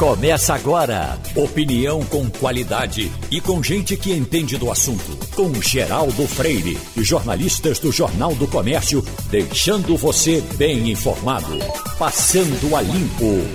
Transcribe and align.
Começa 0.00 0.54
agora. 0.54 1.18
Opinião 1.36 2.02
com 2.06 2.30
qualidade 2.30 3.12
e 3.30 3.38
com 3.38 3.62
gente 3.62 3.98
que 3.98 4.14
entende 4.14 4.56
do 4.56 4.70
assunto. 4.70 5.14
Com 5.36 5.52
Geraldo 5.60 6.26
Freire 6.26 6.78
e 6.96 7.02
jornalistas 7.02 7.78
do 7.78 7.92
Jornal 7.92 8.34
do 8.34 8.48
Comércio, 8.48 9.02
deixando 9.30 9.98
você 9.98 10.40
bem 10.56 10.90
informado. 10.90 11.52
Passando 11.98 12.74
a 12.74 12.80
Limpo. 12.80 13.46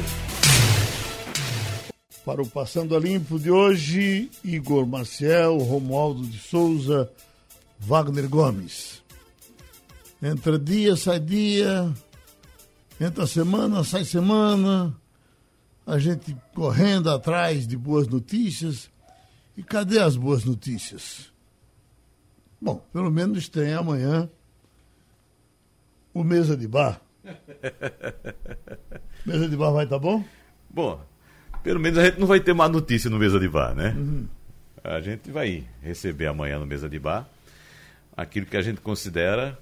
Para 2.23 2.43
o 2.43 2.47
Passando 2.47 2.95
a 2.95 2.99
Limpo 2.99 3.39
de 3.39 3.49
hoje, 3.49 4.29
Igor 4.43 4.85
Marcel, 4.85 5.57
Romualdo 5.57 6.21
de 6.27 6.37
Souza, 6.37 7.09
Wagner 7.79 8.29
Gomes. 8.29 9.01
Entra 10.21 10.59
dia, 10.59 10.95
sai 10.95 11.19
dia, 11.19 11.91
entra 13.01 13.25
semana, 13.25 13.83
sai 13.83 14.05
semana, 14.05 14.95
a 15.85 15.99
gente 15.99 16.35
correndo 16.53 17.09
atrás 17.09 17.67
de 17.67 17.77
boas 17.77 18.07
notícias. 18.07 18.89
E 19.57 19.63
cadê 19.63 19.99
as 19.99 20.17
boas 20.17 20.43
notícias? 20.43 21.31
Bom, 22.59 22.83
pelo 22.91 23.11
menos 23.11 23.47
tem 23.47 23.73
amanhã 23.73 24.29
o 26.13 26.23
Mesa 26.23 26.57
de 26.57 26.67
Bar. 26.67 26.99
Mesa 29.25 29.47
de 29.47 29.55
Bar 29.55 29.71
vai 29.71 29.85
estar 29.85 29.95
tá 29.95 30.01
bom? 30.01 30.23
Bom, 30.69 30.99
pelo 31.63 31.79
menos 31.79 31.99
a 31.99 32.05
gente 32.05 32.19
não 32.19 32.27
vai 32.27 32.39
ter 32.39 32.53
má 32.53 32.67
notícia 32.67 33.09
no 33.09 33.17
Mesa 33.17 33.39
de 33.39 33.47
Bar, 33.47 33.75
né? 33.75 33.95
Uhum. 33.97 34.27
A 34.83 34.99
gente 34.99 35.31
vai 35.31 35.65
receber 35.81 36.27
amanhã 36.27 36.59
no 36.59 36.65
Mesa 36.65 36.89
de 36.89 36.99
Bar 36.99 37.29
aquilo 38.15 38.45
que 38.45 38.57
a 38.57 38.61
gente 38.61 38.81
considera 38.81 39.57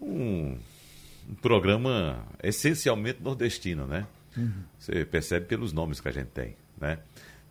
um, 0.00 0.56
um 1.28 1.34
programa 1.40 2.24
essencialmente 2.42 3.22
nordestino, 3.22 3.86
né? 3.86 4.06
Uhum. 4.36 4.62
Você 4.78 5.04
percebe 5.04 5.46
pelos 5.46 5.72
nomes 5.72 6.00
que 6.00 6.08
a 6.08 6.12
gente 6.12 6.28
tem, 6.28 6.56
né? 6.80 6.98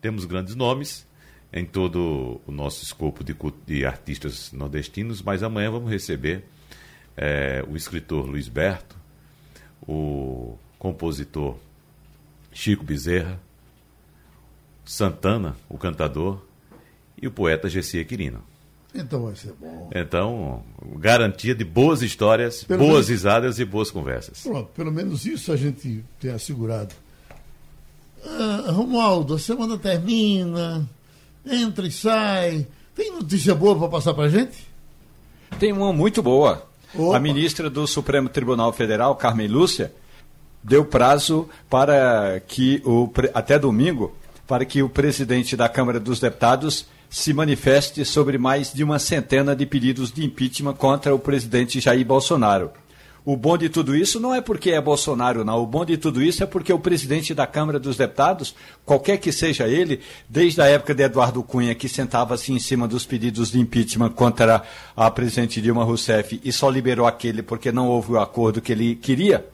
Temos 0.00 0.24
grandes 0.24 0.54
nomes 0.54 1.06
em 1.52 1.64
todo 1.64 2.40
o 2.46 2.52
nosso 2.52 2.82
escopo 2.82 3.22
de, 3.22 3.34
de 3.66 3.86
artistas 3.86 4.52
nordestinos, 4.52 5.22
mas 5.22 5.42
amanhã 5.42 5.70
vamos 5.70 5.90
receber 5.90 6.44
é, 7.16 7.64
o 7.68 7.76
escritor 7.76 8.26
Luiz 8.26 8.48
Berto, 8.48 8.96
o 9.86 10.58
compositor 10.78 11.56
Chico 12.52 12.84
Bezerra, 12.84 13.40
Santana, 14.84 15.56
o 15.68 15.78
cantador, 15.78 16.44
e 17.20 17.26
o 17.26 17.30
poeta 17.30 17.68
Gessia 17.68 18.04
Quirino. 18.04 18.44
Então 18.94 19.24
vai 19.24 19.34
ser 19.34 19.52
bom. 19.60 19.90
Então, 19.92 20.62
garantia 20.96 21.54
de 21.54 21.64
boas 21.64 22.00
histórias, 22.00 22.62
pelo 22.62 22.78
boas 22.78 22.92
menos, 22.92 23.08
risadas 23.08 23.58
e 23.58 23.64
boas 23.64 23.90
conversas. 23.90 24.42
Pronto, 24.42 24.70
pelo 24.74 24.92
menos 24.92 25.26
isso 25.26 25.50
a 25.50 25.56
gente 25.56 26.04
tem 26.20 26.30
assegurado. 26.30 26.94
Ah, 28.24 28.70
Romualdo, 28.70 29.34
a 29.34 29.38
semana 29.38 29.76
termina, 29.76 30.88
entra 31.44 31.86
e 31.86 31.90
sai. 31.90 32.66
Tem 32.94 33.10
notícia 33.10 33.54
boa 33.54 33.76
para 33.76 33.88
passar 33.88 34.14
para 34.14 34.28
gente? 34.28 34.66
Tem 35.58 35.72
uma 35.72 35.92
muito 35.92 36.22
boa. 36.22 36.66
Opa. 36.94 37.16
A 37.16 37.20
ministra 37.20 37.68
do 37.68 37.86
Supremo 37.88 38.28
Tribunal 38.28 38.72
Federal, 38.72 39.16
Carmen 39.16 39.48
Lúcia, 39.48 39.92
deu 40.62 40.84
prazo 40.84 41.48
para 41.68 42.40
que 42.46 42.80
o 42.84 43.10
até 43.34 43.58
domingo 43.58 44.14
para 44.46 44.64
que 44.64 44.82
o 44.82 44.88
presidente 44.88 45.56
da 45.56 45.68
Câmara 45.68 45.98
dos 45.98 46.20
Deputados 46.20 46.86
se 47.08 47.32
manifeste 47.32 48.04
sobre 48.04 48.38
mais 48.38 48.72
de 48.72 48.82
uma 48.82 48.98
centena 48.98 49.54
de 49.54 49.64
pedidos 49.64 50.12
de 50.12 50.24
impeachment 50.24 50.74
contra 50.74 51.14
o 51.14 51.18
presidente 51.18 51.80
Jair 51.80 52.04
Bolsonaro. 52.04 52.70
O 53.26 53.38
bom 53.38 53.56
de 53.56 53.70
tudo 53.70 53.96
isso 53.96 54.20
não 54.20 54.34
é 54.34 54.42
porque 54.42 54.72
é 54.72 54.78
Bolsonaro, 54.78 55.46
não. 55.46 55.62
O 55.62 55.66
bom 55.66 55.82
de 55.82 55.96
tudo 55.96 56.22
isso 56.22 56.42
é 56.42 56.46
porque 56.46 56.70
o 56.70 56.78
presidente 56.78 57.32
da 57.32 57.46
Câmara 57.46 57.78
dos 57.78 57.96
Deputados, 57.96 58.54
qualquer 58.84 59.16
que 59.16 59.32
seja 59.32 59.66
ele, 59.66 60.00
desde 60.28 60.60
a 60.60 60.66
época 60.66 60.94
de 60.94 61.04
Eduardo 61.04 61.42
Cunha, 61.42 61.74
que 61.74 61.88
sentava-se 61.88 62.52
em 62.52 62.58
cima 62.58 62.86
dos 62.86 63.06
pedidos 63.06 63.50
de 63.50 63.58
impeachment 63.58 64.10
contra 64.10 64.62
a 64.94 65.10
presidente 65.10 65.62
Dilma 65.62 65.84
Rousseff 65.84 66.38
e 66.44 66.52
só 66.52 66.68
liberou 66.68 67.06
aquele 67.06 67.42
porque 67.42 67.72
não 67.72 67.88
houve 67.88 68.12
o 68.12 68.20
acordo 68.20 68.60
que 68.60 68.72
ele 68.72 68.94
queria, 68.94 69.46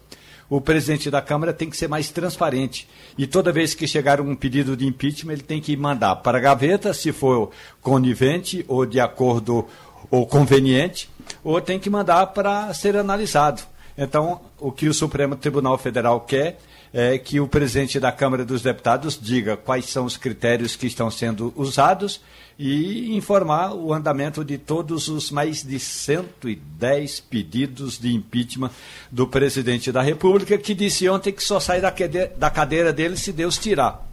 o 0.50 0.60
presidente 0.60 1.08
da 1.10 1.22
Câmara 1.22 1.52
tem 1.52 1.70
que 1.70 1.76
ser 1.76 1.88
mais 1.88 2.10
transparente. 2.10 2.88
E 3.16 3.24
toda 3.24 3.52
vez 3.52 3.72
que 3.72 3.86
chegar 3.86 4.20
um 4.20 4.34
pedido 4.34 4.76
de 4.76 4.84
impeachment, 4.84 5.34
ele 5.34 5.42
tem 5.42 5.60
que 5.60 5.76
mandar 5.76 6.16
para 6.16 6.38
a 6.38 6.40
gaveta, 6.40 6.92
se 6.92 7.12
for 7.12 7.50
conivente 7.80 8.64
ou 8.66 8.84
de 8.84 8.98
acordo 8.98 9.64
ou 10.10 10.26
conveniente, 10.26 11.08
ou 11.44 11.60
tem 11.60 11.78
que 11.78 11.88
mandar 11.88 12.26
para 12.28 12.74
ser 12.74 12.96
analisado. 12.96 13.62
Então, 13.96 14.40
o 14.58 14.72
que 14.72 14.88
o 14.88 14.94
Supremo 14.94 15.36
Tribunal 15.36 15.78
Federal 15.78 16.20
quer 16.20 16.58
é 16.92 17.16
que 17.18 17.40
o 17.40 17.46
presidente 17.46 18.00
da 18.00 18.10
Câmara 18.10 18.44
dos 18.44 18.62
Deputados 18.62 19.18
diga 19.20 19.56
quais 19.56 19.86
são 19.86 20.04
os 20.04 20.16
critérios 20.16 20.76
que 20.76 20.86
estão 20.86 21.10
sendo 21.10 21.52
usados 21.56 22.20
e 22.58 23.16
informar 23.16 23.72
o 23.74 23.92
andamento 23.94 24.44
de 24.44 24.58
todos 24.58 25.08
os 25.08 25.30
mais 25.30 25.62
de 25.62 25.78
110 25.78 27.20
pedidos 27.20 27.98
de 27.98 28.12
impeachment 28.12 28.70
do 29.10 29.26
presidente 29.26 29.90
da 29.90 30.02
República, 30.02 30.58
que 30.58 30.74
disse 30.74 31.08
ontem 31.08 31.32
que 31.32 31.42
só 31.42 31.58
sai 31.58 31.80
da 31.80 31.90
cadeira, 31.90 32.32
da 32.36 32.50
cadeira 32.50 32.92
dele 32.92 33.16
se 33.16 33.32
Deus 33.32 33.56
tirar. 33.56 34.06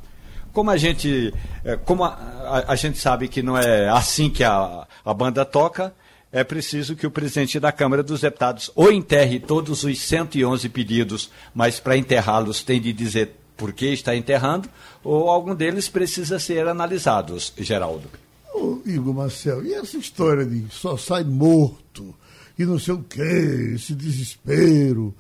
Como 0.54 0.72
a 0.72 0.78
gente, 0.78 1.34
é, 1.66 1.76
como 1.76 2.06
a, 2.06 2.14
a, 2.14 2.72
a 2.72 2.76
gente 2.76 2.98
sabe 2.98 3.28
que 3.28 3.44
não 3.44 3.58
é 3.58 3.90
assim 3.90 4.30
que 4.30 4.44
a, 4.44 4.88
a 5.04 5.14
banda 5.14 5.44
toca, 5.44 5.94
é 6.38 6.44
preciso 6.44 6.96
que 6.96 7.08
o 7.08 7.10
presidente 7.10 7.60
da 7.60 7.72
Câmara 7.72 8.04
dos 8.04 8.22
Deputados 8.22 8.70
ou 8.76 8.92
enterre 8.92 9.40
todos 9.40 9.84
os 9.84 10.00
111 10.00 10.70
pedidos, 10.70 11.32
mas 11.52 11.80
para 11.80 11.98
enterrá-los 11.98 12.62
tem 12.62 12.80
de 12.80 12.94
dizer 12.94 13.32
por 13.56 13.74
que 13.74 13.88
está 13.88 14.16
enterrando, 14.16 14.70
ou 15.04 15.32
algum 15.32 15.56
deles 15.56 15.90
precisa 15.90 16.38
ser 16.38 16.68
analisados, 16.68 17.52
Geraldo. 17.58 18.08
Ô, 18.54 18.80
Igor 18.86 19.16
Marcel, 19.16 19.66
e 19.66 19.74
essa 19.74 19.98
história 19.98 20.46
de 20.46 20.66
só 20.70 20.96
sai 20.96 21.24
morto 21.24 22.14
e 22.58 22.66
não 22.66 22.78
sei 22.78 22.94
o 22.94 23.04
quê, 23.04 23.72
esse 23.74 23.96
desespero, 23.96 25.16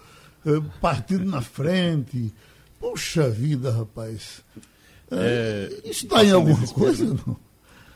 eh, 0.45 0.61
partido 0.79 1.25
na 1.25 1.41
frente. 1.41 2.31
Puxa 2.79 3.27
vida, 3.27 3.71
rapaz. 3.71 4.43
É, 5.09 5.71
é, 5.83 5.89
isso 5.89 6.05
está 6.05 6.23
em 6.23 6.29
alguma 6.31 6.67
coisa? 6.67 7.05
Não? 7.05 7.46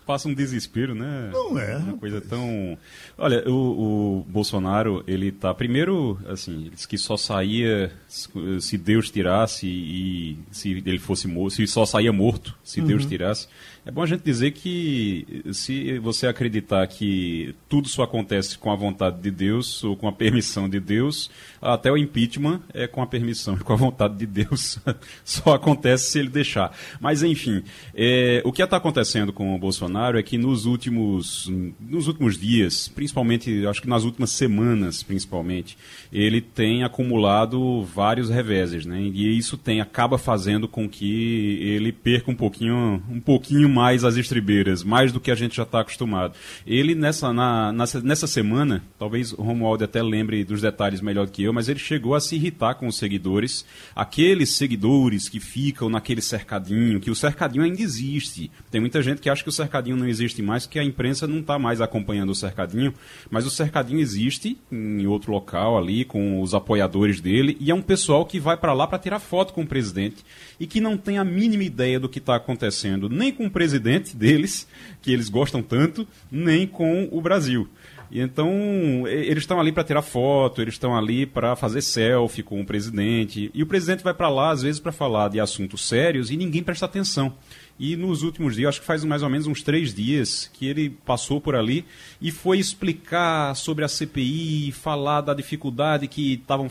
Passa 0.06 0.28
um 0.28 0.34
desespero, 0.34 0.94
né? 0.96 1.30
Não 1.32 1.58
é. 1.58 1.78
Uma 1.78 1.98
coisa 1.98 2.22
tão. 2.22 2.78
Olha, 3.18 3.48
o, 3.50 4.20
o 4.20 4.26
Bolsonaro, 4.28 5.04
ele 5.08 5.32
tá. 5.32 5.54
Primeiro, 5.54 6.20
assim, 6.28 6.54
ele 6.54 6.70
disse 6.72 6.88
que 6.88 6.98
só 6.98 7.18
saía 7.18 7.92
se 8.08 8.78
Deus 8.78 9.10
tirasse 9.10 9.68
e 9.68 10.38
se 10.52 10.84
ele 10.86 11.00
fosse 11.00 11.28
morto, 11.28 11.56
se 11.56 11.68
só 11.68 11.86
saía 11.86 12.12
morto 12.12 12.56
se 12.64 12.82
uhum. 12.82 12.88
Deus 12.88 13.06
tirasse. 13.06 13.48
É 13.84 13.90
bom 13.90 14.04
a 14.04 14.06
gente 14.06 14.22
dizer 14.22 14.52
que 14.52 15.42
se 15.54 15.98
você 15.98 16.28
acreditar 16.28 16.86
que 16.86 17.56
tudo 17.68 17.88
só 17.88 18.04
acontece 18.04 18.56
com 18.56 18.72
a 18.72 18.76
vontade 18.76 19.20
de 19.20 19.32
Deus 19.32 19.84
ou 19.84 19.98
com 19.98 20.08
a 20.08 20.12
permissão 20.12 20.70
de 20.70 20.80
Deus, 20.80 21.32
até 21.60 21.92
o 21.92 21.98
impeachment 21.98 22.62
é 22.76 22.86
com 22.86 23.02
a 23.02 23.08
permissão 23.08 23.56
e 23.56 23.60
com 23.60 23.74
a 23.74 23.76
vontade 23.76 24.16
de 24.18 24.28
Deus. 24.28 24.78
só 25.26 25.56
acontece 25.56 26.12
se 26.12 26.20
ele 26.20 26.30
deixar. 26.30 26.78
Mas, 27.00 27.24
enfim, 27.24 27.64
é, 27.96 28.44
o 28.46 28.52
que 28.52 28.62
está 28.62 28.78
acontecendo 28.78 29.34
com 29.34 29.56
o 29.56 29.58
Bolsonaro 29.58 30.20
é 30.20 30.22
que 30.22 30.38
nos 30.38 30.68
últimos, 30.68 31.52
nos 31.80 32.06
últimos 32.06 32.38
dias, 32.38 32.88
principalmente, 32.88 33.66
acho 33.66 33.82
que 33.82 33.90
nas 33.90 34.04
últimas 34.04 34.30
semanas, 34.30 35.02
principalmente, 35.02 35.76
ele 36.14 36.40
tem 36.40 36.84
acumulado 36.84 37.82
vários 37.82 38.30
reveses, 38.30 38.86
né? 38.86 39.02
E 39.02 39.36
isso 39.36 39.58
tem 39.58 39.82
acaba 39.82 40.20
fazendo 40.20 40.68
com 40.68 40.88
que 40.88 41.58
ele 41.64 41.92
perca 41.92 42.30
um 42.30 42.36
pouquinho, 42.36 43.02
um 43.10 43.20
pouquinho 43.20 43.71
mais 43.72 44.04
as 44.04 44.18
estribeiras, 44.18 44.84
mais 44.84 45.12
do 45.12 45.20
que 45.20 45.32
a 45.32 45.36
gente 45.36 45.56
já 45.56 45.64
está 45.64 45.80
acostumado. 45.80 46.36
Ele, 46.68 46.94
nessa, 46.94 47.34
na, 47.34 47.72
nessa, 47.72 48.02
nessa 48.02 48.28
semana, 48.28 48.84
talvez 49.00 49.34
o 49.34 49.42
Romualdo 49.42 49.84
até 49.84 50.04
lembre 50.04 50.44
dos 50.44 50.62
detalhes 50.62 51.02
melhor 51.02 51.26
do 51.26 51.32
que 51.32 51.44
eu, 51.44 51.54
mas 51.54 51.70
ele 51.70 51.80
chegou 51.80 52.14
a 52.14 52.20
se 52.20 52.36
irritar 52.36 52.76
com 52.76 52.88
os 52.88 52.98
seguidores, 52.98 53.66
aqueles 53.96 54.56
seguidores 54.56 55.30
que 55.30 55.40
ficam 55.40 55.90
naquele 55.90 56.22
cercadinho, 56.22 57.00
que 57.00 57.10
o 57.10 57.16
cercadinho 57.16 57.64
ainda 57.64 57.82
existe. 57.82 58.52
Tem 58.70 58.82
muita 58.82 59.02
gente 59.02 59.22
que 59.22 59.30
acha 59.30 59.44
que 59.44 59.50
o 59.50 59.54
cercadinho 59.54 59.98
não 59.98 60.08
existe 60.08 60.42
mais, 60.42 60.66
que 60.66 60.78
a 60.78 60.84
imprensa 60.84 61.26
não 61.26 61.40
está 61.40 61.58
mais 61.58 61.82
acompanhando 61.82 62.32
o 62.32 62.36
cercadinho, 62.36 62.94
mas 63.30 63.46
o 63.46 63.50
cercadinho 63.50 64.00
existe 64.00 64.58
em 64.72 65.08
outro 65.08 65.32
local 65.32 65.78
ali, 65.78 66.04
com 66.04 66.42
os 66.42 66.54
apoiadores 66.54 67.22
dele, 67.22 67.58
e 67.60 67.72
é 67.72 67.76
um 67.76 67.82
pessoal 67.82 68.26
que 68.26 68.40
vai 68.40 68.58
para 68.58 68.74
lá 68.74 68.86
para 68.86 69.00
tirar 69.00 69.20
foto 69.20 69.54
com 69.54 69.62
o 69.62 69.68
presidente 69.68 70.24
e 70.60 70.68
que 70.68 70.82
não 70.82 70.98
tem 70.98 71.18
a 71.18 71.24
mínima 71.24 71.64
ideia 71.64 72.00
do 72.00 72.10
que 72.10 72.20
está 72.20 72.36
acontecendo, 72.36 73.10
nem 73.10 73.32
com 73.32 73.46
o 73.46 73.52
presidente 73.62 74.16
deles, 74.16 74.68
que 75.04 75.14
eles 75.14 75.30
gostam 75.30 75.62
tanto, 75.62 76.08
nem 76.32 76.66
com 76.66 77.08
o 77.12 77.22
Brasil. 77.22 77.70
E 78.10 78.20
então, 78.20 79.08
eles 79.08 79.44
estão 79.44 79.60
ali 79.60 79.72
para 79.72 79.84
tirar 79.84 80.02
foto, 80.02 80.64
eles 80.64 80.74
estão 80.74 80.98
ali 80.98 81.28
para 81.28 81.56
fazer 81.56 81.82
selfie 81.84 82.42
com 82.42 82.60
o 82.60 82.66
presidente. 82.66 83.52
E 83.54 83.62
o 83.62 83.68
presidente 83.68 84.04
vai 84.04 84.16
para 84.16 84.30
lá, 84.30 84.50
às 84.50 84.64
vezes, 84.64 84.82
para 84.82 84.92
falar 84.92 85.30
de 85.30 85.40
assuntos 85.40 85.88
sérios 85.88 86.32
e 86.32 86.36
ninguém 86.36 86.64
presta 86.64 86.88
atenção. 86.88 87.36
E 87.80 87.96
nos 87.96 88.24
últimos 88.24 88.56
dias, 88.56 88.70
acho 88.70 88.82
que 88.82 88.86
faz 88.86 89.04
mais 89.04 89.22
ou 89.22 89.30
menos 89.30 89.46
uns 89.46 89.62
três 89.62 89.94
dias, 89.94 90.50
que 90.52 90.66
ele 90.66 90.90
passou 91.06 91.40
por 91.40 91.56
ali 91.56 91.86
e 92.20 92.32
foi 92.32 92.58
explicar 92.58 93.56
sobre 93.56 93.86
a 93.86 93.88
CPI, 93.88 94.72
falar 94.72 95.22
da 95.22 95.36
dificuldade 95.36 96.08
que 96.08 96.34
estavam 96.34 96.68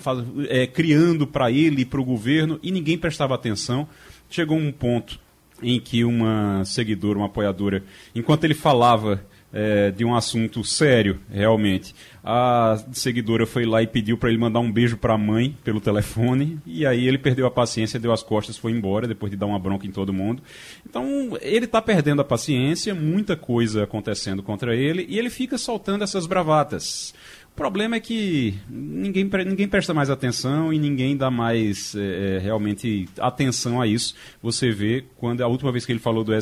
é, 0.49 0.67
criando 0.67 1.25
para 1.25 1.53
ele 1.53 1.83
e 1.83 1.85
para 1.85 2.01
o 2.01 2.05
governo, 2.05 2.59
e 2.65 2.73
ninguém 2.73 2.99
prestava 2.99 3.35
atenção. 3.35 3.87
Chegou 4.29 4.59
um 4.59 4.73
ponto 4.73 5.21
em 5.63 5.81
que 5.81 6.05
uma 6.05 6.65
seguidora, 6.65 7.19
uma 7.19 7.27
apoiadora, 7.27 7.83
enquanto 8.15 8.45
ele 8.45 8.55
falava 8.55 9.21
é, 9.53 9.91
de 9.91 10.05
um 10.05 10.15
assunto 10.15 10.63
sério, 10.63 11.19
realmente. 11.31 11.95
A 12.23 12.83
seguidora 12.93 13.47
foi 13.47 13.65
lá 13.65 13.83
e 13.83 13.87
pediu 13.87 14.17
para 14.17 14.29
ele 14.29 14.39
mandar 14.39 14.61
um 14.61 14.71
beijo 14.71 14.97
para 14.97 15.15
a 15.15 15.19
mãe 15.19 15.57
pelo 15.65 15.81
telefone, 15.81 16.59
e 16.67 16.87
aí 16.87 17.07
ele 17.07 17.19
perdeu 17.19 17.47
a 17.47 17.51
paciência, 17.51 17.99
deu 17.99 18.13
as 18.13 18.23
costas, 18.23 18.57
foi 18.57 18.73
embora 18.73 19.09
depois 19.09 19.31
de 19.31 19.37
dar 19.37 19.47
uma 19.47 19.59
bronca 19.59 19.87
em 19.87 19.91
todo 19.91 20.13
mundo. 20.13 20.43
Então 20.89 21.37
ele 21.41 21.65
está 21.65 21.81
perdendo 21.81 22.21
a 22.21 22.25
paciência, 22.25 22.95
muita 22.95 23.37
coisa 23.37 23.85
acontecendo 23.85 24.43
contra 24.43 24.77
ele, 24.77 25.07
e 25.09 25.19
ele 25.19 25.31
fica 25.31 25.59
soltando 25.59 26.05
essas 26.05 26.27
bravatas. 26.27 27.15
O 27.61 27.63
problema 27.63 27.97
é 27.97 28.01
que 28.01 28.55
ninguém, 28.71 29.29
ninguém 29.47 29.69
presta 29.69 29.93
mais 29.93 30.09
atenção 30.09 30.73
e 30.73 30.79
ninguém 30.79 31.15
dá 31.15 31.31
mais 31.31 31.95
é, 31.95 32.39
realmente 32.39 33.07
atenção 33.19 33.83
a 33.83 33.87
isso. 33.87 34.15
Você 34.43 34.71
vê 34.71 35.05
quando 35.19 35.43
a 35.43 35.47
última 35.47 35.71
vez 35.71 35.85
que 35.85 35.93
ele 35.93 35.99
falou 35.99 36.25
do, 36.25 36.33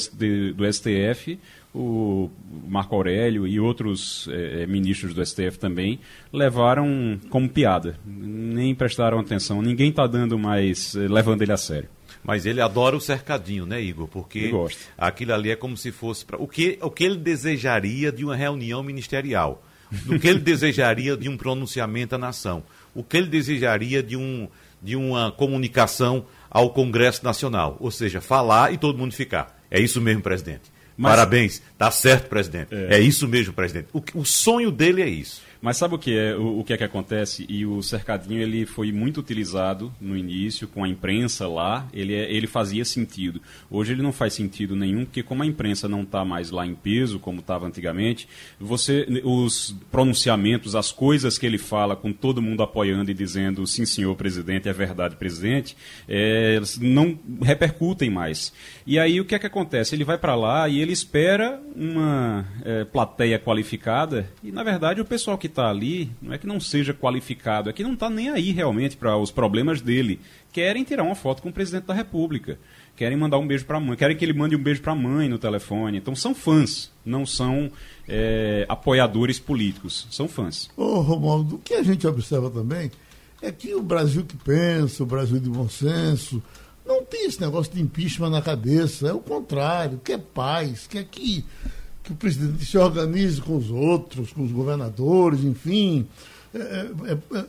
do 0.55 0.73
STF, 0.73 1.37
o 1.75 2.31
Marco 2.69 2.95
Aurélio 2.95 3.49
e 3.49 3.59
outros 3.59 4.29
é, 4.31 4.65
ministros 4.69 5.13
do 5.13 5.27
STF 5.27 5.59
também 5.59 5.99
levaram 6.33 7.19
como 7.29 7.49
piada, 7.49 7.99
nem 8.07 8.73
prestaram 8.73 9.19
atenção. 9.19 9.61
Ninguém 9.61 9.91
está 9.91 10.07
dando 10.07 10.39
mais, 10.39 10.95
é, 10.95 11.09
levando 11.09 11.43
ele 11.43 11.51
a 11.51 11.57
sério. 11.57 11.89
Mas 12.23 12.47
ele 12.47 12.61
adora 12.61 12.97
o 12.97 13.01
cercadinho, 13.01 13.67
né, 13.67 13.83
Igor? 13.83 14.07
Porque 14.07 14.53
aquilo 14.97 15.35
ali 15.35 15.51
é 15.51 15.57
como 15.57 15.77
se 15.77 15.91
fosse 15.91 16.25
pra... 16.25 16.39
o 16.39 16.47
que 16.47 16.79
o 16.81 16.93
que 16.93 17.03
ele 17.03 17.17
desejaria 17.17 18.13
de 18.13 18.25
uma 18.25 18.37
reunião 18.37 18.85
ministerial, 18.85 19.65
o 20.09 20.19
que 20.19 20.29
ele 20.29 20.41
desejaria 20.41 21.17
de 21.17 21.29
um 21.29 21.37
pronunciamento 21.37 22.15
à 22.15 22.19
nação, 22.19 22.63
o 22.95 23.03
que 23.03 23.17
ele 23.17 23.29
desejaria 23.29 24.03
de 24.03 24.17
um 24.17 24.49
de 24.81 24.95
uma 24.95 25.33
comunicação 25.33 26.25
ao 26.49 26.71
Congresso 26.71 27.25
Nacional, 27.25 27.77
ou 27.81 27.91
seja, 27.91 28.21
falar 28.21 28.73
e 28.73 28.79
todo 28.79 28.97
mundo 28.97 29.13
ficar. 29.13 29.61
É 29.71 29.81
isso 29.81 30.01
mesmo, 30.01 30.23
presidente. 30.23 30.71
Mas... 30.97 31.13
Parabéns, 31.13 31.63
tá 31.77 31.91
certo, 31.91 32.29
presidente. 32.29 32.75
É, 32.75 32.97
é 32.97 33.01
isso 33.01 33.27
mesmo, 33.29 33.53
presidente. 33.53 33.89
O, 33.93 34.03
o 34.15 34.25
sonho 34.25 34.71
dele 34.71 35.03
é 35.03 35.09
isso. 35.09 35.43
Mas 35.61 35.77
sabe 35.77 35.95
o 35.95 35.99
que 35.99 36.17
é 36.17 36.35
o, 36.37 36.61
o, 36.61 36.65
que 36.65 36.73
é 36.73 36.77
que 36.77 36.85
acontece? 36.85 37.45
E 37.49 37.67
o 37.67 37.83
cercadinho 37.83 38.41
ele 38.41 38.65
foi 38.65 38.93
muito 38.93 39.21
utilizado 39.21 39.93
no 40.01 40.17
início 40.17 40.69
com 40.69 40.85
a 40.85 40.89
imprensa 40.89 41.49
lá. 41.49 41.89
Ele, 41.93 42.15
é, 42.15 42.33
ele 42.33 42.47
fazia 42.47 42.85
sentido. 42.85 43.41
Hoje 43.71 43.93
ele 43.93 44.03
não 44.03 44.13
faz 44.13 44.35
sentido 44.35 44.77
nenhum 44.77 45.05
porque 45.05 45.23
como 45.23 45.43
a 45.43 45.47
imprensa 45.47 45.89
não 45.89 46.03
está 46.03 46.25
mais 46.25 46.51
lá 46.51 46.67
em 46.67 46.75
peso 46.75 47.19
como 47.19 47.41
estava 47.41 47.67
antigamente, 47.67 48.29
você 48.61 49.07
os 49.25 49.75
pronunciamentos, 49.91 50.77
as 50.77 50.93
coisas 50.93 51.39
que 51.39 51.47
ele 51.47 51.59
fala 51.59 51.97
com 51.97 52.13
todo 52.13 52.43
mundo 52.43 52.63
apoiando 52.63 53.11
e 53.11 53.15
dizendo 53.15 53.67
sim 53.67 53.85
senhor 53.85 54.15
presidente 54.15 54.69
é 54.69 54.73
verdade 54.73 55.17
presidente, 55.17 55.77
é, 56.09 56.61
não 56.81 57.19
repercutem 57.43 58.11
mais. 58.11 58.53
E 58.87 58.99
aí 58.99 59.21
o 59.21 59.25
que 59.25 59.35
é 59.35 59.39
que 59.39 59.47
acontece? 59.47 59.95
Ele 59.95 60.05
vai 60.05 60.19
para 60.19 60.35
lá 60.35 60.69
e 60.69 60.81
ele 60.81 60.93
espera 60.93 61.61
uma 61.75 62.47
é, 62.65 62.85
plateia 62.85 63.39
qualificada 63.39 64.31
e 64.43 64.53
na 64.53 64.63
verdade 64.63 65.01
o 65.01 65.05
pessoal 65.05 65.37
que 65.37 65.48
está 65.49 65.69
ali 65.69 66.11
não 66.23 66.33
é 66.33 66.39
que 66.39 66.47
não 66.47 66.61
seja 66.61 66.95
qualificado, 66.95 67.69
é 67.69 67.73
que 67.73 67.83
não 67.83 67.95
está 67.95 68.09
nem 68.09 68.31
aí 68.31 68.53
realmente 68.53 68.97
para 68.97 69.17
os 69.17 69.31
problemas 69.31 69.81
dele. 69.81 70.21
Querem 70.53 70.85
tirar 70.85 71.03
uma 71.03 71.15
foto 71.15 71.43
com 71.43 71.49
o 71.49 71.53
presidente 71.53 71.85
da 71.85 71.95
República. 71.95 72.59
Querem 72.97 73.17
mandar 73.17 73.39
um 73.39 73.47
beijo 73.47 73.65
para 73.65 73.77
a 73.77 73.81
mãe. 73.81 73.97
Querem 73.97 74.17
que 74.17 74.25
ele 74.25 74.33
mande 74.33 74.57
um 74.57 74.63
beijo 74.63 74.81
para 74.83 74.93
a 74.93 74.97
mãe 74.97 75.29
no 75.29 75.39
telefone. 75.39 75.99
Então 75.99 76.17
são 76.17 76.35
fãs, 76.35 76.91
não 77.05 77.25
são 77.27 77.71
é, 78.09 78.67
apoiadores 78.69 79.39
políticos. 79.39 80.07
São 80.11 80.27
fãs. 80.27 80.69
Ô, 80.77 81.01
Romualdo, 81.01 81.57
o 81.57 81.59
que 81.59 81.75
a 81.75 81.83
gente 81.83 82.07
observa 82.07 82.51
também 82.51 82.91
é 83.41 83.53
que 83.53 83.75
o 83.75 83.83
Brasil 83.83 84.25
que 84.25 84.37
pensa, 84.37 85.03
o 85.03 85.07
Brasil 85.07 85.39
de 85.39 85.49
bom 85.49 85.69
senso, 85.69 86.43
não 86.85 87.05
tem 87.05 87.27
esse 87.27 87.41
negócio 87.41 87.73
de 87.73 87.81
impeachment 87.81 88.31
na 88.31 88.43
cabeça. 88.43 89.09
É 89.09 89.13
o 89.13 89.21
contrário, 89.21 90.01
quer 90.03 90.19
paz, 90.19 90.87
quer 90.87 91.05
que 91.05 91.45
que 92.09 92.13
o 92.13 92.17
presidente 92.17 92.65
se 92.65 92.79
organize 92.79 93.41
com 93.41 93.57
os 93.57 93.71
outros, 93.71 94.33
com 94.33 94.43
os 94.43 94.51
governadores, 94.51 95.45
enfim. 95.45 96.07
É, 96.55 96.59
é, 96.59 97.39
é, 97.39 97.45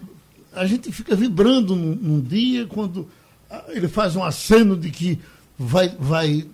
a 0.54 0.66
gente 0.66 0.92
fica 0.92 1.16
vibrando 1.16 1.76
num, 1.76 1.96
num, 1.96 2.20
dia 2.20 2.68
quando 2.68 3.08
ele 3.70 3.88
faz 3.88 4.18
um 4.18 4.24
aceno 4.24 4.76
de 4.76 4.92
que 4.92 5.18
vai, 5.58 5.96
vai, 5.98 6.46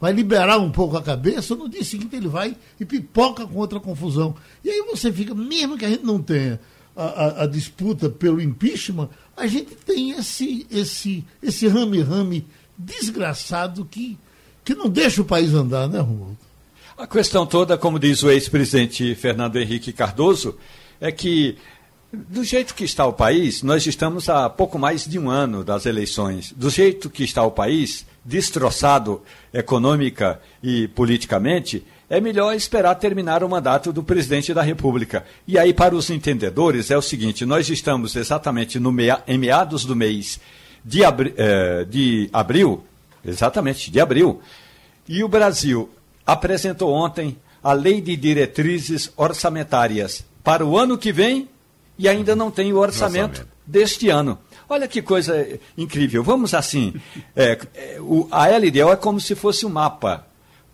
vai 0.00 0.12
liberar 0.12 0.58
um 0.58 0.70
pouco 0.70 0.96
a 0.96 1.02
cabeça, 1.02 1.56
no 1.56 1.68
dia 1.68 1.82
seguinte 1.82 2.14
ele 2.14 2.28
vai 2.28 2.56
e 2.78 2.84
pipoca 2.84 3.44
com 3.46 3.58
outra 3.58 3.80
confusão. 3.80 4.36
E 4.62 4.70
aí 4.70 4.82
você 4.82 5.12
fica, 5.12 5.34
mesmo 5.34 5.76
que 5.76 5.84
a 5.84 5.90
gente 5.90 6.04
não 6.04 6.22
tenha 6.22 6.60
a, 6.94 7.04
a, 7.04 7.42
a 7.42 7.46
disputa 7.46 8.08
pelo 8.08 8.40
impeachment, 8.40 9.08
a 9.36 9.48
gente 9.48 9.74
tem 9.74 10.12
esse 10.12 10.64
esse 10.70 11.24
esse 11.42 11.66
rame-rame 11.66 12.46
desgraçado 12.78 13.84
que, 13.84 14.16
que 14.64 14.72
não 14.72 14.88
deixa 14.88 15.20
o 15.20 15.24
país 15.24 15.52
andar, 15.52 15.88
né, 15.88 15.98
Romualdo? 15.98 16.38
A 16.96 17.08
questão 17.08 17.44
toda, 17.44 17.76
como 17.76 17.98
diz 17.98 18.22
o 18.22 18.30
ex-presidente 18.30 19.16
Fernando 19.16 19.56
Henrique 19.56 19.92
Cardoso, 19.92 20.56
é 21.00 21.10
que, 21.10 21.56
do 22.12 22.44
jeito 22.44 22.72
que 22.72 22.84
está 22.84 23.04
o 23.04 23.12
país, 23.12 23.64
nós 23.64 23.84
estamos 23.84 24.28
há 24.28 24.48
pouco 24.48 24.78
mais 24.78 25.04
de 25.04 25.18
um 25.18 25.28
ano 25.28 25.64
das 25.64 25.86
eleições. 25.86 26.54
Do 26.56 26.70
jeito 26.70 27.10
que 27.10 27.24
está 27.24 27.42
o 27.42 27.50
país, 27.50 28.06
destroçado 28.24 29.20
econômica 29.52 30.40
e 30.62 30.86
politicamente, 30.86 31.84
é 32.08 32.20
melhor 32.20 32.54
esperar 32.54 32.94
terminar 32.94 33.42
o 33.42 33.48
mandato 33.48 33.92
do 33.92 34.04
presidente 34.04 34.54
da 34.54 34.62
República. 34.62 35.24
E 35.48 35.58
aí, 35.58 35.74
para 35.74 35.96
os 35.96 36.10
entendedores, 36.10 36.92
é 36.92 36.96
o 36.96 37.02
seguinte: 37.02 37.44
nós 37.44 37.68
estamos 37.68 38.14
exatamente 38.14 38.78
no 38.78 38.92
mea, 38.92 39.20
em 39.26 39.36
meados 39.36 39.84
do 39.84 39.96
mês 39.96 40.38
de, 40.84 41.04
abri, 41.04 41.34
eh, 41.36 41.84
de 41.90 42.30
abril, 42.32 42.84
exatamente, 43.24 43.90
de 43.90 43.98
abril, 43.98 44.40
e 45.08 45.24
o 45.24 45.28
Brasil 45.28 45.90
apresentou 46.26 46.92
ontem 46.92 47.36
a 47.62 47.72
Lei 47.72 48.00
de 48.00 48.16
Diretrizes 48.16 49.10
Orçamentárias 49.16 50.24
para 50.42 50.64
o 50.64 50.76
ano 50.78 50.98
que 50.98 51.12
vem 51.12 51.48
e 51.98 52.08
ainda 52.08 52.34
não 52.36 52.50
tem 52.50 52.72
o 52.72 52.78
orçamento, 52.78 53.40
orçamento. 53.40 53.48
deste 53.66 54.10
ano. 54.10 54.38
Olha 54.68 54.88
que 54.88 55.00
coisa 55.00 55.46
incrível. 55.76 56.22
Vamos 56.22 56.54
assim: 56.54 56.94
é, 57.34 57.58
é 57.74 58.00
o, 58.00 58.28
a 58.30 58.48
LDO 58.48 58.92
é 58.92 58.96
como 58.96 59.20
se 59.20 59.34
fosse 59.34 59.64
um 59.64 59.70
mapa 59.70 60.26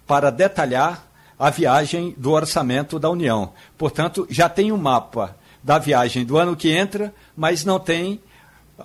para 0.07 0.31
detalhar 0.31 1.07
a 1.39 1.51
viagem 1.51 2.15
do 2.19 2.33
orçamento 2.33 2.99
da 2.99 3.09
União. 3.09 3.53
Portanto, 3.79 4.27
já 4.29 4.49
tem 4.49 4.73
um 4.73 4.77
mapa 4.77 5.37
da 5.63 5.79
viagem 5.79 6.25
do 6.25 6.37
ano 6.37 6.57
que 6.57 6.71
entra, 6.71 7.15
mas 7.37 7.65
não 7.65 7.79
tem 7.79 8.21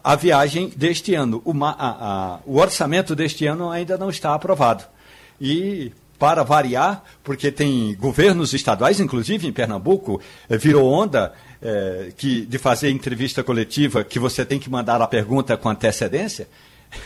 a 0.04 0.16
viagem 0.16 0.72
deste 0.76 1.16
ano. 1.16 1.42
O, 1.44 1.52
a, 1.64 1.70
a, 1.72 2.40
o 2.46 2.58
orçamento 2.58 3.16
deste 3.16 3.46
ano 3.46 3.70
ainda 3.70 3.98
não 3.98 4.10
está 4.10 4.34
aprovado. 4.34 4.84
E 5.40 5.92
para 6.18 6.44
variar, 6.44 7.04
porque 7.24 7.52
tem 7.52 7.96
governos 7.96 8.54
estaduais, 8.54 9.00
inclusive 9.00 9.48
em 9.48 9.52
Pernambuco, 9.52 10.22
eh, 10.50 10.58
virou 10.58 10.92
onda 10.92 11.34
é, 11.62 12.12
que, 12.16 12.46
de 12.46 12.58
fazer 12.58 12.90
entrevista 12.90 13.44
coletiva 13.44 14.04
que 14.04 14.20
você 14.20 14.46
tem 14.46 14.60
que 14.60 14.70
mandar 14.70 15.02
a 15.02 15.08
pergunta 15.08 15.58
com 15.58 15.70
antecedência. 15.70 16.48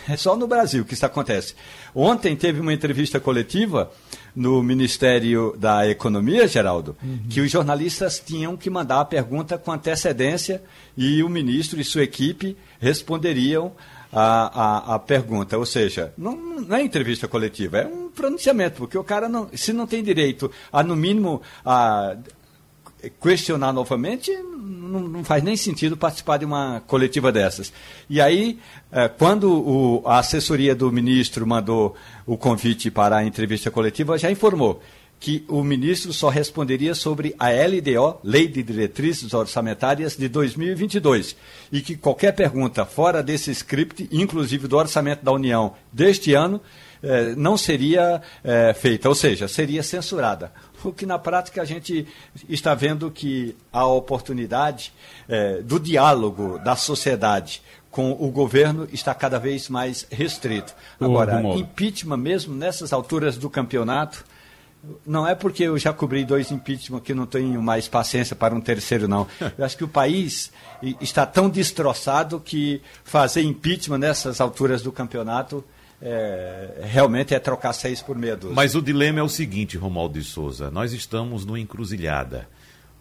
É 0.08 0.16
só 0.16 0.36
no 0.36 0.46
Brasil 0.46 0.86
que 0.86 0.94
isso 0.94 1.06
acontece. 1.06 1.56
Ontem 1.96 2.36
teve 2.36 2.60
uma 2.60 2.74
entrevista 2.74 3.20
coletiva 3.20 3.92
no 4.36 4.62
Ministério 4.62 5.56
da 5.58 5.88
Economia, 5.88 6.48
Geraldo, 6.48 6.96
uhum. 7.02 7.22
que 7.28 7.42
os 7.42 7.50
jornalistas 7.50 8.22
tinham 8.24 8.56
que 8.56 8.70
mandar 8.70 9.00
a 9.00 9.06
pergunta 9.06 9.58
com 9.58 9.72
antecedência 9.72 10.62
e 10.96 11.24
o 11.24 11.30
ministro 11.30 11.80
e 11.80 11.84
sua 11.84 12.04
equipe 12.04 12.56
responderiam 12.80 13.72
a, 14.12 14.92
a, 14.92 14.96
a 14.96 15.00
pergunta. 15.00 15.58
Ou 15.58 15.66
seja, 15.66 16.14
não, 16.18 16.36
não, 16.36 16.76
é 16.76 16.82
entrevista 16.82 17.28
coletiva, 17.28 17.80
é 17.80 17.88
um 17.88 18.10
pronunciamento, 18.10 18.78
porque 18.78 18.98
o 18.98 19.04
cara, 19.04 19.30
não, 19.30 19.50
se 19.54 19.74
não 19.74 19.88
tem 19.88 20.04
direito 20.04 20.52
a, 20.72 20.84
no 20.84 20.96
mínimo, 20.96 21.42
a 21.66 22.16
questionar 23.22 23.72
novamente, 23.72 24.32
não, 24.32 25.00
não, 25.02 25.24
faz 25.24 25.44
nem 25.44 25.56
sentido 25.56 25.96
participar 25.96 26.38
de 26.38 26.46
uma 26.46 26.82
coletiva 26.86 27.32
dessas. 27.32 27.72
E 28.10 28.20
aí, 28.20 28.60
é, 28.92 29.08
quando 29.08 29.52
o, 29.52 30.04
a 30.06 30.20
assessoria 30.20 30.76
do 30.76 30.92
ministro 30.92 31.48
mandou 31.48 31.96
o 32.26 32.38
convite 32.38 32.92
para 32.92 33.18
a 33.18 33.26
entrevista 33.26 33.72
coletiva, 33.72 34.18
já 34.18 34.30
informou 34.30 34.82
que 35.20 35.44
o 35.48 35.64
ministro 35.64 36.14
só 36.14 36.30
responderia 36.30 36.96
sobre 36.96 37.36
a 37.38 37.50
LDO, 37.50 38.20
Lei 38.24 38.48
de 38.48 38.64
Diretrizes 38.64 39.34
Orçamentárias 39.34 40.16
de 40.16 40.30
2022, 40.30 41.36
e 41.72 41.82
que 41.82 41.98
qualquer 41.98 42.32
pergunta 42.32 42.86
fora 42.86 43.22
desse 43.22 43.52
script, 43.52 44.08
inclusive 44.12 44.68
do 44.68 44.78
orçamento 44.78 45.24
da 45.24 45.32
União 45.32 45.74
deste 45.92 46.34
ano, 46.34 46.62
eh, 47.04 47.34
não 47.36 47.58
seria 47.58 48.22
eh, 48.44 48.74
feita, 48.74 49.10
ou 49.10 49.16
seja, 49.16 49.48
seria 49.48 49.84
censurada. 49.84 50.54
o 50.84 50.94
que 50.94 51.06
na 51.06 51.20
prática 51.20 51.62
a 51.62 51.66
gente 51.66 52.08
está 52.48 52.74
vendo 52.74 53.12
que 53.12 53.56
a 53.72 53.86
oportunidade 53.86 54.94
é, 55.28 55.62
do 55.62 55.80
diálogo 55.80 56.58
da 56.60 56.76
sociedade 56.76 57.62
com 57.92 58.12
o 58.12 58.30
governo 58.30 58.88
está 58.94 59.14
cada 59.14 59.40
vez 59.40 59.68
mais 59.68 60.06
restrito. 60.10 60.74
Agora, 61.00 61.42
impeachment 61.58 62.18
mesmo 62.18 62.56
nessas 62.56 62.94
alturas 62.94 63.38
do 63.38 63.50
campeonato, 63.50 64.24
não 65.06 65.28
é 65.28 65.36
porque 65.36 65.64
eu 65.64 65.78
já 65.78 65.92
cobri 65.92 66.24
dois 66.24 66.52
impeachment 66.52 67.02
que 67.02 67.14
não 67.14 67.26
tenho 67.26 67.62
mais 67.62 67.88
paciência 67.88 68.36
para 68.36 68.56
um 68.56 68.62
terceiro, 68.62 69.08
não. 69.08 69.28
Eu 69.58 69.66
acho 69.66 69.78
que 69.78 69.84
o 69.84 69.88
país 69.88 70.52
está 71.02 71.26
tão 71.26 71.50
destroçado 71.50 72.40
que 72.40 72.82
fazer 73.04 73.42
impeachment 73.42 73.98
nessas 73.98 74.40
alturas 74.40 74.82
do 74.82 74.92
campeonato 74.92 75.64
é, 76.02 76.82
realmente 76.84 77.36
é 77.36 77.40
trocar 77.40 77.74
seis 77.74 78.02
por 78.02 78.16
dúzia. 78.16 78.52
Mas 78.54 78.74
o 78.76 78.82
dilema 78.82 79.20
é 79.20 79.24
o 79.24 79.30
seguinte, 79.30 79.78
Romualdo 79.78 80.18
de 80.18 80.26
Souza, 80.26 80.72
nós 80.72 80.94
estamos 80.94 81.46
numa 81.46 81.60
encruzilhada. 81.60 82.48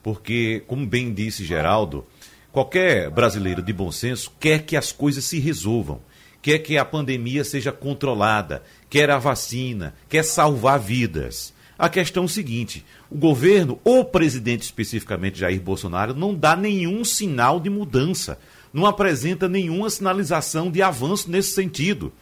Porque, 0.02 0.62
como 0.66 0.86
bem 0.86 1.12
disse 1.12 1.44
Geraldo, 1.44 2.04
qualquer 2.50 3.10
brasileiro 3.10 3.62
de 3.62 3.72
bom 3.72 3.92
senso 3.92 4.32
quer 4.40 4.62
que 4.62 4.76
as 4.76 4.90
coisas 4.90 5.24
se 5.24 5.38
resolvam, 5.38 6.00
quer 6.42 6.58
que 6.58 6.76
a 6.76 6.84
pandemia 6.84 7.44
seja 7.44 7.70
controlada, 7.70 8.62
quer 8.88 9.10
a 9.10 9.18
vacina, 9.18 9.94
quer 10.08 10.24
salvar 10.24 10.80
vidas. 10.80 11.52
A 11.78 11.88
questão 11.88 12.24
é 12.24 12.28
seguinte: 12.28 12.84
o 13.08 13.16
governo, 13.16 13.78
ou 13.84 14.00
o 14.00 14.04
presidente 14.04 14.62
especificamente 14.62 15.38
Jair 15.38 15.60
Bolsonaro, 15.60 16.14
não 16.14 16.34
dá 16.34 16.56
nenhum 16.56 17.04
sinal 17.04 17.60
de 17.60 17.70
mudança, 17.70 18.38
não 18.72 18.84
apresenta 18.84 19.48
nenhuma 19.48 19.88
sinalização 19.88 20.70
de 20.70 20.82
avanço 20.82 21.30
nesse 21.30 21.52
sentido. 21.52 22.12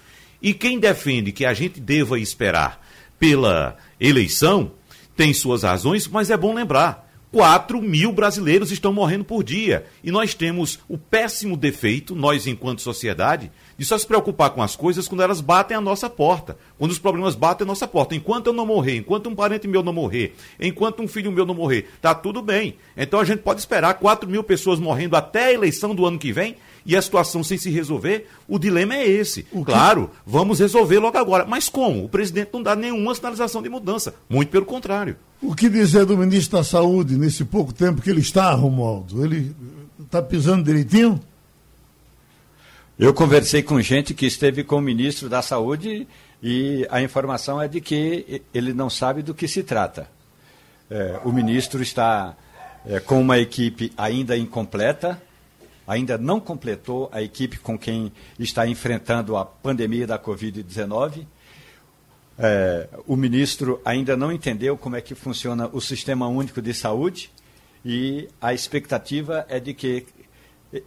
E 0.42 0.52
quem 0.52 0.78
defende 0.78 1.32
que 1.32 1.46
a 1.46 1.54
gente 1.54 1.80
deva 1.80 2.20
esperar 2.20 2.84
pela 3.18 3.76
eleição 3.98 4.72
tem 5.16 5.32
suas 5.32 5.62
razões, 5.62 6.06
mas 6.06 6.30
é 6.30 6.36
bom 6.36 6.54
lembrar: 6.54 7.10
4 7.32 7.80
mil 7.80 8.12
brasileiros 8.12 8.70
estão 8.70 8.92
morrendo 8.92 9.24
por 9.24 9.42
dia. 9.42 9.86
E 10.04 10.10
nós 10.10 10.34
temos 10.34 10.78
o 10.86 10.98
péssimo 10.98 11.56
defeito, 11.56 12.14
nós 12.14 12.46
enquanto 12.46 12.82
sociedade, 12.82 13.50
de 13.78 13.84
só 13.84 13.96
se 13.98 14.06
preocupar 14.06 14.50
com 14.50 14.62
as 14.62 14.74
coisas 14.74 15.06
quando 15.06 15.22
elas 15.22 15.40
batem 15.40 15.76
a 15.76 15.80
nossa 15.80 16.08
porta. 16.08 16.56
Quando 16.78 16.90
os 16.90 16.98
problemas 16.98 17.34
batem 17.34 17.64
a 17.64 17.68
nossa 17.68 17.86
porta. 17.86 18.14
Enquanto 18.14 18.48
eu 18.48 18.52
não 18.52 18.66
morrer, 18.66 18.96
enquanto 18.96 19.28
um 19.28 19.34
parente 19.34 19.68
meu 19.68 19.82
não 19.82 19.92
morrer, 19.92 20.34
enquanto 20.60 21.02
um 21.02 21.08
filho 21.08 21.30
meu 21.32 21.44
não 21.44 21.54
morrer, 21.54 21.88
tá 22.00 22.14
tudo 22.14 22.40
bem. 22.40 22.76
Então 22.96 23.20
a 23.20 23.24
gente 23.24 23.40
pode 23.40 23.60
esperar 23.60 23.94
4 23.94 24.28
mil 24.28 24.42
pessoas 24.42 24.78
morrendo 24.78 25.16
até 25.16 25.46
a 25.46 25.52
eleição 25.52 25.94
do 25.94 26.06
ano 26.06 26.18
que 26.18 26.32
vem 26.32 26.56
e 26.86 26.96
a 26.96 27.02
situação 27.02 27.42
sem 27.42 27.58
se 27.58 27.68
resolver, 27.68 28.28
o 28.46 28.58
dilema 28.58 28.94
é 28.94 29.06
esse. 29.06 29.42
Claro, 29.64 30.08
vamos 30.24 30.60
resolver 30.60 31.00
logo 31.00 31.18
agora. 31.18 31.44
Mas 31.44 31.68
como? 31.68 32.04
O 32.04 32.08
presidente 32.08 32.50
não 32.52 32.62
dá 32.62 32.76
nenhuma 32.76 33.14
sinalização 33.14 33.60
de 33.60 33.68
mudança. 33.68 34.14
Muito 34.28 34.50
pelo 34.50 34.64
contrário. 34.64 35.16
O 35.42 35.54
que 35.54 35.68
dizer 35.68 36.06
do 36.06 36.16
ministro 36.16 36.58
da 36.58 36.64
Saúde 36.64 37.16
nesse 37.16 37.44
pouco 37.44 37.74
tempo 37.74 38.00
que 38.00 38.08
ele 38.08 38.20
está, 38.20 38.52
Romualdo? 38.52 39.24
Ele 39.24 39.54
está 40.00 40.22
pisando 40.22 40.62
direitinho? 40.62 41.20
Eu 42.98 43.12
conversei 43.12 43.62
com 43.62 43.78
gente 43.78 44.14
que 44.14 44.24
esteve 44.24 44.64
com 44.64 44.76
o 44.76 44.80
ministro 44.80 45.28
da 45.28 45.42
Saúde 45.42 46.08
e 46.42 46.86
a 46.90 47.02
informação 47.02 47.60
é 47.60 47.68
de 47.68 47.78
que 47.78 48.40
ele 48.54 48.72
não 48.72 48.88
sabe 48.88 49.20
do 49.20 49.34
que 49.34 49.46
se 49.46 49.62
trata. 49.62 50.08
É, 50.90 51.20
o 51.22 51.30
ministro 51.30 51.82
está 51.82 52.34
é, 52.86 52.98
com 52.98 53.20
uma 53.20 53.38
equipe 53.38 53.92
ainda 53.98 54.34
incompleta, 54.34 55.20
ainda 55.86 56.16
não 56.16 56.40
completou 56.40 57.10
a 57.12 57.20
equipe 57.20 57.58
com 57.58 57.78
quem 57.78 58.10
está 58.38 58.66
enfrentando 58.66 59.36
a 59.36 59.44
pandemia 59.44 60.06
da 60.06 60.18
Covid-19. 60.18 61.26
É, 62.38 62.88
o 63.06 63.14
ministro 63.14 63.78
ainda 63.84 64.16
não 64.16 64.32
entendeu 64.32 64.74
como 64.78 64.96
é 64.96 65.02
que 65.02 65.14
funciona 65.14 65.68
o 65.70 65.82
Sistema 65.82 66.28
Único 66.28 66.62
de 66.62 66.72
Saúde 66.72 67.30
e 67.84 68.26
a 68.40 68.54
expectativa 68.54 69.44
é 69.50 69.60
de 69.60 69.74
que 69.74 70.06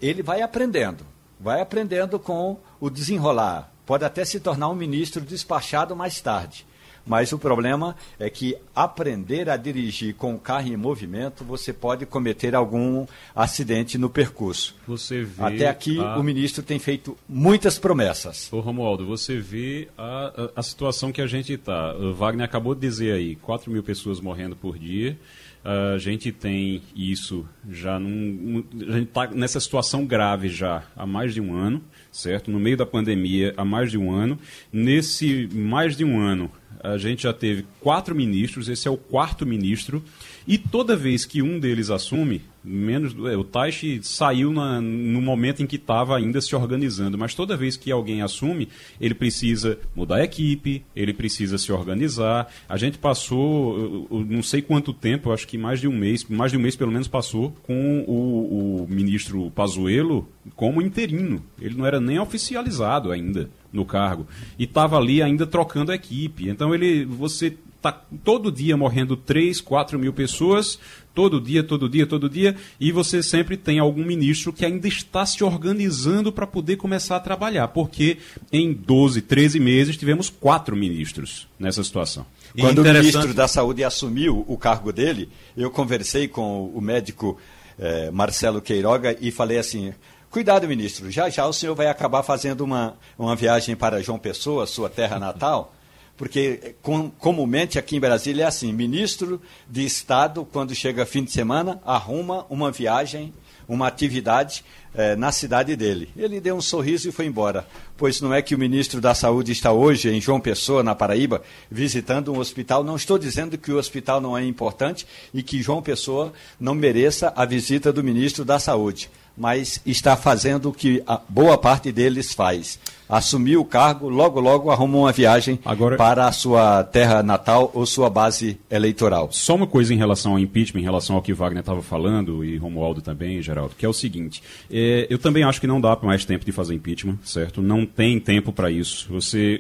ele 0.02 0.24
vai 0.24 0.42
aprendendo, 0.42 1.06
vai 1.40 1.62
aprendendo 1.62 2.20
com 2.20 2.58
o 2.80 2.90
desenrolar. 2.90 3.72
Pode 3.86 4.06
até 4.06 4.24
se 4.26 4.40
tornar 4.40 4.70
um 4.70 4.76
ministro 4.76 5.22
despachado 5.22 5.96
mais 5.96 6.20
tarde. 6.22 6.66
Mas 7.10 7.32
o 7.34 7.40
problema 7.40 7.96
é 8.20 8.30
que 8.30 8.56
aprender 8.76 9.50
a 9.50 9.58
dirigir 9.58 10.14
com 10.14 10.36
o 10.36 10.40
carro 10.40 10.68
em 10.68 10.78
movimento, 10.78 11.44
você 11.44 11.74
pode 11.74 12.06
cometer 12.06 12.54
algum 12.54 13.08
acidente 13.36 13.98
no 13.98 14.12
percurso. 14.12 14.76
Você 14.88 15.24
vê 15.24 15.44
Até 15.44 15.68
aqui 15.68 16.00
a... 16.00 16.18
o 16.18 16.24
ministro 16.24 16.62
tem 16.62 16.78
feito 16.78 17.18
muitas 17.28 17.80
promessas. 17.80 18.54
Ô 18.54 18.60
Romualdo, 18.60 19.08
você 19.08 19.40
vê 19.40 19.88
a, 19.98 20.52
a, 20.56 20.60
a 20.60 20.64
situação 20.64 21.12
que 21.12 21.22
a 21.22 21.26
gente 21.26 21.54
está. 21.54 21.94
Wagner 22.16 22.46
acabou 22.46 22.76
de 22.76 22.82
dizer 22.82 23.14
aí, 23.14 23.36
4 23.38 23.72
mil 23.72 23.82
pessoas 23.82 24.20
morrendo 24.20 24.56
por 24.56 24.78
dia. 24.78 25.18
A 25.64 25.98
gente 25.98 26.32
tem 26.32 26.82
isso 26.96 27.46
já 27.70 28.00
num, 28.00 28.64
a 28.88 28.94
gente 28.94 29.10
está 29.10 29.28
nessa 29.28 29.60
situação 29.60 30.06
grave 30.06 30.48
já 30.48 30.84
há 30.96 31.06
mais 31.06 31.34
de 31.34 31.42
um 31.42 31.54
ano, 31.54 31.84
certo? 32.12 32.50
No 32.50 32.60
meio 32.60 32.78
da 32.78 32.86
pandemia 32.86 33.54
há 33.58 33.66
mais 33.66 33.92
de 33.92 33.98
um 33.98 34.12
ano. 34.12 34.40
Nesse 34.72 35.50
mais 35.54 35.98
de 35.98 36.06
um 36.06 36.20
ano, 36.20 36.50
a 36.82 36.98
gente 36.98 37.24
já 37.24 37.34
teve 37.34 37.66
quatro 37.82 38.16
ministros, 38.16 38.70
esse 38.70 38.88
é 38.88 38.92
o 38.92 38.98
quarto 38.98 39.46
ministro, 39.46 40.02
e 40.50 40.58
toda 40.58 40.96
vez 40.96 41.26
que 41.26 41.44
um 41.44 41.60
deles 41.60 41.92
assume, 41.92 42.42
menos 42.64 43.14
é, 43.32 43.38
o 43.38 43.44
Taishi 43.44 44.00
saiu 44.02 44.52
na, 44.52 44.82
no 44.82 45.22
momento 45.22 45.62
em 45.62 45.68
que 45.68 45.76
estava 45.76 46.18
ainda 46.18 46.42
se 46.42 46.56
organizando, 46.56 47.20
mas 47.20 47.36
toda 47.36 47.56
vez 47.56 47.78
que 47.78 47.92
alguém 47.92 48.24
assume, 48.24 48.68
ele 49.00 49.14
precisa 49.14 49.78
mudar 49.96 50.16
a 50.16 50.24
equipe, 50.24 50.84
ele 50.96 51.14
precisa 51.14 51.60
se 51.60 51.72
organizar. 51.72 52.52
A 52.68 52.78
gente 52.78 52.98
passou, 52.98 54.08
não 54.28 54.42
sei 54.42 54.60
quanto 54.60 54.92
tempo, 54.92 55.32
acho 55.32 55.48
que 55.48 55.56
mais 55.56 55.80
de 55.80 55.88
um 55.88 55.96
mês, 55.96 56.26
mais 56.28 56.52
de 56.52 56.58
um 56.58 56.62
mês 56.62 56.76
pelo 56.76 56.92
menos 56.92 57.08
passou 57.08 57.56
com 57.62 58.04
o, 58.08 58.86
o 58.86 58.88
ministro 58.90 59.52
Pazuello 59.52 60.28
como 60.56 60.82
interino. 60.82 61.44
Ele 61.62 61.76
não 61.76 61.86
era 61.86 62.00
nem 62.00 62.18
oficializado 62.18 63.12
ainda 63.12 63.52
no 63.72 63.86
cargo 63.86 64.26
e 64.58 64.64
estava 64.64 64.98
ali 64.98 65.22
ainda 65.22 65.46
trocando 65.46 65.92
a 65.92 65.96
equipe. 65.96 66.50
Então 66.50 66.74
ele, 66.74 67.06
você 67.06 67.56
está 67.80 67.94
todo 68.24 68.52
dia 68.52 68.76
morrendo 68.76 69.16
3, 69.16 69.62
4 69.62 69.98
mil 69.98 70.12
pessoas, 70.12 70.78
todo 71.16 71.40
dia, 71.40 71.64
todo 71.64 71.90
dia, 71.90 72.06
todo 72.06 72.30
dia, 72.30 72.56
e 72.80 72.92
você 72.92 73.24
sempre 73.24 73.56
tem 73.56 73.80
algum 73.80 74.04
ministro 74.06 74.52
que 74.52 74.66
ainda 74.66 74.88
está 74.88 75.26
se 75.26 75.44
organizando 75.44 76.32
para 76.32 76.46
poder 76.46 76.76
começar 76.76 77.16
a 77.16 77.20
trabalhar, 77.20 77.70
porque 77.70 78.18
em 78.52 78.74
12, 78.74 79.22
13 79.22 79.60
meses 79.60 79.98
tivemos 79.98 80.30
quatro 80.30 80.76
ministros 80.76 81.48
nessa 81.58 81.84
situação. 81.84 82.26
Quando 82.60 82.80
o 82.80 82.84
ministro 82.84 83.34
da 83.34 83.48
Saúde 83.48 83.84
assumiu 83.84 84.44
o 84.48 84.58
cargo 84.58 84.92
dele, 84.92 85.30
eu 85.56 85.72
conversei 85.72 86.28
com 86.28 86.66
o 86.66 86.82
médico 86.82 87.38
eh, 87.78 88.12
Marcelo 88.12 88.62
Queiroga 88.62 89.16
e 89.22 89.32
falei 89.32 89.58
assim: 89.58 89.94
Cuidado, 90.30 90.68
ministro, 90.68 91.10
já 91.10 91.30
já 91.30 91.46
o 91.46 91.54
senhor 91.54 91.76
vai 91.76 91.88
acabar 91.88 92.24
fazendo 92.24 92.62
uma, 92.62 92.96
uma 93.18 93.36
viagem 93.36 93.76
para 93.76 94.02
João 94.02 94.20
Pessoa, 94.20 94.68
sua 94.68 94.90
terra 94.90 95.20
natal, 95.20 95.74
porque 96.20 96.76
com, 96.82 97.10
comumente 97.10 97.80
aqui 97.80 97.96
em 97.96 98.00
Brasília 98.00 98.44
é 98.44 98.48
assim: 98.48 98.74
ministro 98.74 99.42
de 99.70 99.86
Estado, 99.86 100.46
quando 100.52 100.76
chega 100.76 101.06
fim 101.06 101.24
de 101.24 101.32
semana, 101.32 101.82
arruma 101.86 102.46
uma 102.50 102.70
viagem, 102.70 103.34
uma 103.70 103.88
atividade 103.88 104.66
eh, 104.94 105.16
na 105.16 105.32
cidade 105.32 105.78
dele. 105.78 106.10
Ele 106.18 106.42
deu 106.42 106.58
um 106.58 106.62
sorriso 106.62 107.08
e 107.08 107.14
foi 107.14 107.26
embora, 107.26 107.66
pois 107.96 108.20
não 108.20 108.34
é 108.34 108.42
que 108.42 108.54
o 108.54 108.60
ministro 108.60 109.00
da 109.00 109.16
Saúde 109.16 109.54
está 109.54 109.72
hoje 109.72 110.10
em 110.10 110.20
João 110.20 110.42
Pessoa, 110.42 110.84
na 110.84 110.94
Paraíba, 110.94 111.42
visitando 111.72 112.34
um 112.34 112.40
hospital. 112.40 112.84
Não 112.84 112.98
estou 112.98 113.18
dizendo 113.18 113.58
que 113.58 113.72
o 113.72 113.78
hospital 113.78 114.20
não 114.20 114.38
é 114.38 114.44
importante 114.44 115.08
e 115.34 115.42
que 115.42 115.62
João 115.62 115.82
Pessoa 115.82 116.34
não 116.60 116.76
mereça 116.76 117.32
a 117.34 117.46
visita 117.46 117.94
do 117.94 118.04
ministro 118.04 118.44
da 118.44 118.60
Saúde 118.60 119.10
mas 119.40 119.80
está 119.86 120.18
fazendo 120.18 120.68
o 120.68 120.74
que 120.74 121.02
a 121.08 121.22
boa 121.30 121.58
parte 121.58 121.94
deles 121.94 122.34
faz. 122.34 122.78
Assumiu 123.10 123.62
o 123.62 123.66
cargo, 123.66 124.08
logo, 124.08 124.40
logo 124.40 124.70
arruma 124.70 125.00
uma 125.00 125.12
viagem 125.12 125.58
Agora, 125.66 125.98
para 125.98 126.28
a 126.28 126.32
sua 126.32 126.84
terra 126.84 127.24
natal 127.24 127.72
ou 127.74 127.86
sua 127.86 128.10
base 128.10 128.60
eleitoral. 128.70 129.30
Só 129.32 129.56
uma 129.56 129.66
coisa 129.66 129.92
em 129.94 129.98
relação 129.98 130.34
ao 130.34 130.40
impeachment, 130.40 130.82
em 130.82 130.84
relação 130.84 131.16
ao 131.16 131.22
que 131.22 131.34
Wagner 131.34 131.62
estava 131.62 131.82
falando, 131.82 132.46
e 132.46 132.56
Romualdo 132.58 133.02
também, 133.02 133.42
Geraldo, 133.42 133.74
que 133.76 133.84
é 133.86 133.90
o 133.90 133.94
seguinte: 133.94 134.44
é, 134.72 135.08
eu 135.10 135.18
também 135.18 135.44
acho 135.44 135.60
que 135.60 135.66
não 135.66 135.82
dá 135.82 135.98
mais 136.04 136.24
tempo 136.24 136.46
de 136.46 136.52
fazer 136.52 136.76
impeachment, 136.76 137.18
certo? 137.24 137.62
Não 137.62 137.84
tem 137.86 138.20
tempo 138.20 138.54
para 138.54 138.70
isso. 138.70 139.08
Você, 139.10 139.60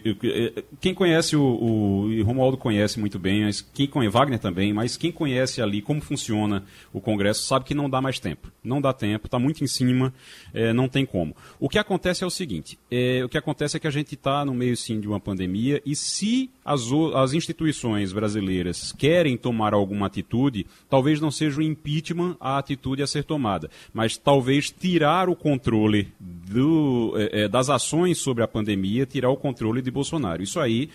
quem 0.80 0.94
conhece 0.94 1.36
o, 1.36 1.42
o 1.42 2.12
e 2.12 2.22
Romualdo 2.22 2.56
conhece 2.56 3.00
muito 3.00 3.18
bem, 3.18 3.46
mas 3.46 3.62
quem 3.62 3.88
conhece, 3.88 4.14
Wagner 4.14 4.40
também, 4.40 4.72
mas 4.74 4.96
quem 4.96 5.12
conhece 5.12 5.62
ali 5.62 5.82
como 5.82 6.02
funciona 6.02 6.64
o 6.94 7.02
Congresso 7.02 7.44
sabe 7.46 7.66
que 7.66 7.74
não 7.74 7.90
dá 7.90 8.02
mais 8.02 8.20
tempo. 8.20 8.52
Não 8.64 8.80
dá 8.80 8.94
tempo, 8.94 9.26
está 9.28 9.40
muito 9.40 9.64
em 9.64 9.68
cima, 9.68 10.14
é, 10.54 10.72
não 10.74 10.88
tem 10.88 11.06
como. 11.06 11.36
O 11.60 11.68
que 11.68 11.80
acontece 11.80 12.24
é 12.24 12.28
o 12.28 12.30
seguinte: 12.30 12.78
é, 12.92 13.24
o 13.24 13.30
que 13.30 13.39
acontece 13.40 13.78
é 13.78 13.80
que 13.80 13.88
a 13.88 13.92
gente 13.92 14.14
está 14.14 14.46
no 14.46 14.54
meio 14.54 14.78
sim 14.78 15.00
de 15.00 15.08
uma 15.08 15.20
pandemia 15.20 15.82
e 15.86 15.96
se 15.96 16.50
as, 16.70 16.84
as 17.16 17.34
instituições 17.34 18.14
brasileiras 18.14 18.94
querem 18.96 19.36
tomar 19.36 19.74
alguma 19.74 20.06
atitude, 20.06 20.68
talvez 20.88 21.20
não 21.20 21.32
seja 21.32 21.60
o 21.60 21.64
impeachment 21.64 22.38
a 22.40 22.60
atitude 22.60 23.02
a 23.02 23.08
ser 23.08 23.24
tomada, 23.24 23.72
mas 23.92 24.18
talvez 24.18 24.70
tirar 24.70 25.30
o 25.30 25.36
controle 25.36 26.14
do, 26.20 27.14
é, 27.18 27.48
das 27.48 27.72
ações 27.72 28.20
sobre 28.20 28.44
a 28.44 28.48
pandemia, 28.48 29.08
tirar 29.08 29.32
o 29.32 29.36
controle 29.36 29.82
de 29.82 29.90
Bolsonaro. 29.90 30.44
Isso 30.44 30.60
aí 30.60 30.90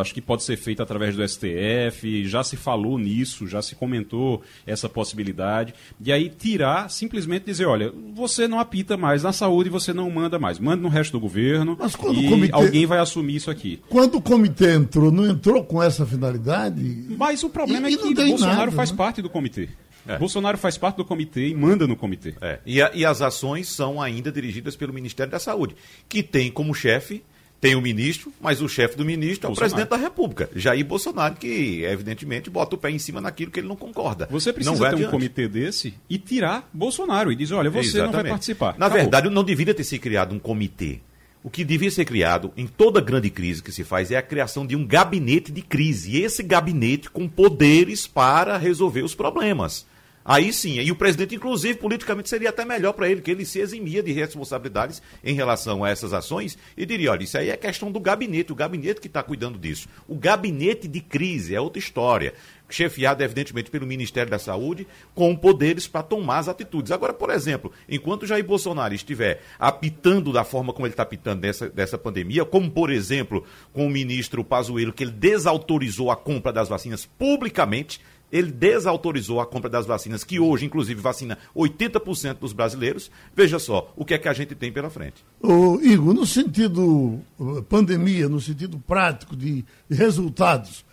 acho 0.00 0.14
que 0.14 0.20
pode 0.20 0.44
ser 0.44 0.56
feito 0.56 0.82
através 0.82 1.16
do 1.16 1.26
STF, 1.26 2.24
já 2.26 2.44
se 2.44 2.56
falou 2.56 2.96
nisso, 2.96 3.48
já 3.48 3.60
se 3.60 3.74
comentou 3.74 4.42
essa 4.64 4.88
possibilidade. 4.88 5.74
E 6.00 6.12
aí 6.12 6.28
tirar, 6.28 6.88
simplesmente 6.88 7.46
dizer, 7.46 7.66
olha, 7.66 7.92
você 8.14 8.46
não 8.46 8.60
apita 8.60 8.96
mais 8.96 9.24
na 9.24 9.32
saúde, 9.32 9.70
você 9.70 9.92
não 9.92 10.08
manda 10.08 10.38
mais. 10.38 10.58
Manda 10.58 10.82
no 10.82 10.88
resto 10.88 11.12
do 11.12 11.20
governo 11.20 11.76
e 11.80 12.26
comitê... 12.26 12.52
alguém 12.52 12.86
vai 12.86 12.98
assumir 12.98 13.36
isso 13.36 13.50
aqui. 13.50 13.80
Quando 13.88 14.18
o 14.18 14.22
comitê 14.22 14.74
entrou, 14.74 15.15
não 15.16 15.26
entrou 15.26 15.64
com 15.64 15.82
essa 15.82 16.04
finalidade? 16.06 17.06
Mas 17.16 17.42
o 17.42 17.50
problema 17.50 17.90
e, 17.90 17.94
é 17.94 17.96
que 17.96 18.14
Bolsonaro 18.14 18.58
nada, 18.58 18.72
faz 18.72 18.90
né? 18.90 18.96
parte 18.96 19.22
do 19.22 19.30
comitê. 19.30 19.68
É. 20.06 20.18
Bolsonaro 20.18 20.56
faz 20.56 20.78
parte 20.78 20.96
do 20.96 21.04
comitê 21.04 21.48
e 21.48 21.54
manda 21.54 21.86
no 21.86 21.96
comitê. 21.96 22.34
É. 22.40 22.60
E, 22.64 22.80
a, 22.80 22.90
e 22.94 23.04
as 23.04 23.20
ações 23.20 23.68
são 23.68 24.00
ainda 24.00 24.30
dirigidas 24.30 24.76
pelo 24.76 24.92
Ministério 24.92 25.32
da 25.32 25.38
Saúde, 25.38 25.74
que 26.08 26.22
tem 26.22 26.50
como 26.50 26.74
chefe 26.74 27.24
tem 27.60 27.74
o 27.74 27.80
ministro, 27.80 28.32
mas 28.40 28.60
o 28.60 28.68
chefe 28.68 28.96
do 28.96 29.04
ministro 29.04 29.48
é 29.48 29.52
o 29.52 29.54
presidente 29.56 29.88
da 29.88 29.96
República, 29.96 30.48
Jair 30.54 30.84
Bolsonaro, 30.84 31.36
que 31.36 31.82
evidentemente 31.84 32.50
bota 32.50 32.76
o 32.76 32.78
pé 32.78 32.90
em 32.90 32.98
cima 32.98 33.20
naquilo 33.20 33.50
que 33.50 33.60
ele 33.60 33.66
não 33.66 33.76
concorda. 33.76 34.28
Você 34.30 34.52
precisa 34.52 34.76
ter 34.76 34.86
adiante. 34.86 35.06
um 35.06 35.10
comitê 35.10 35.48
desse 35.48 35.94
e 36.08 36.18
tirar 36.18 36.68
Bolsonaro 36.72 37.32
e 37.32 37.36
dizer, 37.36 37.54
olha, 37.54 37.70
você 37.70 37.88
Exatamente. 37.88 38.12
não 38.12 38.22
vai 38.22 38.30
participar. 38.30 38.78
Na 38.78 38.86
Acabou. 38.86 39.02
verdade, 39.02 39.30
não 39.30 39.42
deveria 39.42 39.74
ter 39.74 39.84
se 39.84 39.98
criado 39.98 40.34
um 40.34 40.38
comitê. 40.38 41.00
O 41.46 41.48
que 41.48 41.64
devia 41.64 41.92
ser 41.92 42.04
criado 42.04 42.52
em 42.56 42.66
toda 42.66 43.00
grande 43.00 43.30
crise 43.30 43.62
que 43.62 43.70
se 43.70 43.84
faz 43.84 44.10
é 44.10 44.16
a 44.16 44.22
criação 44.22 44.66
de 44.66 44.74
um 44.74 44.84
gabinete 44.84 45.52
de 45.52 45.62
crise. 45.62 46.16
E 46.16 46.24
esse 46.24 46.42
gabinete 46.42 47.08
com 47.08 47.28
poderes 47.28 48.04
para 48.04 48.56
resolver 48.56 49.02
os 49.02 49.14
problemas. 49.14 49.86
Aí 50.24 50.52
sim, 50.52 50.80
e 50.80 50.90
o 50.90 50.96
presidente, 50.96 51.36
inclusive, 51.36 51.78
politicamente 51.78 52.28
seria 52.28 52.48
até 52.48 52.64
melhor 52.64 52.94
para 52.94 53.08
ele, 53.08 53.20
que 53.20 53.30
ele 53.30 53.44
se 53.44 53.60
eximia 53.60 54.02
de 54.02 54.10
responsabilidades 54.10 55.00
em 55.22 55.34
relação 55.34 55.84
a 55.84 55.88
essas 55.88 56.12
ações 56.12 56.58
e 56.76 56.84
diria: 56.84 57.12
olha, 57.12 57.22
isso 57.22 57.38
aí 57.38 57.48
é 57.48 57.56
questão 57.56 57.92
do 57.92 58.00
gabinete, 58.00 58.50
o 58.50 58.56
gabinete 58.56 59.00
que 59.00 59.06
está 59.06 59.22
cuidando 59.22 59.56
disso. 59.56 59.88
O 60.08 60.16
gabinete 60.16 60.88
de 60.88 61.00
crise 61.00 61.54
é 61.54 61.60
outra 61.60 61.78
história 61.78 62.34
chefiado, 62.68 63.22
evidentemente, 63.22 63.70
pelo 63.70 63.86
Ministério 63.86 64.30
da 64.30 64.38
Saúde, 64.38 64.86
com 65.14 65.34
poderes 65.36 65.86
para 65.86 66.02
tomar 66.02 66.38
as 66.38 66.48
atitudes. 66.48 66.92
Agora, 66.92 67.12
por 67.12 67.30
exemplo, 67.30 67.72
enquanto 67.88 68.26
Jair 68.26 68.44
Bolsonaro 68.44 68.94
estiver 68.94 69.42
apitando 69.58 70.32
da 70.32 70.44
forma 70.44 70.72
como 70.72 70.86
ele 70.86 70.92
está 70.92 71.02
apitando 71.02 71.40
dessa, 71.40 71.68
dessa 71.68 71.98
pandemia, 71.98 72.44
como, 72.44 72.70
por 72.70 72.90
exemplo, 72.90 73.44
com 73.72 73.86
o 73.86 73.90
ministro 73.90 74.44
Pazuello, 74.44 74.92
que 74.92 75.04
ele 75.04 75.12
desautorizou 75.12 76.10
a 76.10 76.16
compra 76.16 76.52
das 76.52 76.68
vacinas 76.68 77.06
publicamente, 77.18 78.00
ele 78.30 78.50
desautorizou 78.50 79.40
a 79.40 79.46
compra 79.46 79.70
das 79.70 79.86
vacinas, 79.86 80.24
que 80.24 80.40
hoje, 80.40 80.66
inclusive, 80.66 81.00
vacina 81.00 81.38
80% 81.54 82.38
dos 82.38 82.52
brasileiros. 82.52 83.10
Veja 83.34 83.58
só 83.58 83.92
o 83.96 84.04
que 84.04 84.14
é 84.14 84.18
que 84.18 84.28
a 84.28 84.32
gente 84.32 84.54
tem 84.54 84.72
pela 84.72 84.90
frente. 84.90 85.24
Ô, 85.40 85.78
Igor, 85.80 86.12
no 86.12 86.26
sentido 86.26 87.20
uh, 87.38 87.62
pandemia, 87.68 88.28
no 88.28 88.40
sentido 88.40 88.78
prático 88.78 89.36
de 89.36 89.64
resultados, 89.88 90.84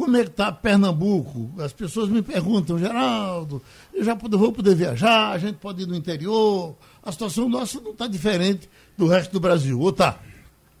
como 0.00 0.16
é 0.16 0.24
que 0.24 0.30
está 0.30 0.50
Pernambuco? 0.50 1.50
As 1.60 1.74
pessoas 1.74 2.08
me 2.08 2.22
perguntam, 2.22 2.78
Geraldo, 2.78 3.60
eu 3.92 4.02
já 4.02 4.14
vou 4.14 4.50
poder 4.50 4.74
viajar, 4.74 5.30
a 5.30 5.38
gente 5.38 5.56
pode 5.56 5.82
ir 5.82 5.86
no 5.86 5.94
interior. 5.94 6.74
A 7.02 7.12
situação 7.12 7.50
nossa 7.50 7.78
não 7.82 7.90
está 7.90 8.06
diferente 8.06 8.66
do 8.96 9.06
resto 9.06 9.30
do 9.30 9.40
Brasil, 9.40 9.78
ou 9.78 9.90
está? 9.90 10.18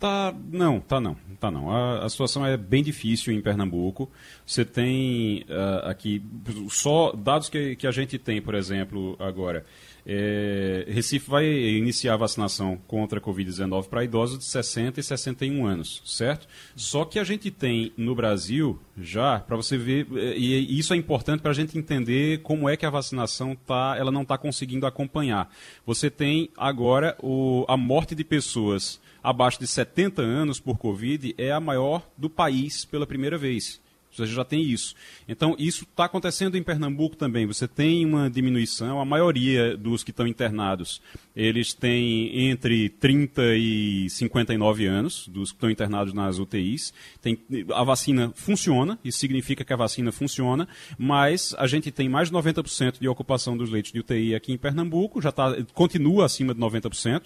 Tá, 0.00 0.34
não, 0.50 0.80
tá 0.80 0.98
não, 0.98 1.14
tá 1.38 1.50
não. 1.50 1.70
A, 1.70 2.06
a, 2.06 2.08
situação 2.08 2.46
é 2.46 2.56
bem 2.56 2.82
difícil 2.82 3.34
em 3.34 3.40
Pernambuco. 3.42 4.10
Você 4.46 4.64
tem 4.64 5.42
uh, 5.42 5.90
aqui 5.90 6.24
só 6.70 7.12
dados 7.12 7.50
que, 7.50 7.76
que 7.76 7.86
a 7.86 7.90
gente 7.90 8.18
tem, 8.18 8.40
por 8.40 8.54
exemplo, 8.54 9.14
agora. 9.18 9.66
É, 10.06 10.86
Recife 10.88 11.28
vai 11.28 11.46
iniciar 11.46 12.14
a 12.14 12.16
vacinação 12.16 12.78
contra 12.86 13.18
a 13.18 13.22
Covid-19 13.22 13.88
para 13.88 14.02
idosos 14.02 14.38
de 14.38 14.44
60 14.46 14.98
e 14.98 15.02
61 15.02 15.66
anos, 15.66 16.00
certo? 16.06 16.48
Só 16.74 17.04
que 17.04 17.18
a 17.18 17.24
gente 17.24 17.50
tem 17.50 17.92
no 17.94 18.14
Brasil 18.14 18.80
já, 18.96 19.38
para 19.38 19.56
você 19.56 19.76
ver, 19.76 20.06
é, 20.16 20.34
e 20.34 20.78
isso 20.78 20.94
é 20.94 20.96
importante 20.96 21.42
para 21.42 21.50
a 21.50 21.54
gente 21.54 21.76
entender 21.76 22.40
como 22.40 22.70
é 22.70 22.76
que 22.78 22.86
a 22.86 22.90
vacinação 22.90 23.54
tá, 23.54 23.94
ela 23.98 24.10
não 24.10 24.22
está 24.22 24.38
conseguindo 24.38 24.86
acompanhar. 24.86 25.54
Você 25.84 26.08
tem 26.08 26.48
agora 26.56 27.14
o, 27.22 27.66
a 27.68 27.76
morte 27.76 28.14
de 28.14 28.24
pessoas 28.24 28.98
abaixo 29.22 29.58
de 29.58 29.66
70 29.66 30.22
anos 30.22 30.60
por 30.60 30.78
Covid 30.78 31.34
é 31.36 31.52
a 31.52 31.60
maior 31.60 32.06
do 32.16 32.30
país 32.30 32.84
pela 32.84 33.06
primeira 33.06 33.38
vez. 33.38 33.80
Você 34.12 34.26
já 34.26 34.44
tem 34.44 34.62
isso. 34.62 34.94
Então, 35.28 35.54
isso 35.58 35.84
está 35.84 36.04
acontecendo 36.04 36.56
em 36.56 36.62
Pernambuco 36.62 37.16
também. 37.16 37.46
Você 37.46 37.68
tem 37.68 38.04
uma 38.04 38.28
diminuição. 38.28 39.00
A 39.00 39.04
maioria 39.04 39.76
dos 39.76 40.02
que 40.02 40.10
estão 40.10 40.26
internados, 40.26 41.00
eles 41.34 41.72
têm 41.72 42.48
entre 42.50 42.88
30 42.88 43.42
e 43.56 44.10
59 44.10 44.86
anos, 44.86 45.28
dos 45.28 45.52
que 45.52 45.56
estão 45.56 45.70
internados 45.70 46.12
nas 46.12 46.38
UTIs. 46.38 46.92
Tem, 47.22 47.38
a 47.72 47.84
vacina 47.84 48.32
funciona, 48.34 48.98
isso 49.04 49.18
significa 49.18 49.64
que 49.64 49.72
a 49.72 49.76
vacina 49.76 50.10
funciona, 50.10 50.66
mas 50.98 51.54
a 51.56 51.66
gente 51.68 51.92
tem 51.92 52.08
mais 52.08 52.28
de 52.28 52.34
90% 52.34 52.98
de 53.00 53.08
ocupação 53.08 53.56
dos 53.56 53.70
leitos 53.70 53.92
de 53.92 54.00
UTI 54.00 54.34
aqui 54.34 54.52
em 54.52 54.58
Pernambuco, 54.58 55.22
já 55.22 55.30
tá, 55.30 55.56
continua 55.72 56.24
acima 56.24 56.52
de 56.52 56.60
90%, 56.60 57.22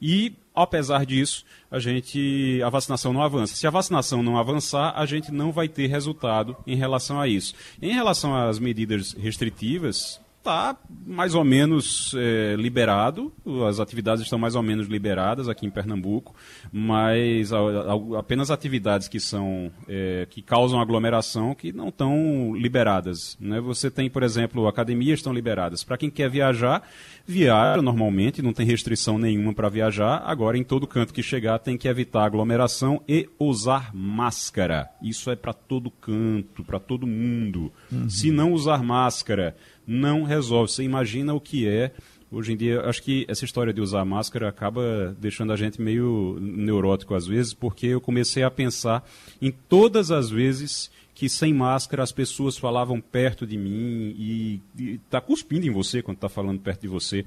e 0.00 0.32
apesar 0.62 1.04
disso, 1.04 1.44
a 1.70 1.78
gente 1.78 2.60
a 2.64 2.68
vacinação 2.68 3.12
não 3.12 3.22
avança. 3.22 3.54
Se 3.54 3.66
a 3.66 3.70
vacinação 3.70 4.22
não 4.22 4.38
avançar, 4.38 4.92
a 4.96 5.06
gente 5.06 5.30
não 5.30 5.52
vai 5.52 5.68
ter 5.68 5.86
resultado 5.86 6.56
em 6.66 6.76
relação 6.76 7.20
a 7.20 7.28
isso. 7.28 7.54
Em 7.80 7.92
relação 7.92 8.34
às 8.34 8.58
medidas 8.58 9.12
restritivas, 9.12 10.20
está 10.48 10.76
mais 11.06 11.34
ou 11.34 11.44
menos 11.44 12.14
é, 12.16 12.54
liberado, 12.56 13.32
as 13.66 13.80
atividades 13.80 14.22
estão 14.22 14.38
mais 14.38 14.54
ou 14.54 14.62
menos 14.62 14.88
liberadas 14.88 15.48
aqui 15.48 15.66
em 15.66 15.70
Pernambuco, 15.70 16.34
mas 16.72 17.52
a, 17.52 17.58
a, 17.58 18.18
apenas 18.18 18.50
atividades 18.50 19.08
que 19.08 19.20
são 19.20 19.70
é, 19.88 20.26
que 20.28 20.42
causam 20.42 20.80
aglomeração 20.80 21.54
que 21.54 21.72
não 21.72 21.88
estão 21.88 22.54
liberadas. 22.54 23.36
Né? 23.40 23.60
Você 23.60 23.90
tem, 23.90 24.08
por 24.08 24.22
exemplo, 24.22 24.66
academias 24.66 25.18
estão 25.18 25.32
liberadas. 25.32 25.84
Para 25.84 25.98
quem 25.98 26.10
quer 26.10 26.30
viajar, 26.30 26.82
viaja 27.26 27.82
normalmente, 27.82 28.42
não 28.42 28.52
tem 28.52 28.66
restrição 28.66 29.18
nenhuma 29.18 29.52
para 29.52 29.68
viajar. 29.68 30.22
Agora, 30.26 30.56
em 30.56 30.64
todo 30.64 30.86
canto 30.86 31.12
que 31.12 31.22
chegar, 31.22 31.58
tem 31.58 31.76
que 31.76 31.88
evitar 31.88 32.24
aglomeração 32.24 33.02
e 33.08 33.28
usar 33.38 33.94
máscara. 33.94 34.90
Isso 35.02 35.30
é 35.30 35.36
para 35.36 35.52
todo 35.52 35.90
canto, 35.90 36.64
para 36.64 36.78
todo 36.78 37.06
mundo. 37.06 37.72
Uhum. 37.90 38.08
Se 38.08 38.30
não 38.30 38.52
usar 38.52 38.82
máscara, 38.82 39.56
não 39.88 40.22
resolve. 40.22 40.70
Você 40.70 40.82
imagina 40.82 41.32
o 41.32 41.40
que 41.40 41.66
é. 41.66 41.92
Hoje 42.30 42.52
em 42.52 42.56
dia, 42.58 42.82
acho 42.82 43.02
que 43.02 43.24
essa 43.26 43.46
história 43.46 43.72
de 43.72 43.80
usar 43.80 44.04
máscara 44.04 44.46
acaba 44.50 45.16
deixando 45.18 45.50
a 45.50 45.56
gente 45.56 45.80
meio 45.80 46.36
neurótico 46.38 47.14
às 47.14 47.26
vezes, 47.26 47.54
porque 47.54 47.86
eu 47.86 48.00
comecei 48.02 48.42
a 48.42 48.50
pensar 48.50 49.08
em 49.40 49.50
todas 49.50 50.10
as 50.10 50.28
vezes 50.28 50.90
que 51.14 51.26
sem 51.26 51.54
máscara 51.54 52.02
as 52.02 52.12
pessoas 52.12 52.58
falavam 52.58 53.00
perto 53.00 53.46
de 53.46 53.56
mim 53.56 54.14
e 54.16 54.60
está 54.78 55.22
cuspindo 55.22 55.66
em 55.66 55.70
você 55.70 56.02
quando 56.02 56.18
está 56.18 56.28
falando 56.28 56.60
perto 56.60 56.82
de 56.82 56.88
você. 56.88 57.24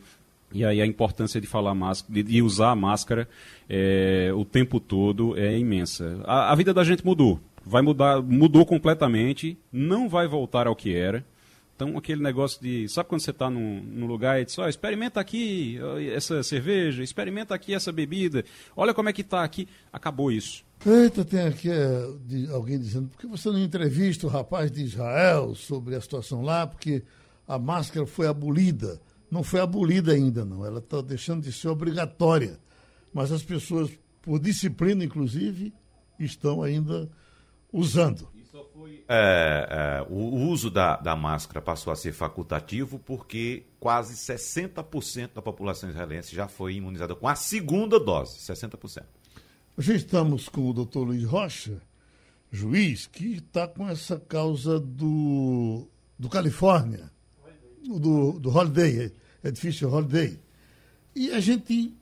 E 0.54 0.64
aí 0.64 0.82
a 0.82 0.86
importância 0.86 1.42
de 1.42 1.48
falar 1.48 1.74
máscara, 1.74 2.24
de 2.24 2.42
usar 2.42 2.72
a 2.72 2.76
máscara 2.76 3.28
é, 3.68 4.32
o 4.36 4.46
tempo 4.46 4.80
todo 4.80 5.38
é 5.38 5.58
imensa. 5.58 6.22
A, 6.26 6.52
a 6.52 6.56
vida 6.56 6.74
da 6.74 6.84
gente 6.84 7.04
mudou, 7.04 7.40
vai 7.66 7.82
mudar, 7.82 8.22
mudou 8.22 8.66
completamente, 8.66 9.58
não 9.72 10.08
vai 10.08 10.28
voltar 10.28 10.68
ao 10.68 10.76
que 10.76 10.94
era. 10.94 11.26
Então, 11.82 11.98
aquele 11.98 12.22
negócio 12.22 12.62
de. 12.62 12.88
Sabe 12.88 13.10
quando 13.10 13.22
você 13.22 13.32
está 13.32 13.50
num, 13.50 13.82
num, 13.82 14.06
lugar 14.06 14.40
e 14.40 14.46
diz: 14.46 14.56
oh, 14.60 14.68
experimenta 14.68 15.20
aqui 15.20 15.80
essa 16.14 16.44
cerveja, 16.44 17.02
experimenta 17.02 17.56
aqui 17.56 17.74
essa 17.74 17.92
bebida, 17.92 18.46
olha 18.78 18.94
como 18.94 19.10
é 19.10 19.14
que 19.14 19.22
está 19.22 19.44
aqui. 19.44 19.68
Acabou 19.92 20.32
isso. 20.32 20.64
Eita, 20.86 21.26
tem 21.26 21.42
aqui 21.42 21.72
é, 21.72 22.54
alguém 22.54 22.78
dizendo: 22.78 23.08
por 23.08 23.18
que 23.18 23.26
você 23.26 23.50
não 23.50 23.58
entrevista 23.58 24.28
o 24.28 24.30
rapaz 24.30 24.72
de 24.72 24.84
Israel 24.84 25.56
sobre 25.56 25.96
a 25.96 26.02
situação 26.02 26.44
lá? 26.44 26.68
Porque 26.68 27.02
a 27.48 27.58
máscara 27.58 28.06
foi 28.06 28.28
abolida. 28.28 29.02
Não 29.32 29.42
foi 29.42 29.60
abolida 29.60 30.12
ainda, 30.12 30.46
não. 30.46 30.64
Ela 30.64 30.78
está 30.78 31.02
deixando 31.02 31.42
de 31.42 31.52
ser 31.52 31.70
obrigatória. 31.70 32.60
Mas 33.12 33.32
as 33.32 33.42
pessoas, 33.42 33.90
por 34.22 34.40
disciplina, 34.40 35.04
inclusive, 35.04 35.74
estão 36.20 36.62
ainda 36.62 37.10
usando. 37.74 38.30
É, 39.08 39.68
é, 39.70 40.08
o 40.10 40.48
uso 40.50 40.70
da, 40.70 40.98
da 40.98 41.16
máscara 41.16 41.62
passou 41.62 41.92
a 41.92 41.96
ser 41.96 42.14
facultativo 42.14 43.00
porque 43.00 43.66
quase 43.80 44.16
60% 44.16 45.34
da 45.36 45.42
população 45.42 45.90
israelense 45.90 46.36
já 46.36 46.48
foi 46.48 46.76
imunizada 46.76 47.16
com 47.16 47.28
a 47.28 47.36
segunda 47.36 48.00
dose, 48.00 48.38
60%. 48.40 49.04
Já 49.78 49.94
estamos 49.94 50.50
com 50.50 50.70
o 50.70 50.74
doutor 50.74 51.04
Luiz 51.04 51.24
Rocha, 51.24 51.82
juiz, 52.52 53.08
que 53.08 53.36
está 53.36 53.68
com 53.68 53.88
essa 53.88 54.20
causa 54.20 54.80
do, 54.80 55.88
do 56.20 56.30
Califórnia, 56.30 57.12
do, 57.84 58.40
do 58.40 58.50
Holiday, 58.50 59.12
edifício 59.44 59.92
Holiday. 59.92 60.40
E 61.16 61.32
a 61.32 61.40
gente, 61.40 61.94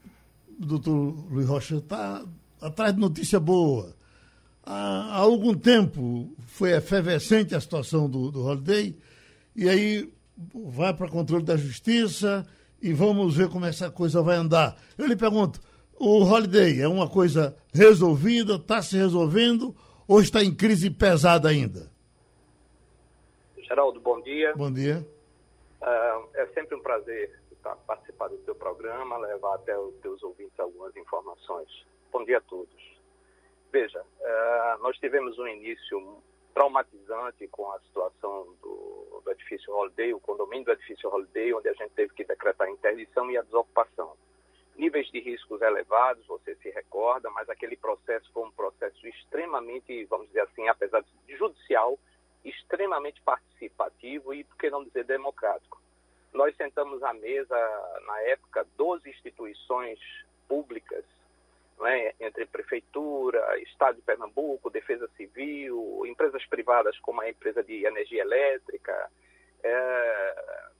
o 0.60 0.66
doutor 0.66 0.92
Luiz 1.32 1.48
Rocha, 1.48 1.78
está 1.78 2.26
atrás 2.62 2.94
de 2.94 3.00
notícia 3.00 3.40
boa 3.40 3.96
há, 4.70 5.18
algum 5.18 5.58
tempo 5.58 6.32
foi 6.46 6.72
efervescente 6.74 7.56
a 7.56 7.60
situação 7.60 8.10
do, 8.10 8.30
do 8.30 8.46
Holiday, 8.46 8.96
e 9.56 9.68
aí 9.68 10.14
vai 10.54 10.94
para 10.94 11.10
controle 11.10 11.44
da 11.44 11.58
justiça 11.58 12.48
e 12.82 12.94
vamos 12.94 13.36
ver 13.36 13.50
como 13.50 13.66
essa 13.66 13.90
coisa 13.90 14.22
vai 14.22 14.38
andar. 14.38 14.78
Eu 14.98 15.08
lhe 15.08 15.16
pergunto, 15.16 15.60
o 16.00 16.24
Holiday 16.24 16.82
é 16.82 16.88
uma 16.88 17.10
coisa 17.10 17.58
resolvida, 17.74 18.56
está 18.56 18.82
se 18.82 18.96
resolvendo 18.96 19.76
ou 20.08 20.22
está 20.22 20.44
em 20.44 20.54
crise 20.54 20.90
pesada 20.90 21.50
ainda? 21.50 21.92
Geraldo, 23.58 24.00
bom 24.00 24.22
dia. 24.22 24.54
Bom 24.56 24.72
dia. 24.72 25.06
Uh, 25.82 26.28
é 26.36 26.48
sempre 26.54 26.76
um 26.76 26.82
prazer 26.82 27.38
participar 27.86 28.30
do 28.30 28.38
teu 28.38 28.56
programa, 28.56 29.18
levar 29.18 29.56
até 29.56 29.78
os 29.78 29.94
teus 29.96 30.24
ouvintes 30.24 30.58
algumas 30.60 30.96
informações. 30.96 31.68
Bom 32.12 32.24
dia 32.24 32.38
a 32.38 32.42
todos. 32.42 32.79
Veja, 33.72 34.02
uh, 34.02 34.82
nós 34.82 34.98
tivemos 34.98 35.38
um 35.38 35.48
início 35.48 36.24
traumatizante 36.54 37.48
com 37.48 37.72
a 37.72 37.80
situação 37.82 38.56
do, 38.62 39.22
do 39.24 39.32
edifício 39.32 39.74
Holiday, 39.74 40.14
o 40.14 40.20
condomínio 40.20 40.66
do 40.66 40.72
edifício 40.72 41.10
Holiday, 41.10 41.54
onde 41.54 41.70
a 41.70 41.74
gente 41.74 41.92
teve 41.92 42.14
que 42.14 42.24
decretar 42.24 42.68
a 42.68 42.72
interdição 42.72 43.30
e 43.30 43.38
a 43.38 43.42
desocupação 43.42 44.18
níveis 44.80 45.12
de 45.12 45.20
riscos 45.20 45.62
elevados, 45.62 46.26
você 46.26 46.56
se 46.56 46.70
recorda, 46.70 47.30
mas 47.32 47.50
aquele 47.50 47.76
processo 47.76 48.32
foi 48.32 48.44
um 48.44 48.52
processo 48.52 49.06
extremamente, 49.06 50.06
vamos 50.06 50.28
dizer 50.28 50.42
assim, 50.42 50.68
apesar 50.70 51.02
de 51.02 51.36
judicial, 51.36 52.00
extremamente 52.46 53.22
participativo 53.22 54.34
e, 54.34 54.46
por 54.46 54.56
que 54.58 54.70
não 54.70 54.86
dizer, 54.86 55.04
democrático. 55.04 55.82
Nós 56.34 56.56
sentamos 56.56 57.04
à 57.04 57.14
mesa, 57.14 57.58
na 58.08 58.22
época, 58.22 58.66
12 58.78 59.10
instituições 59.10 60.00
públicas, 60.48 61.04
né, 61.80 62.14
entre 62.20 62.46
Prefeitura, 62.46 63.58
Estado 63.62 63.96
de 63.96 64.02
Pernambuco, 64.02 64.70
Defesa 64.70 65.10
Civil, 65.16 66.04
empresas 66.06 66.46
privadas 66.46 66.98
como 67.00 67.22
a 67.22 67.30
empresa 67.30 67.64
de 67.64 67.86
energia 67.86 68.22
elétrica, 68.22 69.10
é, 69.64 70.36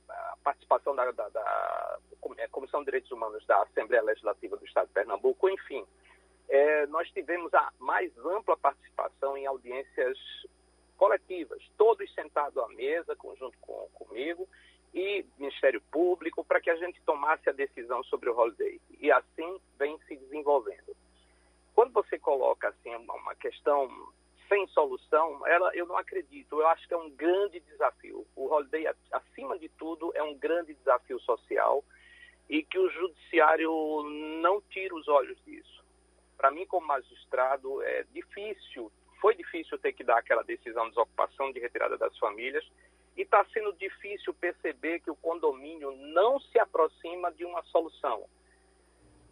a 0.10 0.38
participação 0.44 0.96
da, 0.96 1.12
da, 1.12 1.30
da, 1.30 1.98
é, 2.38 2.48
Comissão 2.48 2.82
de 2.82 2.86
Direitos 2.86 3.12
Humanos 3.12 3.46
da 3.46 3.62
Assembleia 3.64 4.04
Legislativa 4.04 4.58
do 4.58 4.66
Estado 4.66 4.88
de 4.88 4.94
Pernambuco, 4.94 5.50
enfim, 5.50 5.86
é, 6.50 6.86
nós 6.88 7.10
tivemos 7.12 7.54
a 7.54 7.72
mais 7.80 8.12
ampla 8.18 8.58
participação 8.58 9.38
em 9.38 9.46
audiências 9.46 10.18
coletivas, 10.98 11.64
todos 11.78 12.14
sentados 12.14 12.58
à 12.58 12.68
mesa, 12.70 13.16
junto 13.38 13.58
com, 13.60 13.88
comigo, 13.94 14.48
e 14.94 15.26
Ministério 15.38 15.82
Público, 15.92 16.44
para 16.44 16.60
que 16.60 16.70
a 16.70 16.76
gente 16.76 17.02
tomasse 17.02 17.50
a 17.50 17.54
decisão 17.54 18.04
sobre 18.04 18.30
o 18.30 18.38
holiday. 18.38 18.80
E 19.00 19.12
assim 19.12 19.60
vem 19.78 19.98
se 20.08 20.16
desenvolvendo. 20.16 20.96
Quando 21.74 21.94
você 21.94 22.18
coloca 22.20 22.70
assim 22.70 22.94
uma 22.96 23.36
questão 23.36 23.90
sem 24.50 24.68
solução, 24.68 25.46
ela, 25.48 25.74
eu 25.76 25.86
não 25.86 25.96
acredito. 25.96 26.60
Eu 26.60 26.68
acho 26.68 26.88
que 26.88 26.94
é 26.94 26.98
um 26.98 27.12
grande 27.12 27.60
desafio. 27.62 28.26
O 28.36 28.52
Holiday, 28.52 28.88
acima 29.12 29.58
de 29.58 29.70
tudo, 29.70 30.12
é 30.16 30.24
um 30.24 30.36
grande 30.36 30.74
desafio 30.74 31.20
social 31.20 31.84
e 32.50 32.64
que 32.64 32.80
o 32.80 32.90
judiciário 32.90 33.72
não 34.42 34.60
tira 34.60 34.96
os 34.96 35.08
olhos 35.08 35.38
disso. 35.46 35.86
Para 36.36 36.50
mim, 36.50 36.66
como 36.66 36.88
magistrado, 36.88 37.82
é 37.84 38.04
difícil, 38.12 38.92
foi 39.22 39.36
difícil 39.36 39.78
ter 39.78 39.94
que 39.94 40.04
dar 40.04 40.18
aquela 40.18 40.44
decisão 40.44 40.86
de 40.86 40.90
desocupação, 40.92 41.52
de 41.52 41.60
retirada 41.60 41.98
das 41.98 42.18
famílias, 42.18 42.66
e 43.20 43.24
está 43.24 43.46
sendo 43.54 43.74
difícil 43.74 44.34
perceber 44.34 45.02
que 45.02 45.12
o 45.12 45.16
condomínio 45.18 45.92
não 45.92 46.40
se 46.40 46.58
aproxima 46.58 47.30
de 47.34 47.44
uma 47.44 47.62
solução 47.64 48.24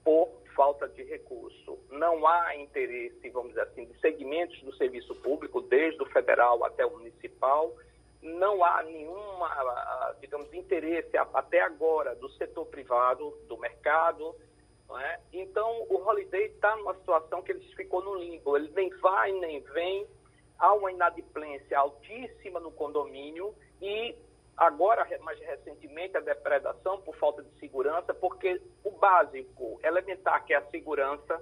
por 0.04 0.28
falta 0.54 0.90
de 0.90 1.04
recurso. 1.04 1.80
Não 1.90 2.28
há 2.28 2.54
interesse, 2.58 3.30
vamos 3.30 3.52
dizer 3.52 3.62
assim, 3.62 3.86
de 3.86 3.98
segmentos 4.02 4.62
do 4.62 4.76
serviço 4.76 5.16
público, 5.16 5.62
desde 5.62 6.04
o 6.04 6.06
federal 6.08 6.66
até 6.66 6.86
o 6.86 6.92
municipal. 6.98 7.74
Não 8.22 8.62
há 8.62 8.84
nenhuma, 8.84 10.16
digamos, 10.20 10.54
interesse 10.54 11.16
até 11.16 11.62
agora 11.62 12.14
do 12.14 12.28
setor 12.32 12.66
privado, 12.66 13.38
do 13.48 13.58
mercado. 13.58 14.36
É? 15.00 15.20
Então, 15.32 15.86
o 15.90 15.96
Holiday 15.96 16.48
está 16.48 16.76
numa 16.76 16.94
situação 16.96 17.42
que 17.42 17.54
ele 17.54 17.64
ficou 17.74 18.04
no 18.04 18.16
limbo. 18.16 18.58
Ele 18.58 18.70
nem 18.76 18.90
vai, 18.98 19.32
nem 19.32 19.62
vem. 19.62 20.06
Há 20.60 20.74
uma 20.74 20.92
inadimplência 20.92 21.80
altíssima 21.80 22.60
no 22.60 22.72
condomínio 22.72 23.56
e 23.82 24.16
Agora, 24.58 25.08
mais 25.22 25.40
recentemente, 25.40 26.18
a 26.18 26.20
depredação 26.20 27.00
por 27.02 27.16
falta 27.18 27.44
de 27.44 27.60
segurança, 27.60 28.12
porque 28.12 28.60
o 28.84 28.90
básico, 28.90 29.80
elementar, 29.84 30.44
que 30.46 30.54
é 30.54 30.58
a 30.58 30.66
segurança, 30.72 31.40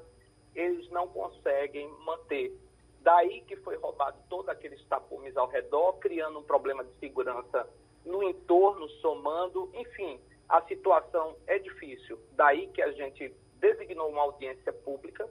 eles 0.54 0.90
não 0.90 1.08
conseguem 1.08 1.88
manter. 2.04 2.54
Daí 3.00 3.40
que 3.42 3.56
foi 3.56 3.78
roubado 3.78 4.18
todo 4.30 4.50
aqueles 4.50 4.84
tapumes 4.88 5.38
ao 5.38 5.48
redor, 5.48 5.94
criando 5.94 6.40
um 6.40 6.44
problema 6.44 6.84
de 6.84 6.92
segurança 7.00 7.70
no 8.04 8.22
entorno, 8.22 8.90
somando, 9.00 9.72
enfim, 9.74 10.20
a 10.50 10.62
situação 10.64 11.38
é 11.48 11.58
difícil. 11.58 12.20
Daí 12.34 12.68
que 12.68 12.82
a 12.82 12.92
gente 12.92 13.34
designou 13.62 14.10
uma 14.10 14.24
audiência 14.24 14.74
pública 14.74 15.26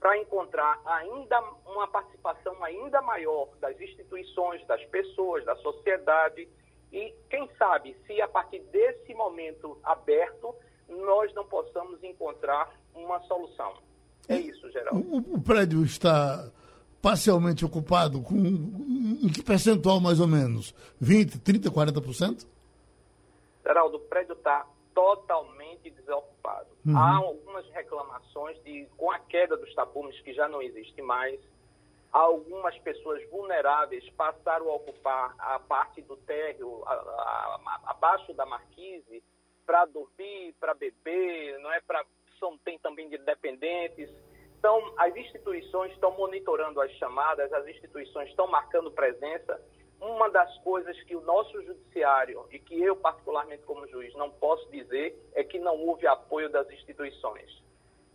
para 0.00 0.16
encontrar 0.18 0.80
ainda 0.84 1.40
uma 1.66 1.88
participação 1.88 2.62
ainda 2.62 3.02
maior 3.02 3.48
das 3.60 3.80
instituições, 3.80 4.64
das 4.66 4.84
pessoas, 4.86 5.44
da 5.44 5.56
sociedade, 5.56 6.48
e 6.92 7.14
quem 7.28 7.48
sabe 7.58 7.96
se 8.06 8.20
a 8.20 8.28
partir 8.28 8.60
desse 8.70 9.12
momento 9.14 9.78
aberto 9.82 10.54
nós 10.88 11.32
não 11.34 11.44
possamos 11.46 12.02
encontrar 12.02 12.72
uma 12.94 13.20
solução. 13.24 13.74
É 14.28 14.36
isso, 14.36 14.70
Geraldo. 14.70 15.00
O, 15.00 15.36
o 15.36 15.42
prédio 15.42 15.84
está 15.84 16.50
parcialmente 17.00 17.64
ocupado 17.64 18.22
com 18.22 18.36
em 18.36 19.28
que 19.28 19.42
percentual 19.42 20.00
mais 20.00 20.20
ou 20.20 20.26
menos? 20.26 20.74
20, 21.00 21.38
30, 21.40 21.70
40%? 21.70 22.46
Geraldo, 23.64 23.96
o 23.96 24.00
prédio 24.00 24.32
está 24.32 24.66
totalmente 24.94 25.90
desocupado. 25.90 26.37
Uhum. 26.88 26.96
Há 26.96 27.16
algumas 27.16 27.68
reclamações 27.70 28.62
de 28.64 28.86
com 28.96 29.10
a 29.10 29.18
queda 29.18 29.58
dos 29.58 29.74
tapumes 29.74 30.18
que 30.22 30.32
já 30.32 30.48
não 30.48 30.62
existe 30.62 31.02
mais, 31.02 31.38
algumas 32.10 32.76
pessoas 32.78 33.22
vulneráveis 33.30 34.08
passaram 34.10 34.70
a 34.70 34.74
ocupar 34.74 35.34
a 35.38 35.58
parte 35.58 36.00
do 36.00 36.16
térreo 36.16 36.82
a, 36.86 36.92
a, 36.92 37.60
a, 37.66 37.90
abaixo 37.90 38.32
da 38.32 38.46
marquise 38.46 39.22
para 39.66 39.84
dormir, 39.84 40.54
para 40.58 40.72
beber, 40.72 41.58
não 41.58 41.70
é 41.70 41.80
para 41.82 42.02
são 42.38 42.56
tem 42.58 42.78
também 42.78 43.08
de 43.10 43.18
dependentes. 43.18 44.08
Então, 44.58 44.94
as 44.96 45.14
instituições 45.14 45.92
estão 45.92 46.10
monitorando 46.16 46.80
as 46.80 46.90
chamadas, 46.92 47.52
as 47.52 47.66
instituições 47.66 48.30
estão 48.30 48.46
marcando 48.46 48.90
presença. 48.90 49.60
Uma 50.00 50.30
das 50.30 50.56
coisas 50.58 51.00
que 51.02 51.16
o 51.16 51.20
nosso 51.22 51.60
judiciário 51.62 52.46
e 52.50 52.58
que 52.58 52.80
eu 52.80 52.94
particularmente 52.96 53.64
como 53.64 53.86
juiz 53.88 54.14
não 54.14 54.30
posso 54.30 54.68
dizer 54.70 55.18
é 55.34 55.42
que 55.42 55.58
não 55.58 55.76
houve 55.76 56.06
apoio 56.06 56.48
das 56.48 56.70
instituições. 56.70 57.62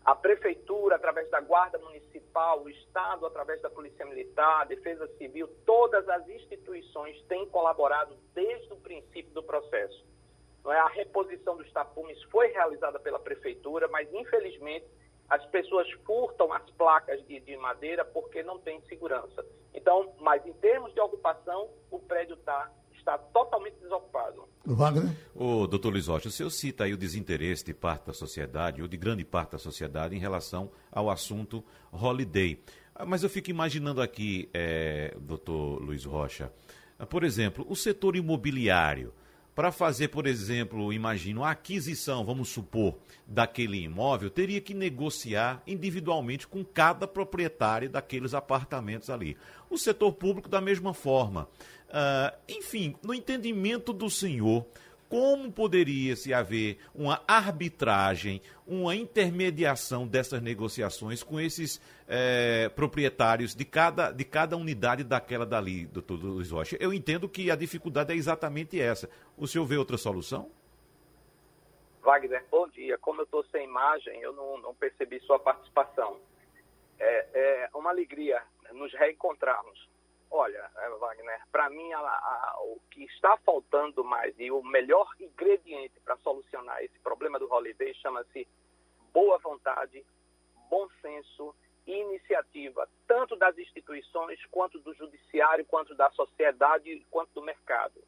A 0.06 0.16
prefeitura, 0.16 0.96
através 0.96 1.30
da 1.30 1.40
Guarda 1.40 1.78
Municipal, 1.80 2.62
o 2.62 2.70
Estado, 2.70 3.26
através 3.26 3.62
da 3.62 3.70
Polícia 3.70 4.06
Militar, 4.06 4.62
a 4.62 4.66
Defesa 4.66 5.08
Civil, 5.18 5.48
todas 5.66 6.08
as 6.10 6.28
instituições 6.28 7.22
têm 7.24 7.48
colaborado 7.48 8.18
desde 8.34 8.72
o 8.74 8.78
princípio 8.78 9.34
do 9.34 9.42
processo. 9.42 10.06
É? 10.68 10.78
A 10.78 10.88
reposição 10.88 11.58
dos 11.58 11.72
tapumes 11.72 12.22
foi 12.24 12.48
realizada 12.48 13.00
pela 13.00 13.20
prefeitura, 13.20 13.88
mas 13.90 14.14
infelizmente 14.14 14.86
as 15.34 15.44
pessoas 15.48 15.90
furtam 16.06 16.54
as 16.54 16.70
placas 16.72 17.26
de, 17.26 17.40
de 17.40 17.58
madeira 17.58 18.06
porque 18.06 18.44
não 18.44 18.60
tem 18.60 18.80
segurança. 18.82 19.44
Então, 19.74 20.14
mas 20.20 20.46
em 20.46 20.54
termos 20.54 20.94
de 20.94 21.00
ocupação, 21.00 21.70
o 21.90 21.98
prédio 21.98 22.36
está 22.36 22.72
está 22.94 23.18
totalmente 23.18 23.76
desocupado. 23.82 24.48
Wagner? 24.64 25.14
O 25.36 25.68
doutor 25.68 25.92
Luiz 25.92 26.08
Rocha, 26.08 26.30
o 26.30 26.32
senhor 26.32 26.50
cita 26.50 26.86
aí 26.86 26.94
o 26.94 26.98
desinteresse 26.98 27.66
de 27.66 27.74
parte 27.74 28.06
da 28.06 28.14
sociedade, 28.14 28.82
ou 28.82 28.88
de 28.88 28.96
grande 28.96 29.26
parte 29.26 29.52
da 29.52 29.58
sociedade, 29.58 30.16
em 30.16 30.20
relação 30.20 30.72
ao 30.90 31.10
assunto 31.10 31.62
holiday. 31.92 32.64
Ah, 32.96 33.06
mas 33.06 33.22
eu 33.22 33.30
fico 33.30 33.50
imaginando 33.50 34.02
aqui, 34.02 34.50
é, 34.54 35.14
doutor 35.20 35.82
Luiz 35.82 36.06
Rocha, 36.06 36.50
por 37.10 37.26
exemplo, 37.26 37.66
o 37.68 37.76
setor 37.76 38.16
imobiliário 38.16 39.14
para 39.56 39.72
fazer, 39.72 40.08
por 40.08 40.26
exemplo, 40.26 40.92
imagino, 40.92 41.44
a 41.44 41.52
aquisição, 41.52 42.26
vamos 42.26 42.50
supor, 42.50 42.96
daquele 43.28 43.84
imóvel, 43.84 44.30
teria 44.30 44.60
que 44.60 44.74
negociar 44.74 45.62
individualmente 45.68 46.48
com 46.48 46.64
cada 46.64 47.08
proprietário 47.08 47.90
daqueles 47.90 48.34
apartamentos 48.34 49.10
ali. 49.10 49.38
O 49.70 49.78
setor 49.78 50.12
público, 50.14 50.50
da 50.50 50.60
mesma 50.60 50.94
forma. 50.94 51.48
Uh, 51.90 52.36
enfim, 52.50 52.96
no 53.04 53.14
entendimento 53.14 53.94
do 53.94 54.10
senhor, 54.10 54.66
como 55.14 55.52
poderia 55.52 56.16
se 56.16 56.34
haver 56.34 56.80
uma 56.92 57.22
arbitragem, 57.28 58.42
uma 58.66 58.96
intermediação 58.96 60.08
dessas 60.08 60.42
negociações 60.42 61.22
com 61.22 61.40
esses 61.40 61.80
é, 62.08 62.68
proprietários 62.70 63.54
de 63.54 63.64
cada, 63.64 64.10
de 64.10 64.26
cada 64.26 64.58
unidade 64.58 65.04
daquela 65.04 65.46
dali, 65.46 65.86
doutor 65.86 66.16
Luiz 66.16 66.50
Rocha? 66.50 66.78
Eu 66.80 66.92
entendo 66.92 67.30
que 67.30 67.52
a 67.52 67.56
dificuldade 67.56 68.12
é 68.12 68.16
exatamente 68.16 68.82
essa. 68.82 69.08
O 69.38 69.46
senhor 69.46 69.66
vê 69.66 69.78
outra 69.78 69.98
solução? 69.98 70.50
Wagner, 72.02 72.44
bom 72.50 72.68
dia. 72.70 72.98
Como 72.98 73.22
eu 73.22 73.26
estou 73.26 73.46
sem 73.52 73.66
imagem, 73.66 74.20
eu 74.20 74.34
não, 74.34 74.58
não, 74.64 74.74
percebi 74.74 75.20
sua 75.20 75.38
participação. 75.38 76.20
É, 77.00 77.28
é 77.36 77.70
uma 77.76 77.92
alegria 77.92 78.42
nos 78.72 78.92
reencontrarmos. 78.96 79.88
Olha, 80.36 80.68
eh, 80.78 80.90
Wagner, 80.90 81.42
para 81.52 81.70
mim 81.70 81.94
a, 81.94 82.00
a, 82.00 82.56
o 82.62 82.80
que 82.90 83.04
está 83.04 83.38
faltando 83.46 84.04
mais 84.04 84.34
e 84.40 84.50
o 84.50 84.64
melhor 84.64 85.08
ingrediente 85.20 86.00
para 86.00 86.18
solucionar 86.18 86.84
esse 86.84 86.98
problema 87.02 87.38
do 87.38 87.48
holiday 87.48 87.94
chama-se 87.94 88.48
boa 89.14 89.38
vontade, 89.38 90.04
bom 90.72 90.90
senso 91.04 91.54
e 91.86 91.92
iniciativa, 91.92 92.90
tanto 93.06 93.36
das 93.36 93.56
instituições, 93.60 94.44
quanto 94.48 94.80
do 94.80 94.92
judiciário, 94.96 95.68
quanto 95.68 95.94
da 95.94 96.10
sociedade, 96.10 97.06
quanto 97.12 97.32
do 97.36 97.44
mercado. 97.44 98.04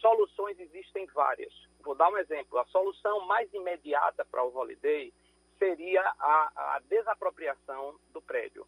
Soluções 0.00 0.58
existem 0.58 1.04
várias. 1.08 1.52
Vou 1.80 1.94
dar 1.94 2.08
um 2.08 2.16
exemplo. 2.16 2.58
A 2.58 2.64
solução 2.68 3.26
mais 3.26 3.52
imediata 3.52 4.24
para 4.24 4.42
o 4.42 4.56
holiday 4.56 5.12
seria 5.58 6.00
a, 6.18 6.76
a 6.76 6.80
desapropriação 6.88 8.00
do 8.10 8.22
prédio 8.22 8.66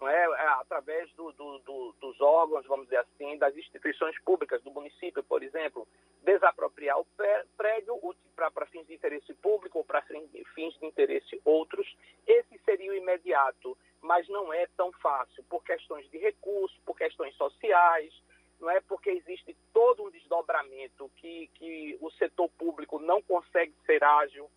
não 0.00 0.08
é? 0.08 0.24
é 0.24 0.46
através 0.60 1.12
do, 1.12 1.30
do, 1.32 1.58
do, 1.58 1.94
dos 2.00 2.20
órgãos, 2.20 2.66
vamos 2.66 2.86
dizer 2.86 2.98
assim, 2.98 3.36
das 3.38 3.56
instituições 3.56 4.18
públicas, 4.22 4.62
do 4.62 4.70
município, 4.70 5.22
por 5.22 5.42
exemplo, 5.42 5.86
desapropriar 6.22 6.98
o 6.98 7.06
prédio 7.56 7.98
para 8.34 8.66
fins 8.66 8.86
de 8.86 8.94
interesse 8.94 9.34
público 9.34 9.78
ou 9.78 9.84
para 9.84 10.02
fins 10.02 10.78
de 10.78 10.86
interesse 10.86 11.40
outros. 11.44 11.86
Esse 12.26 12.58
seria 12.64 12.90
o 12.90 12.94
imediato, 12.94 13.76
mas 14.00 14.26
não 14.28 14.52
é 14.52 14.66
tão 14.76 14.90
fácil, 14.92 15.44
por 15.44 15.62
questões 15.62 16.08
de 16.10 16.18
recursos, 16.18 16.78
por 16.84 16.96
questões 16.96 17.34
sociais, 17.36 18.12
não 18.60 18.70
é 18.70 18.80
porque 18.80 19.10
existe 19.10 19.56
todo 19.72 20.04
um 20.04 20.10
desdobramento 20.10 21.10
que, 21.16 21.48
que 21.54 21.98
o 22.00 22.10
setor 22.12 22.48
público 22.50 22.98
não 22.98 23.22
consegue 23.22 23.74
ser 23.86 24.04
ágil, 24.04 24.50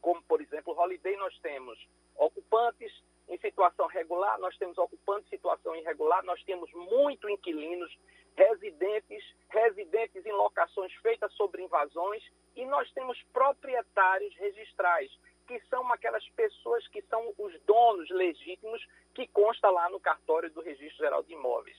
como, 0.00 0.22
por 0.22 0.40
exemplo, 0.40 0.72
o 0.72 0.76
Holiday 0.76 1.16
nós 1.16 1.38
temos 1.38 1.78
ocupantes, 2.16 2.92
em 3.32 3.38
situação 3.38 3.86
regular, 3.86 4.38
nós 4.38 4.54
temos 4.58 4.76
ocupantes 4.76 5.26
em 5.26 5.36
situação 5.36 5.74
irregular, 5.74 6.22
nós 6.22 6.42
temos 6.44 6.70
muito 6.72 7.30
inquilinos, 7.30 7.90
residentes, 8.36 9.24
residentes 9.48 10.26
em 10.26 10.32
locações 10.32 10.92
feitas 10.96 11.32
sobre 11.32 11.62
invasões 11.62 12.22
e 12.54 12.66
nós 12.66 12.90
temos 12.92 13.18
proprietários 13.32 14.36
registrais, 14.36 15.10
que 15.46 15.58
são 15.70 15.90
aquelas 15.90 16.28
pessoas 16.30 16.86
que 16.88 17.00
são 17.02 17.32
os 17.38 17.58
donos 17.62 18.10
legítimos 18.10 18.86
que 19.14 19.26
consta 19.28 19.70
lá 19.70 19.88
no 19.88 19.98
cartório 19.98 20.50
do 20.50 20.60
Registro 20.60 20.98
Geral 20.98 21.22
de 21.22 21.32
Imóveis. 21.32 21.76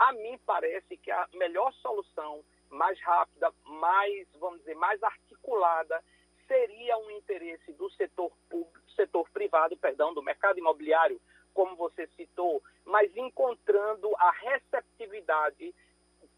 A 0.00 0.12
mim 0.12 0.36
parece 0.44 0.96
que 0.96 1.10
a 1.12 1.28
melhor 1.34 1.72
solução, 1.74 2.44
mais 2.68 3.00
rápida, 3.00 3.52
mais, 3.64 4.26
vamos 4.40 4.58
dizer, 4.58 4.74
mais 4.74 5.00
articulada, 5.04 6.02
seria 6.48 6.98
um 6.98 7.10
interesse 7.12 7.72
do 7.74 7.88
setor 7.90 8.32
público, 8.50 8.85
setor 8.96 9.28
privado, 9.30 9.76
perdão, 9.76 10.12
do 10.12 10.22
mercado 10.22 10.58
imobiliário, 10.58 11.20
como 11.54 11.76
você 11.76 12.06
citou, 12.16 12.62
mas 12.84 13.16
encontrando 13.16 14.14
a 14.18 14.30
receptividade 14.30 15.74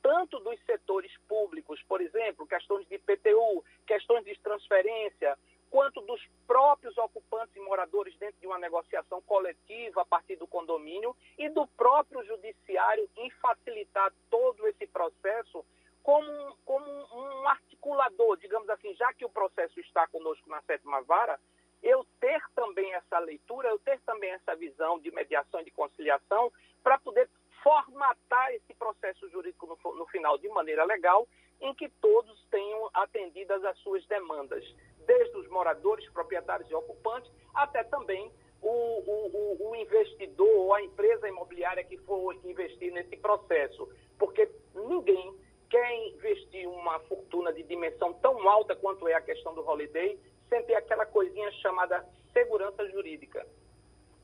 tanto 0.02 0.38
dos 0.40 0.58
setores 0.64 1.12
públicos, 1.26 1.82
por 1.88 2.00
exemplo, 2.00 2.46
questões 2.46 2.86
de 2.86 2.94
IPTU, 2.94 3.64
questões 3.86 4.24
de 4.24 4.38
transferência, 4.40 5.36
quanto 5.70 6.00
dos 6.02 6.20
próprios 6.46 6.96
ocupantes 6.98 7.54
e 7.56 7.60
moradores 7.60 8.16
dentro 8.16 8.40
de 8.40 8.46
uma 8.46 8.58
negociação 8.58 9.20
coletiva 9.22 10.02
a 10.02 10.04
partir 10.04 10.36
do 10.36 10.46
condomínio 10.46 11.14
e 11.36 11.48
do 11.48 11.66
próprio 11.66 12.24
judiciário 12.24 13.08
em 13.16 13.30
facilitar 13.32 14.12
todo 14.30 14.66
esse 14.66 14.86
processo 14.86 15.64
como, 16.02 16.56
como 16.64 16.86
um 16.86 17.48
articulador, 17.48 18.38
digamos 18.38 18.68
assim, 18.70 18.94
já 18.94 19.12
que 19.12 19.24
o 19.24 19.30
processo 19.30 19.78
está 19.80 20.06
conosco 20.06 20.48
na 20.48 20.62
sétima 20.62 21.02
vara, 21.02 21.38
eu 21.82 22.04
ter 22.20 22.42
também 22.54 22.92
essa 22.94 23.18
leitura, 23.18 23.68
eu 23.68 23.78
ter 23.78 24.00
também 24.00 24.30
essa 24.30 24.54
visão 24.56 24.98
de 24.98 25.10
mediação 25.10 25.60
e 25.60 25.64
de 25.64 25.70
conciliação 25.70 26.52
para 26.82 26.98
poder 26.98 27.28
formatar 27.62 28.52
esse 28.52 28.74
processo 28.74 29.28
jurídico 29.30 29.66
no, 29.66 29.94
no, 29.94 30.06
final 30.06 30.38
de 30.38 30.48
maneira 30.48 30.84
legal, 30.84 31.26
em 31.60 31.74
que 31.74 31.88
todos 32.00 32.46
tenham 32.50 32.88
atendidas 32.94 33.64
as 33.64 33.76
suas 33.78 34.04
demandas, 34.06 34.64
desde 35.06 35.36
os 35.36 35.48
moradores, 35.48 36.08
proprietários 36.10 36.70
e 36.70 36.74
ocupantes, 36.74 37.30
até 37.54 37.82
também 37.84 38.30
o, 38.62 38.68
o, 38.68 39.70
o 39.70 39.76
investidor 39.76 40.48
ou 40.48 40.74
a 40.74 40.82
empresa 40.82 41.28
imobiliária 41.28 41.84
que 41.84 41.96
for 41.98 42.34
investir 42.44 42.92
nesse 42.92 43.16
processo, 43.16 43.88
porque 44.18 44.48
ninguém 44.74 45.34
quer 45.68 46.08
investir 46.08 46.68
uma 46.68 46.98
fortuna 47.00 47.52
de 47.52 47.62
dimensão 47.62 48.12
tão 48.14 48.48
alta 48.48 48.74
quanto 48.74 49.06
é 49.06 49.14
a 49.14 49.20
questão 49.20 49.54
do 49.54 49.66
holiday, 49.66 50.18
sem 50.48 50.62
ter 50.64 50.74
aquela 50.74 51.06
coisinha 51.06 51.50
chamada 51.52 52.04
segurança 52.32 52.88
jurídica. 52.90 53.44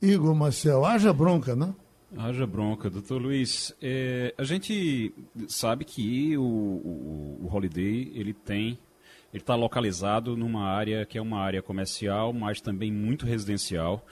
Igor 0.00 0.34
Marcel, 0.34 0.84
haja 0.84 1.12
bronca, 1.12 1.56
né? 1.56 1.74
Haja 2.16 2.46
bronca, 2.46 2.88
doutor 2.88 3.20
Luiz. 3.20 3.74
É, 3.82 4.34
a 4.38 4.44
gente 4.44 5.12
sabe 5.48 5.84
que 5.84 6.36
o, 6.36 6.42
o, 6.42 7.38
o 7.42 7.50
Holiday 7.52 8.12
ele 8.14 8.32
tem, 8.32 8.78
ele 9.32 9.42
está 9.42 9.54
localizado 9.54 10.36
numa 10.36 10.64
área 10.64 11.04
que 11.04 11.18
é 11.18 11.22
uma 11.22 11.40
área 11.40 11.60
comercial, 11.60 12.32
mas 12.32 12.60
também 12.60 12.92
muito 12.92 13.26
residencial. 13.26 14.04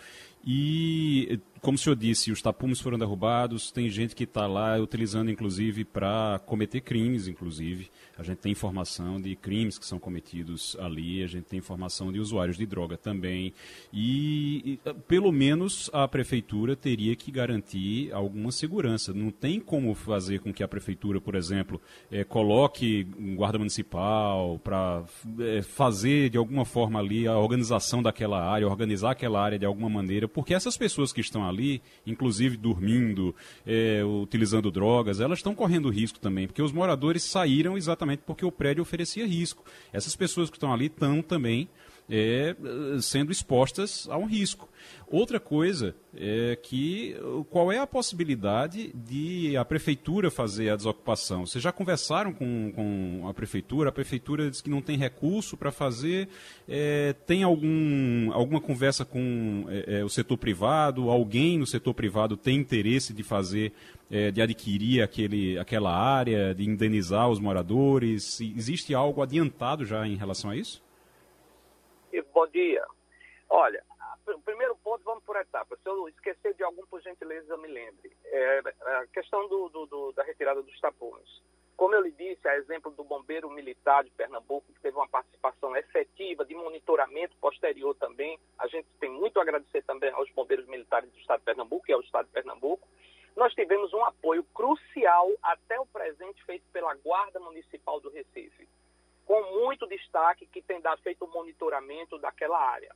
E 0.45 1.41
como 1.63 1.77
o 1.77 1.79
senhor 1.79 1.95
disse, 1.95 2.33
os 2.33 2.43
tapumes 2.43 2.81
foram 2.81 2.99
derrubados, 2.99 3.71
tem 3.71 3.89
gente 3.89 4.17
que 4.17 4.25
está 4.25 4.49
lá 4.49 4.77
utilizando, 4.79 5.31
inclusive, 5.31 5.85
para 5.85 6.41
cometer 6.45 6.81
crimes, 6.81 7.29
inclusive. 7.29 7.89
A 8.19 8.23
gente 8.25 8.39
tem 8.39 8.51
informação 8.51 9.21
de 9.21 9.37
crimes 9.37 9.79
que 9.79 9.87
são 9.87 9.97
cometidos 9.97 10.77
ali, 10.81 11.23
a 11.23 11.27
gente 11.29 11.45
tem 11.45 11.61
informação 11.61 12.13
de 12.13 12.19
usuários 12.19 12.57
de 12.57 12.67
droga 12.67 12.97
também. 12.97 13.55
E, 13.93 14.81
e 14.85 14.95
pelo 15.07 15.31
menos, 15.31 15.89
a 15.93 16.07
prefeitura 16.09 16.75
teria 16.75 17.15
que 17.15 17.31
garantir 17.31 18.13
alguma 18.13 18.51
segurança. 18.51 19.15
Não 19.15 19.31
tem 19.31 19.61
como 19.61 19.95
fazer 19.95 20.41
com 20.41 20.53
que 20.53 20.65
a 20.65 20.69
prefeitura, 20.69 21.21
por 21.21 21.37
exemplo, 21.37 21.81
é, 22.11 22.25
coloque 22.25 23.07
um 23.17 23.37
guarda 23.37 23.59
municipal 23.59 24.59
para 24.59 25.05
é, 25.39 25.63
fazer, 25.63 26.29
de 26.29 26.39
alguma 26.39 26.65
forma, 26.65 26.99
ali 26.99 27.29
a 27.29 27.39
organização 27.39 28.03
daquela 28.03 28.45
área, 28.45 28.67
organizar 28.67 29.13
aquela 29.13 29.41
área 29.41 29.61
de 29.61 29.65
alguma 29.65 29.89
maneira, 29.89 30.27
porque 30.27 30.55
essas 30.55 30.77
pessoas 30.77 31.13
que 31.13 31.21
estão 31.21 31.52
ali, 31.53 31.83
inclusive 32.07 32.57
dormindo, 32.57 33.35
é, 33.67 34.03
utilizando 34.05 34.71
drogas, 34.71 35.21
elas 35.21 35.39
estão 35.39 35.55
correndo 35.55 35.89
risco 35.91 36.19
também, 36.19 36.47
porque 36.47 36.63
os 36.63 36.73
moradores 36.73 37.23
saíram 37.23 37.77
exatamente 37.77 38.23
porque 38.27 38.45
o 38.45 38.51
prédio 38.51 38.83
oferecia 38.83 39.27
risco. 39.27 39.65
Essas 39.93 40.17
pessoas 40.17 40.51
que 40.51 40.57
estão 40.57 40.73
ali 40.73 40.87
estão 40.87 41.23
também 41.23 41.69
é, 42.15 42.55
sendo 43.01 43.33
expostas 43.33 44.07
a 44.11 44.19
um 44.19 44.27
risco. 44.27 44.69
Outra 45.09 45.41
coisa 45.41 45.95
é 46.15 46.57
que 46.57 47.17
qual 47.51 47.73
é 47.73 47.79
a 47.79 47.87
possibilidade 47.87 48.93
de 48.95 49.57
a 49.57 49.65
prefeitura 49.65 50.31
fazer 50.31 50.69
a 50.71 50.77
desocupação? 50.77 51.47
Vocês 51.47 51.63
já 51.63 51.73
conversaram 51.73 52.33
com, 52.33 52.73
com 52.75 53.29
a 53.29 53.33
prefeitura? 53.33 53.89
A 53.89 53.93
prefeitura 53.93 54.51
diz 54.51 54.61
que 54.61 54.69
não 54.69 54.83
tem 54.83 54.99
recurso 54.99 55.57
para 55.57 55.71
fazer. 55.71 56.29
É, 56.69 57.15
tem 57.27 57.43
algum, 57.43 58.31
alguma 58.33 58.61
conversa 58.61 59.05
com 59.05 59.65
é, 59.69 60.01
é, 60.01 60.05
o 60.05 60.09
setor 60.09 60.37
privado? 60.37 61.09
Alguém 61.09 61.59
no 61.59 61.67
setor 61.67 61.95
privado 61.95 62.37
tem 62.37 62.59
interesse 62.59 63.15
de 63.15 63.23
fazer, 63.23 63.73
é, 64.11 64.31
de 64.31 64.43
adquirir 64.43 65.03
aquele, 65.03 65.59
aquela 65.59 65.95
área, 65.95 66.55
de 66.55 66.69
indenizar 66.69 67.31
os 67.31 67.39
moradores? 67.39 68.41
Existe 68.41 68.95
algo 68.95 69.23
adiantado 69.23 69.87
já 69.87 70.07
em 70.07 70.17
relação 70.17 70.51
a 70.51 70.57
isso? 70.57 70.82
Bom 72.21 72.47
dia. 72.49 72.85
Olha, 73.49 73.83
o 74.27 74.41
primeiro 74.41 74.77
ponto, 74.77 75.03
vamos 75.05 75.25
por 75.25 75.37
etapas. 75.37 75.79
Se 75.81 75.89
eu 75.89 76.09
esquecer 76.09 76.55
de 76.55 76.63
algum, 76.63 76.85
por 76.87 77.01
gentileza, 77.01 77.57
me 77.57 77.69
lembre. 77.69 78.15
É 78.25 78.59
a 78.85 79.07
questão 79.07 79.49
do, 79.49 79.69
do, 79.69 79.87
do, 79.87 80.13
da 80.13 80.23
retirada 80.23 80.63
dos 80.63 80.81
tapumes. 80.81 81.43
Como 81.77 81.95
eu 81.95 82.03
lhe 82.03 82.13
disse, 82.13 82.47
a 82.47 82.57
exemplo 82.57 82.93
do 82.93 83.03
bombeiro 83.03 83.51
militar 83.51 84.05
de 84.05 84.11
Pernambuco, 84.11 84.73
que 84.73 84.81
teve 84.81 84.97
uma 84.97 85.09
participação 85.09 85.75
efetiva 85.77 86.45
de 86.45 86.55
monitoramento 86.55 87.37
posterior 87.41 87.95
também. 87.97 88.39
A 88.59 88.69
gente 88.69 88.87
tem 89.01 89.11
muito 89.11 89.39
a 89.39 89.43
agradecer 89.43 89.83
também 89.83 90.11
aos 90.13 90.31
bombeiros 90.31 90.67
militares 90.67 91.11
do 91.11 91.19
Estado 91.19 91.41
de 91.41 91.47
Pernambuco 91.47 91.85
e 91.89 91.93
ao 91.93 92.01
Estado 92.01 92.27
de 92.27 92.33
Pernambuco. 92.33 92.87
Nós 93.35 93.55
tivemos 93.55 93.93
um 93.95 94.05
apoio 94.05 94.45
crucial 94.55 95.31
até 95.43 95.81
o 95.81 95.87
presente 95.87 96.45
feito 96.45 96.65
pela 96.73 96.95
Guarda 96.95 97.41
Municipal 97.41 97.99
do 97.99 98.11
Recife, 98.11 98.69
com 99.27 99.43
muito 99.59 99.87
destaque 99.87 100.47
que 100.47 100.63
tem 100.63 100.81
dado 100.81 101.01
feito 101.03 101.25
o 101.25 101.29
monitoramento 101.29 102.19
daquela 102.19 102.59
área. 102.59 102.95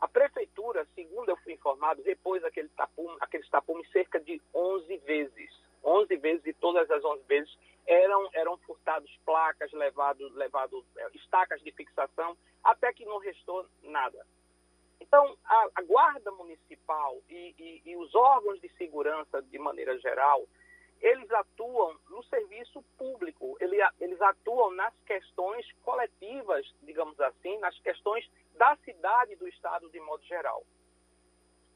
A 0.00 0.06
prefeitura, 0.06 0.86
segundo 0.94 1.30
eu 1.30 1.36
fui 1.38 1.52
informado, 1.52 2.02
repôs 2.02 2.44
aquele 2.44 2.68
tapume, 2.68 3.16
aqueles 3.20 3.48
tapumes 3.48 3.90
cerca 3.90 4.20
de 4.20 4.40
11 4.54 4.96
vezes. 4.98 5.50
11 5.84 6.16
vezes 6.16 6.46
e 6.46 6.52
todas 6.52 6.90
as 6.90 7.04
11 7.04 7.22
vezes 7.24 7.58
eram, 7.86 8.28
eram 8.32 8.56
furtados 8.58 9.10
placas, 9.24 9.72
levado, 9.72 10.28
levado 10.34 10.84
é, 10.96 11.08
estacas 11.14 11.60
de 11.62 11.72
fixação, 11.72 12.36
até 12.62 12.92
que 12.92 13.04
não 13.04 13.18
restou 13.18 13.66
nada. 13.82 14.24
Então, 15.00 15.36
a, 15.44 15.68
a 15.76 15.82
guarda 15.82 16.30
municipal 16.32 17.16
e, 17.28 17.54
e, 17.58 17.90
e 17.90 17.96
os 17.96 18.14
órgãos 18.14 18.60
de 18.60 18.68
segurança, 18.76 19.40
de 19.42 19.58
maneira 19.58 19.98
geral, 19.98 20.44
eles 21.00 21.30
atuam 21.30 21.96
no 22.10 22.22
serviço 22.24 22.82
público, 22.96 23.56
eles 23.60 24.20
atuam 24.20 24.72
nas 24.72 24.94
questões 25.06 25.66
coletivas, 25.84 26.66
digamos 26.82 27.18
assim, 27.20 27.58
nas 27.58 27.78
questões 27.80 28.28
da 28.56 28.76
cidade 28.84 29.32
e 29.32 29.36
do 29.36 29.46
Estado 29.48 29.88
de 29.90 30.00
modo 30.00 30.24
geral. 30.24 30.64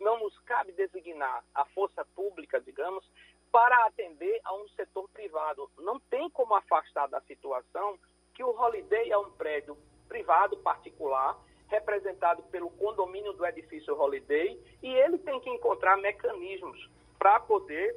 não 0.03 0.19
nos 0.19 0.37
cabe 0.41 0.73
designar 0.73 1.45
a 1.55 1.65
força 1.67 2.05
pública, 2.17 2.61
digamos, 2.61 3.09
para 3.51 3.87
atender 3.87 4.41
a 4.45 4.55
um 4.55 4.69
setor 4.71 5.09
privado. 5.11 5.71
Não 5.79 6.01
tem 6.01 6.29
como 6.31 6.55
afastar 6.55 7.07
da 7.09 7.21
situação 7.23 7.99
que 8.35 8.43
o 8.43 8.51
Holiday 8.51 9.11
é 9.11 9.19
um 9.19 9.31
prédio 9.33 9.77
privado, 10.09 10.57
particular, 10.59 11.39
representado 11.69 12.43
pelo 12.45 12.71
condomínio 12.71 13.33
do 13.33 13.47
edifício 13.47 13.99
Holiday, 13.99 14.61
e 14.83 14.89
ele 14.93 15.19
tem 15.19 15.41
que 15.41 15.51
encontrar 15.51 15.97
mecanismos 15.97 16.91
para 17.19 17.41
poder 17.41 17.97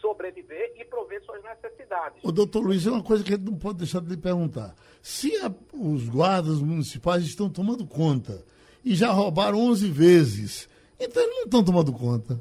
sobreviver 0.00 0.74
e 0.76 0.84
prover 0.84 1.22
suas 1.24 1.42
necessidades. 1.42 2.18
O 2.22 2.32
doutor 2.32 2.60
Luiz, 2.64 2.86
é 2.86 2.90
uma 2.90 3.02
coisa 3.02 3.22
que 3.24 3.32
a 3.32 3.36
gente 3.36 3.50
não 3.50 3.58
pode 3.58 3.78
deixar 3.78 4.00
de 4.00 4.08
lhe 4.08 4.16
perguntar. 4.16 4.74
Se 5.02 5.36
a, 5.36 5.52
os 5.72 6.08
guardas 6.08 6.60
municipais 6.60 7.24
estão 7.24 7.50
tomando 7.50 7.86
conta 7.86 8.44
e 8.84 8.94
já 8.94 9.10
roubaram 9.10 9.58
11 9.58 9.90
vezes, 9.90 10.68
então 10.98 11.22
eles 11.22 11.36
não 11.36 11.44
estão 11.44 11.64
tomando 11.64 11.92
conta. 11.92 12.40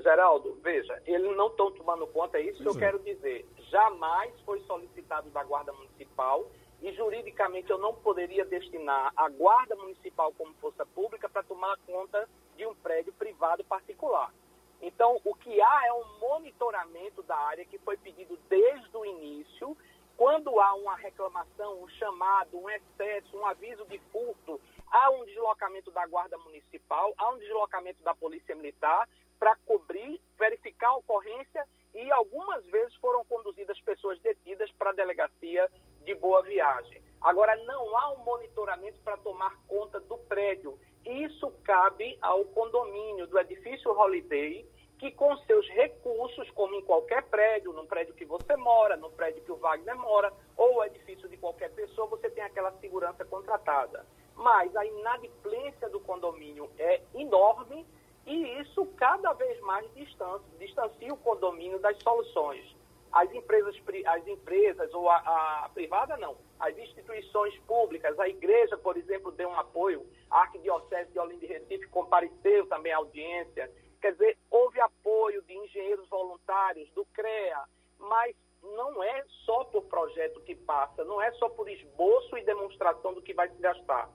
Geraldo, 0.00 0.56
veja, 0.62 1.02
eles 1.04 1.36
não 1.36 1.48
estão 1.48 1.70
tomando 1.72 2.06
conta, 2.06 2.38
é 2.38 2.42
isso 2.42 2.62
que 2.62 2.68
eu 2.68 2.76
é. 2.76 2.78
quero 2.78 2.98
dizer. 3.00 3.44
Jamais 3.70 4.32
foi 4.44 4.60
solicitado 4.60 5.28
da 5.30 5.42
Guarda 5.42 5.72
Municipal 5.72 6.48
e 6.80 6.92
juridicamente 6.92 7.70
eu 7.70 7.78
não 7.78 7.94
poderia 7.94 8.44
destinar 8.44 9.12
a 9.16 9.28
Guarda 9.28 9.74
Municipal 9.74 10.32
como 10.38 10.54
força 10.60 10.86
pública 10.86 11.28
para 11.28 11.42
tomar 11.42 11.76
conta 11.86 12.28
de 12.56 12.64
um 12.66 12.74
prédio 12.76 13.12
privado 13.14 13.64
particular. 13.64 14.32
Então, 14.80 15.20
o 15.24 15.34
que 15.34 15.60
há 15.60 15.86
é 15.86 15.92
um 15.92 16.18
monitoramento 16.18 17.22
da 17.22 17.36
área 17.36 17.64
que 17.64 17.78
foi 17.78 17.96
pedido 17.96 18.38
desde 18.48 18.96
o 18.96 19.04
início. 19.04 19.76
Quando 20.16 20.58
há 20.60 20.74
uma 20.74 20.96
reclamação, 20.96 21.82
um 21.82 21.88
chamado, 21.88 22.58
um 22.58 22.70
excesso, 22.70 23.36
um 23.36 23.44
aviso 23.44 23.84
de 23.86 23.98
furto, 24.10 24.60
há 24.90 25.10
um 25.10 25.24
deslocamento 25.26 25.90
da 25.90 26.06
Guarda 26.06 26.38
Municipal, 26.38 27.12
há 27.18 27.30
um 27.30 27.38
deslocamento 27.38 28.02
da 28.02 28.14
Polícia 28.14 28.54
Militar 28.54 29.06
para 29.38 29.54
cobrir, 29.66 30.20
verificar 30.38 30.88
a 30.88 30.96
ocorrência 30.96 31.66
e 31.94 32.10
algumas 32.10 32.64
vezes 32.66 32.94
foram 32.96 33.24
conduzidas 33.26 33.80
pessoas 33.80 34.18
detidas 34.20 34.70
para 34.72 34.90
a 34.90 34.94
delegacia 34.94 35.70
de 36.02 36.14
Boa 36.14 36.42
Viagem. 36.42 37.05
Agora, 37.20 37.56
não 37.64 37.96
há 37.96 38.12
um 38.12 38.24
monitoramento 38.24 39.00
para 39.00 39.16
tomar 39.16 39.56
conta 39.66 40.00
do 40.00 40.16
prédio. 40.18 40.78
Isso 41.04 41.50
cabe 41.64 42.18
ao 42.20 42.44
condomínio 42.46 43.26
do 43.26 43.38
edifício 43.38 43.90
Holiday, 43.90 44.66
que 44.98 45.10
com 45.12 45.36
seus 45.38 45.68
recursos, 45.68 46.50
como 46.50 46.74
em 46.74 46.82
qualquer 46.82 47.22
prédio, 47.24 47.72
num 47.72 47.86
prédio 47.86 48.14
que 48.14 48.24
você 48.24 48.56
mora, 48.56 48.96
no 48.96 49.10
prédio 49.10 49.42
que 49.42 49.52
o 49.52 49.56
Wagner 49.56 49.96
mora, 49.96 50.32
ou 50.56 50.76
o 50.76 50.84
edifício 50.84 51.28
de 51.28 51.36
qualquer 51.36 51.70
pessoa, 51.72 52.06
você 52.06 52.30
tem 52.30 52.42
aquela 52.42 52.72
segurança 52.80 53.24
contratada. 53.24 54.06
Mas 54.34 54.74
a 54.76 54.84
inadimplência 54.84 55.88
do 55.88 56.00
condomínio 56.00 56.70
é 56.78 57.02
enorme 57.14 57.86
e 58.26 58.60
isso 58.60 58.84
cada 58.96 59.32
vez 59.34 59.60
mais 59.60 59.88
distancia, 59.94 60.58
distancia 60.58 61.14
o 61.14 61.16
condomínio 61.18 61.78
das 61.78 61.96
soluções. 62.02 62.75
As 63.16 63.32
empresas, 63.32 63.74
as 64.04 64.26
empresas 64.26 64.92
ou 64.92 65.08
a, 65.08 65.16
a, 65.16 65.70
privada 65.70 66.18
não, 66.18 66.36
as 66.60 66.76
instituições 66.76 67.58
públicas, 67.60 68.18
a 68.20 68.28
igreja, 68.28 68.76
por 68.76 68.94
exemplo, 68.94 69.32
deu 69.32 69.48
um 69.48 69.58
apoio, 69.58 70.06
a 70.30 70.40
Arquidiocese 70.42 71.10
de 71.12 71.18
Olinda 71.18 71.46
e 71.46 71.48
Recife 71.48 71.86
compareceu 71.86 72.66
também 72.66 72.92
à 72.92 72.98
audiência, 72.98 73.72
quer 74.02 74.12
dizer, 74.12 74.36
houve 74.50 74.78
apoio 74.80 75.40
de 75.44 75.56
engenheiros 75.56 76.06
voluntários, 76.10 76.90
do 76.90 77.06
CREA, 77.06 77.64
mas 77.98 78.36
não 78.62 79.02
é 79.02 79.24
só 79.46 79.64
por 79.64 79.84
projeto 79.84 80.42
que 80.42 80.54
passa, 80.54 81.02
não 81.02 81.22
é 81.22 81.32
só 81.32 81.48
por 81.48 81.70
esboço 81.70 82.36
e 82.36 82.44
demonstração 82.44 83.14
do 83.14 83.22
que 83.22 83.32
vai 83.32 83.48
se 83.48 83.56
gastar, 83.62 84.10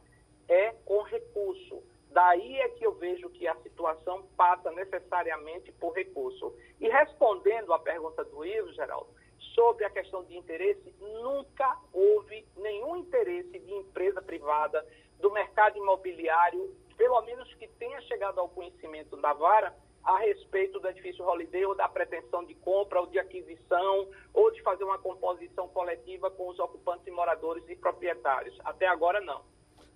é 0.48 0.74
com 0.86 1.02
recurso. 1.02 1.82
Daí 2.12 2.60
é 2.60 2.70
que 2.70 2.86
eu 2.86 2.94
vejo 2.94 3.32
que 3.32 3.48
a 3.48 3.56
situação 3.64 4.21
passa 4.42 4.72
necessariamente 4.72 5.72
por 5.74 5.94
recurso. 5.94 6.52
E 6.80 6.90
respondendo 6.90 7.72
à 7.74 7.78
pergunta 7.78 8.26
do 8.26 8.44
Ivo, 8.44 8.74
Geraldo, 8.74 9.12
sobre 9.54 9.86
a 9.86 9.90
questão 9.92 10.24
de 10.24 10.36
interesse, 10.36 10.92
nunca 11.00 11.78
houve 11.94 12.44
nenhum 12.58 12.98
interesse 12.98 13.60
de 13.60 13.72
empresa 13.72 14.20
privada, 14.20 14.84
do 15.20 15.32
mercado 15.32 15.78
imobiliário, 15.78 16.76
pelo 16.98 17.22
menos 17.22 17.54
que 17.54 17.68
tenha 17.68 18.02
chegado 18.02 18.40
ao 18.40 18.50
conhecimento 18.50 19.16
da 19.18 19.32
vara, 19.32 19.76
a 20.04 20.18
respeito 20.18 20.80
do 20.80 20.88
edifício 20.88 21.24
Holiday 21.24 21.64
ou 21.64 21.76
da 21.76 21.88
pretensão 21.88 22.44
de 22.44 22.56
compra 22.56 23.00
ou 23.00 23.06
de 23.06 23.20
aquisição 23.20 24.08
ou 24.34 24.52
de 24.52 24.60
fazer 24.64 24.84
uma 24.84 24.98
composição 24.98 25.68
coletiva 25.68 26.32
com 26.32 26.50
os 26.50 26.58
ocupantes 26.58 27.06
e 27.06 27.12
moradores 27.12 27.64
e 27.70 27.76
proprietários. 27.76 28.58
Até 28.66 28.88
agora, 28.88 29.22
não. 29.22 29.44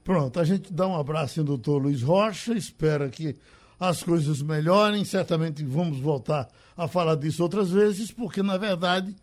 Pronto, 0.03 0.39
a 0.39 0.43
gente 0.43 0.71
dá 0.71 0.85
um 0.85 0.95
abraço 0.95 1.39
no 1.39 1.47
doutor 1.47 1.81
Luiz 1.81 2.03
Rocha, 2.03 2.53
espera 2.53 3.09
que 3.09 3.35
as 3.79 4.03
coisas 4.03 4.41
melhorem. 4.41 5.03
Certamente 5.05 5.63
vamos 5.63 5.99
voltar 5.99 6.47
a 6.75 6.87
falar 6.87 7.15
disso 7.15 7.43
outras 7.43 7.69
vezes, 7.69 8.11
porque, 8.11 8.41
na 8.43 8.57
verdade, 8.57 9.15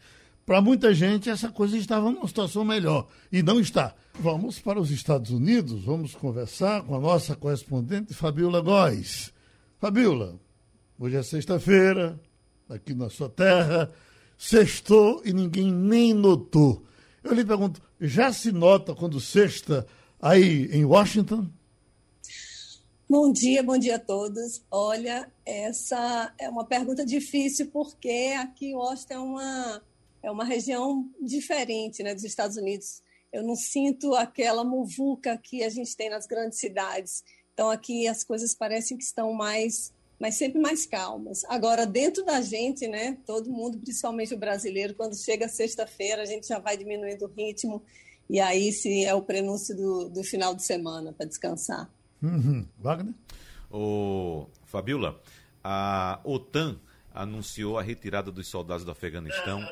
para 0.44 0.60
muita 0.60 0.92
gente 0.92 1.30
essa 1.30 1.50
coisa 1.50 1.76
estava 1.76 2.10
numa 2.10 2.26
situação 2.26 2.64
melhor 2.64 3.06
e 3.30 3.42
não 3.42 3.60
está. 3.60 3.94
Vamos 4.18 4.58
para 4.58 4.80
os 4.80 4.90
Estados 4.90 5.30
Unidos, 5.30 5.84
vamos 5.84 6.14
conversar 6.14 6.82
com 6.82 6.96
a 6.96 7.00
nossa 7.00 7.36
correspondente 7.36 8.12
Fabiola 8.12 8.60
Góes. 8.60 9.32
Fabiola, 9.78 10.36
hoje 10.98 11.16
é 11.16 11.22
sexta-feira, 11.22 12.20
aqui 12.68 12.94
na 12.94 13.08
sua 13.08 13.28
terra, 13.28 13.90
sextou 14.36 15.22
e 15.24 15.32
ninguém 15.32 15.72
nem 15.72 16.12
notou. 16.12 16.84
Eu 17.22 17.34
lhe 17.34 17.44
pergunto, 17.44 17.80
já 18.00 18.32
se 18.32 18.50
nota 18.50 18.94
quando 18.94 19.20
sexta 19.20 19.86
aí 20.20 20.68
em 20.72 20.84
Washington? 20.84 21.48
Bom 23.12 23.30
dia, 23.30 23.62
bom 23.62 23.76
dia 23.76 23.96
a 23.96 23.98
todos. 23.98 24.64
Olha, 24.70 25.30
essa 25.44 26.32
é 26.38 26.48
uma 26.48 26.64
pergunta 26.64 27.04
difícil 27.04 27.66
porque 27.70 28.32
aqui 28.38 28.74
Washington 28.74 29.12
é 29.12 29.18
uma, 29.18 29.82
é 30.22 30.30
uma 30.30 30.44
região 30.46 31.06
diferente 31.20 32.02
né, 32.02 32.14
dos 32.14 32.24
Estados 32.24 32.56
Unidos. 32.56 33.02
Eu 33.30 33.42
não 33.42 33.54
sinto 33.54 34.14
aquela 34.14 34.64
muvuca 34.64 35.36
que 35.36 35.62
a 35.62 35.68
gente 35.68 35.94
tem 35.94 36.08
nas 36.08 36.26
grandes 36.26 36.58
cidades. 36.58 37.22
Então 37.52 37.68
aqui 37.68 38.08
as 38.08 38.24
coisas 38.24 38.54
parecem 38.54 38.96
que 38.96 39.04
estão 39.04 39.34
mais, 39.34 39.92
mas 40.18 40.36
sempre 40.36 40.58
mais 40.58 40.86
calmas. 40.86 41.44
Agora 41.50 41.84
dentro 41.84 42.24
da 42.24 42.40
gente, 42.40 42.88
né, 42.88 43.18
todo 43.26 43.52
mundo, 43.52 43.78
principalmente 43.78 44.32
o 44.32 44.38
brasileiro, 44.38 44.94
quando 44.94 45.22
chega 45.22 45.50
sexta-feira 45.50 46.22
a 46.22 46.24
gente 46.24 46.48
já 46.48 46.58
vai 46.58 46.78
diminuindo 46.78 47.26
o 47.26 47.30
ritmo 47.30 47.82
e 48.30 48.40
aí 48.40 48.72
sim 48.72 49.04
é 49.04 49.12
o 49.12 49.20
prenúncio 49.20 49.76
do, 49.76 50.08
do 50.08 50.24
final 50.24 50.54
de 50.54 50.62
semana 50.62 51.12
para 51.12 51.26
descansar. 51.26 51.92
Uhum. 52.22 52.66
Wagner? 52.78 53.14
O 53.70 54.48
Fabiola, 54.64 55.20
a 55.62 56.20
OTAN 56.24 56.78
anunciou 57.12 57.78
a 57.78 57.82
retirada 57.82 58.30
dos 58.30 58.48
soldados 58.48 58.84
do 58.84 58.90
Afeganistão 58.90 59.66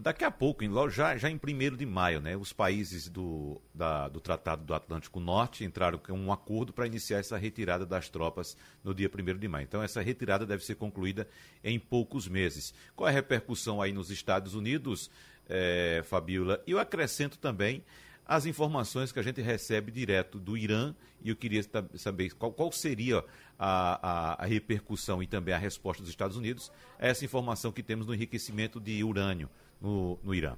daqui 0.00 0.24
a 0.24 0.30
pouco, 0.30 0.62
já, 0.90 1.16
já 1.16 1.30
em 1.30 1.36
1 1.36 1.76
de 1.76 1.86
maio, 1.86 2.20
né, 2.20 2.36
os 2.36 2.52
países 2.52 3.08
do, 3.08 3.60
da, 3.72 4.08
do 4.08 4.20
Tratado 4.20 4.64
do 4.64 4.74
Atlântico 4.74 5.20
Norte 5.20 5.64
entraram 5.64 5.98
com 5.98 6.12
um 6.12 6.32
acordo 6.32 6.72
para 6.72 6.86
iniciar 6.86 7.18
essa 7.18 7.38
retirada 7.38 7.86
das 7.86 8.08
tropas 8.08 8.56
no 8.84 8.94
dia 8.94 9.08
1 9.08 9.38
de 9.38 9.48
maio. 9.48 9.64
Então, 9.64 9.82
essa 9.82 10.02
retirada 10.02 10.44
deve 10.44 10.64
ser 10.64 10.74
concluída 10.74 11.28
em 11.62 11.78
poucos 11.78 12.28
meses. 12.28 12.74
Qual 12.94 13.08
é 13.08 13.12
a 13.12 13.14
repercussão 13.14 13.80
aí 13.80 13.92
nos 13.92 14.10
Estados 14.10 14.54
Unidos? 14.54 15.10
é, 15.48 16.02
Fabiola. 16.04 16.62
E 16.66 16.72
eu 16.72 16.78
acrescento 16.78 17.38
também 17.38 17.84
as 18.26 18.46
informações 18.46 19.12
que 19.12 19.18
a 19.18 19.22
gente 19.22 19.40
recebe 19.40 19.90
direto 19.90 20.38
do 20.38 20.56
Irã, 20.56 20.94
e 21.22 21.28
eu 21.28 21.36
queria 21.36 21.62
saber 21.96 22.34
qual, 22.34 22.52
qual 22.52 22.72
seria 22.72 23.24
a, 23.58 24.34
a, 24.38 24.44
a, 24.44 24.46
repercussão 24.46 25.22
e 25.22 25.26
também 25.26 25.54
a 25.54 25.58
resposta 25.58 26.02
dos 26.02 26.10
Estados 26.10 26.36
Unidos 26.36 26.70
a 26.98 27.06
essa 27.06 27.24
informação 27.24 27.72
que 27.72 27.82
temos 27.82 28.06
no 28.06 28.14
enriquecimento 28.14 28.80
de 28.80 29.02
urânio 29.04 29.48
no, 29.80 30.18
no 30.22 30.34
Irã. 30.34 30.56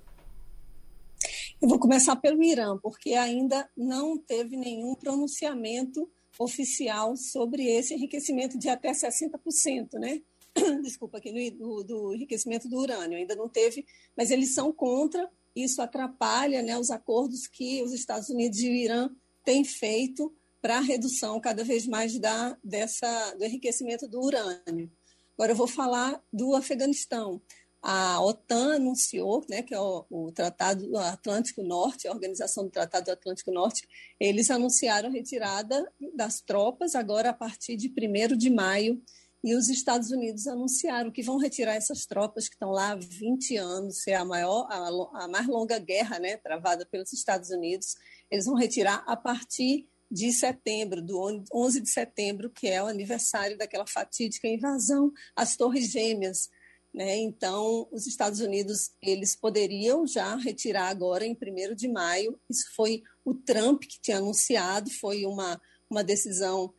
Eu 1.61 1.69
vou 1.69 1.79
começar 1.79 2.17
pelo 2.17 2.43
Irã, 2.43 2.79
porque 2.79 3.15
ainda 3.15 3.69
não 3.77 4.19
teve 4.19 4.57
nenhum 4.57 4.95
pronunciamento 4.95 6.11
oficial 6.39 7.17
sobre 7.17 7.65
esse 7.65 7.95
enriquecimento 7.95 8.59
de 8.59 8.69
até 8.69 8.93
60%, 8.93 9.95
né? 9.95 10.21
desculpa, 10.83 11.19
aqui 11.19 11.51
do, 11.51 11.83
do 11.83 12.15
enriquecimento 12.15 12.69
do 12.69 12.77
urânio. 12.77 13.19
Ainda 13.19 13.35
não 13.35 13.49
teve, 13.49 13.85
mas 14.17 14.31
eles 14.31 14.55
são 14.55 14.73
contra. 14.73 15.29
Isso 15.55 15.81
atrapalha 15.81 16.63
né, 16.63 16.77
os 16.79 16.91
acordos 16.91 17.47
que 17.47 17.83
os 17.83 17.93
Estados 17.93 18.29
Unidos 18.29 18.59
e 18.61 18.69
o 18.69 18.73
Irã 18.73 19.11
têm 19.45 19.65
feito 19.65 20.35
para 20.61 20.79
a 20.79 20.81
redução 20.81 21.41
cada 21.41 21.63
vez 21.63 21.87
mais 21.87 22.19
da, 22.19 22.57
dessa, 22.65 23.35
do 23.35 23.45
enriquecimento 23.45 24.09
do 24.09 24.21
urânio. 24.21 24.91
Agora 25.37 25.53
eu 25.53 25.57
vou 25.57 25.67
falar 25.67 26.23
do 26.33 26.55
Afeganistão. 26.55 27.41
A 27.83 28.19
OTAN 28.25 28.77
anunciou, 28.77 29.45
né, 29.47 29.63
que 29.63 29.75
é 29.75 29.79
o, 29.79 30.07
o 30.09 30.33
Tratado 30.33 30.89
do 30.89 30.97
Atlântico 30.97 31.63
Norte, 31.63 32.09
a 32.09 32.13
Organização 32.13 32.65
do 32.65 32.71
Tratado 32.71 33.05
do 33.05 33.13
Atlântico 33.13 33.53
Norte, 33.53 33.87
eles 34.19 34.51
anunciaram 34.51 35.11
a 35.11 35.13
retirada 35.13 35.93
das 36.15 36.41
tropas 36.41 36.95
agora 36.95 37.29
a 37.29 37.35
partir 37.35 37.77
de 37.77 37.89
1 37.89 38.37
de 38.39 38.49
maio 38.49 39.03
e 39.45 39.55
os 39.55 39.69
Estados 39.69 40.11
Unidos 40.11 40.47
anunciaram 40.47 41.11
que 41.11 41.23
vão 41.23 41.37
retirar 41.37 41.75
essas 41.75 42.07
tropas 42.07 42.49
que 42.49 42.55
estão 42.55 42.71
lá 42.71 42.93
há 42.93 42.97
20 42.97 43.59
anos, 43.59 44.07
é 44.07 44.15
a 44.15 44.25
maior, 44.25 44.67
a, 44.71 45.25
a 45.25 45.29
mais 45.29 45.47
longa 45.47 45.79
guerra, 45.79 46.19
né, 46.19 46.39
travada 46.39 46.87
pelos 46.87 47.13
Estados 47.13 47.51
Unidos. 47.51 47.95
Eles 48.31 48.47
vão 48.47 48.55
retirar 48.55 49.05
a 49.07 49.15
partir 49.15 49.87
de 50.11 50.33
setembro, 50.33 51.03
do 51.03 51.45
11 51.53 51.81
de 51.83 51.91
setembro, 51.91 52.49
que 52.49 52.69
é 52.69 52.83
o 52.83 52.87
aniversário 52.87 53.59
daquela 53.59 53.87
fatídica 53.87 54.49
invasão 54.49 55.13
às 55.37 55.57
Torres 55.57 55.91
Gêmeas. 55.91 56.49
Né? 56.95 57.17
Então, 57.19 57.87
os 57.93 58.07
Estados 58.07 58.41
Unidos 58.41 58.93
eles 59.03 59.37
poderiam 59.37 60.07
já 60.07 60.37
retirar 60.37 60.89
agora 60.89 61.27
em 61.27 61.37
1 61.37 61.75
de 61.75 61.89
maio. 61.89 62.41
Isso 62.49 62.73
foi 62.75 63.03
o 63.23 63.35
Trump 63.35 63.83
que 63.83 64.01
tinha 64.01 64.17
anunciado, 64.17 64.89
foi 64.89 65.27
uma, 65.27 65.61
uma 65.91 66.03
decisão 66.03 66.73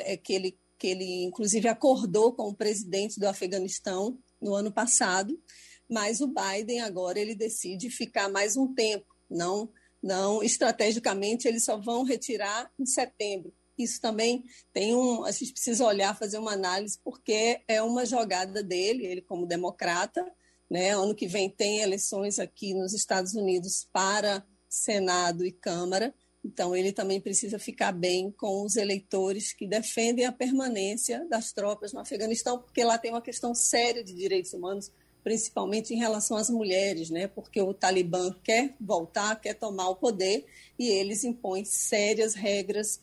é, 0.00 0.18
que 0.18 0.34
ele, 0.34 0.58
que 0.80 0.88
ele, 0.88 1.22
inclusive, 1.22 1.68
acordou 1.68 2.32
com 2.32 2.48
o 2.48 2.54
presidente 2.54 3.20
do 3.20 3.28
Afeganistão 3.28 4.18
no 4.42 4.54
ano 4.54 4.72
passado, 4.72 5.40
mas 5.88 6.20
o 6.20 6.26
Biden 6.26 6.80
agora 6.80 7.20
ele 7.20 7.36
decide 7.36 7.90
ficar 7.90 8.28
mais 8.28 8.56
um 8.56 8.74
tempo, 8.74 9.06
não 9.30 9.70
não, 10.02 10.42
estrategicamente 10.42 11.46
eles 11.46 11.64
só 11.64 11.76
vão 11.76 12.02
retirar 12.02 12.70
em 12.78 12.86
setembro. 12.86 13.52
Isso 13.76 14.00
também 14.00 14.44
tem 14.72 14.94
um, 14.94 15.24
a 15.24 15.30
gente 15.30 15.52
precisa 15.52 15.84
olhar, 15.84 16.18
fazer 16.18 16.38
uma 16.38 16.52
análise, 16.52 16.98
porque 17.02 17.60
é 17.66 17.82
uma 17.82 18.04
jogada 18.04 18.62
dele, 18.62 19.06
ele 19.06 19.22
como 19.22 19.46
democrata, 19.46 20.24
né? 20.70 20.90
Ano 20.90 21.14
que 21.14 21.26
vem 21.26 21.48
tem 21.48 21.80
eleições 21.80 22.38
aqui 22.38 22.74
nos 22.74 22.92
Estados 22.92 23.34
Unidos 23.34 23.88
para 23.92 24.44
Senado 24.68 25.44
e 25.44 25.52
Câmara, 25.52 26.14
então 26.44 26.74
ele 26.74 26.92
também 26.92 27.20
precisa 27.20 27.58
ficar 27.58 27.92
bem 27.92 28.30
com 28.30 28.64
os 28.64 28.76
eleitores 28.76 29.52
que 29.52 29.66
defendem 29.66 30.24
a 30.24 30.32
permanência 30.32 31.26
das 31.28 31.52
tropas 31.52 31.92
no 31.92 32.00
Afeganistão, 32.00 32.58
porque 32.58 32.82
lá 32.82 32.96
tem 32.96 33.10
uma 33.10 33.20
questão 33.20 33.54
séria 33.54 34.02
de 34.02 34.14
direitos 34.14 34.52
humanos 34.52 34.90
principalmente 35.22 35.92
em 35.92 35.98
relação 35.98 36.36
às 36.36 36.50
mulheres, 36.50 37.10
né? 37.10 37.26
porque 37.28 37.60
o 37.60 37.74
Talibã 37.74 38.34
quer 38.42 38.74
voltar, 38.80 39.40
quer 39.40 39.54
tomar 39.54 39.88
o 39.90 39.96
poder 39.96 40.46
e 40.78 40.88
eles 40.88 41.24
impõem 41.24 41.64
sérias 41.64 42.34
regras 42.34 43.00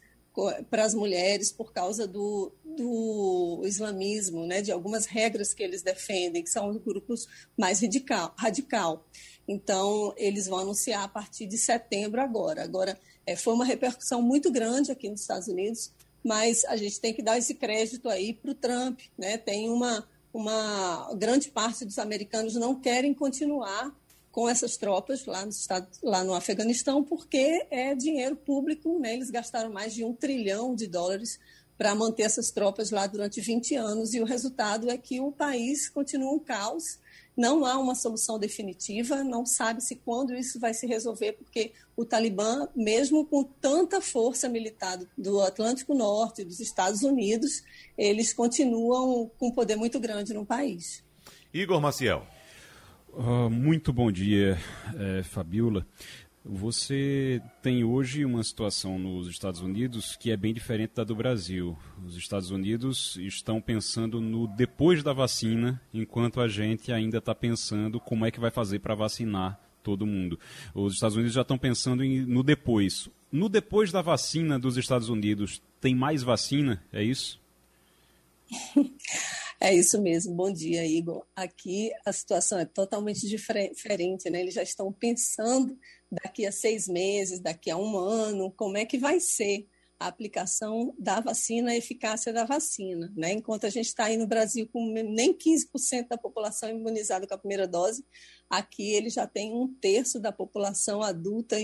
para 0.70 0.84
as 0.84 0.94
mulheres 0.94 1.52
por 1.52 1.74
causa 1.74 2.08
do, 2.08 2.52
do 2.64 3.64
islamismo, 3.66 4.46
né? 4.46 4.62
de 4.62 4.72
algumas 4.72 5.06
regras 5.06 5.54
que 5.54 5.64
eles 5.64 5.82
defendem, 5.82 6.44
que 6.44 6.50
são 6.50 6.70
os 6.70 6.78
grupos 6.78 7.28
mais 7.58 7.82
radical. 7.82 8.34
radical. 8.38 9.06
Então, 9.48 10.14
eles 10.18 10.46
vão 10.48 10.60
anunciar 10.60 11.04
a 11.04 11.08
partir 11.08 11.48
de 11.48 11.58
setembro 11.58 12.22
agora. 12.22 12.64
Agora, 12.64 13.00
é, 13.28 13.36
foi 13.36 13.54
uma 13.54 13.66
repercussão 13.66 14.22
muito 14.22 14.50
grande 14.50 14.92
aqui 14.92 15.10
nos 15.10 15.22
Estados 15.22 15.48
Unidos, 15.48 15.92
mas 16.24 16.66
a 16.66 16.76
gente 16.76 17.00
tem 17.00 17.14
que 17.14 17.22
dar 17.22 17.38
esse 17.38 17.54
crédito 17.54 18.10
aí 18.10 18.34
para 18.34 18.52
o 18.52 18.56
Trump. 18.56 19.02
Né? 19.18 19.38
Tem 19.38 19.70
uma 19.70 20.08
uma 20.38 21.12
grande 21.16 21.50
parte 21.50 21.84
dos 21.84 21.98
americanos 21.98 22.54
não 22.54 22.76
querem 22.76 23.14
continuar 23.14 23.92
com 24.32 24.48
essas 24.48 24.78
tropas 24.78 25.26
lá 25.26 25.44
no, 25.44 25.50
estado, 25.50 25.88
lá 26.04 26.24
no 26.24 26.34
Afeganistão, 26.36 27.04
porque 27.04 27.66
é 27.72 27.96
dinheiro 27.96 28.36
público, 28.36 29.00
né? 29.00 29.16
eles 29.16 29.32
gastaram 29.32 29.72
mais 29.72 29.96
de 29.96 30.04
um 30.04 30.14
trilhão 30.14 30.76
de 30.76 30.86
dólares 30.86 31.40
para 31.76 31.96
manter 31.96 32.24
essas 32.24 32.52
tropas 32.52 32.92
lá 32.92 33.08
durante 33.08 33.42
20 33.42 33.76
anos, 33.76 34.14
e 34.14 34.22
o 34.22 34.26
resultado 34.26 34.90
é 34.92 34.98
que 34.98 35.20
o 35.20 35.32
país 35.32 35.90
continua 35.90 36.32
um 36.32 36.40
caos 36.40 37.00
não 37.38 37.64
há 37.66 37.78
uma 37.78 37.94
solução 37.94 38.40
definitiva, 38.40 39.24
não 39.24 39.46
sabe-se 39.46 39.96
quando 39.98 40.34
isso 40.34 40.60
vai 40.60 40.74
se 40.74 40.88
resolver, 40.88 41.34
porque 41.34 41.72
o 41.96 42.04
Talibã, 42.04 42.68
mesmo 42.76 43.24
com 43.26 43.44
tanta 43.44 44.02
força 44.02 44.50
militar 44.50 44.98
do 45.16 45.40
Atlântico 45.42 45.94
Norte, 45.94 46.44
dos 46.44 46.60
Estados 46.60 47.04
Unidos, 47.04 47.64
eles 47.96 48.34
continuam 48.34 49.30
com 49.38 49.50
um 49.50 49.52
poder 49.52 49.76
muito 49.76 50.00
grande 50.00 50.34
no 50.34 50.46
país. 50.46 51.04
Igor 51.54 51.80
Maciel. 51.80 52.26
Uh, 53.14 53.50
muito 53.50 53.94
bom 53.94 54.12
dia, 54.12 54.60
é, 54.96 55.24
Fabiola. 55.24 55.86
Você 56.50 57.42
tem 57.62 57.84
hoje 57.84 58.24
uma 58.24 58.42
situação 58.42 58.98
nos 58.98 59.28
Estados 59.28 59.60
Unidos 59.60 60.16
que 60.16 60.32
é 60.32 60.38
bem 60.38 60.54
diferente 60.54 60.94
da 60.96 61.04
do 61.04 61.14
Brasil. 61.14 61.78
Os 62.06 62.16
Estados 62.16 62.52
Unidos 62.52 63.18
estão 63.18 63.60
pensando 63.60 64.22
no 64.22 64.48
depois 64.48 65.04
da 65.04 65.12
vacina, 65.12 65.82
enquanto 65.94 66.40
a 66.40 66.48
gente 66.48 66.90
ainda 66.94 67.18
está 67.18 67.36
pensando 67.36 68.00
como 68.00 68.26
é 68.26 68.32
que 68.32 68.40
vai 68.40 68.50
fazer 68.50 68.80
para 68.80 68.96
vacinar 68.96 69.60
todo 69.84 70.08
mundo. 70.08 70.40
Os 70.74 70.94
Estados 70.94 71.18
Unidos 71.18 71.34
já 71.34 71.42
estão 71.42 71.58
pensando 71.58 72.02
em, 72.02 72.22
no 72.22 72.42
depois. 72.44 73.10
No 73.30 73.50
depois 73.50 73.92
da 73.92 74.02
vacina 74.02 74.58
dos 74.58 74.78
Estados 74.78 75.10
Unidos, 75.10 75.62
tem 75.82 75.94
mais 75.94 76.24
vacina? 76.24 76.82
É 76.94 77.04
isso? 77.04 77.42
É 79.60 79.74
isso 79.74 80.00
mesmo. 80.00 80.36
Bom 80.36 80.54
dia, 80.54 80.86
Igor. 80.86 81.26
Aqui 81.36 81.92
a 82.06 82.14
situação 82.14 82.60
é 82.60 82.66
totalmente 82.66 83.28
diferente, 83.28 84.30
né? 84.30 84.42
Eles 84.42 84.54
já 84.54 84.62
estão 84.62 84.94
pensando 84.94 85.76
daqui 86.12 86.46
a 86.46 86.52
seis 86.52 86.88
meses, 86.88 87.40
daqui 87.40 87.70
a 87.70 87.78
um 87.78 87.98
ano, 87.98 88.52
como 88.52 88.78
é 88.78 88.86
que 88.86 88.98
vai 88.98 89.20
ser 89.20 89.68
a 90.00 90.08
aplicação 90.08 90.94
da 90.98 91.20
vacina, 91.20 91.72
a 91.72 91.76
eficácia 91.76 92.32
da 92.32 92.46
vacina. 92.46 93.12
Né? 93.16 93.34
Enquanto 93.34 93.66
a 93.66 93.70
gente 93.70 93.88
está 93.88 94.06
aí 94.06 94.18
no 94.18 94.28
Brasil 94.28 94.70
com 94.72 94.86
nem 94.92 95.34
15% 95.34 96.08
da 96.08 96.18
população 96.18 96.70
imunizada 96.70 97.26
com 97.26 97.34
a 97.34 97.38
primeira 97.38 97.68
dose, 97.68 98.06
aqui 98.50 98.94
ele 98.94 99.10
já 99.10 99.26
tem 99.26 99.54
um 99.54 99.74
terço 99.82 100.20
da 100.20 100.32
população 100.32 101.02
adulta 101.02 101.58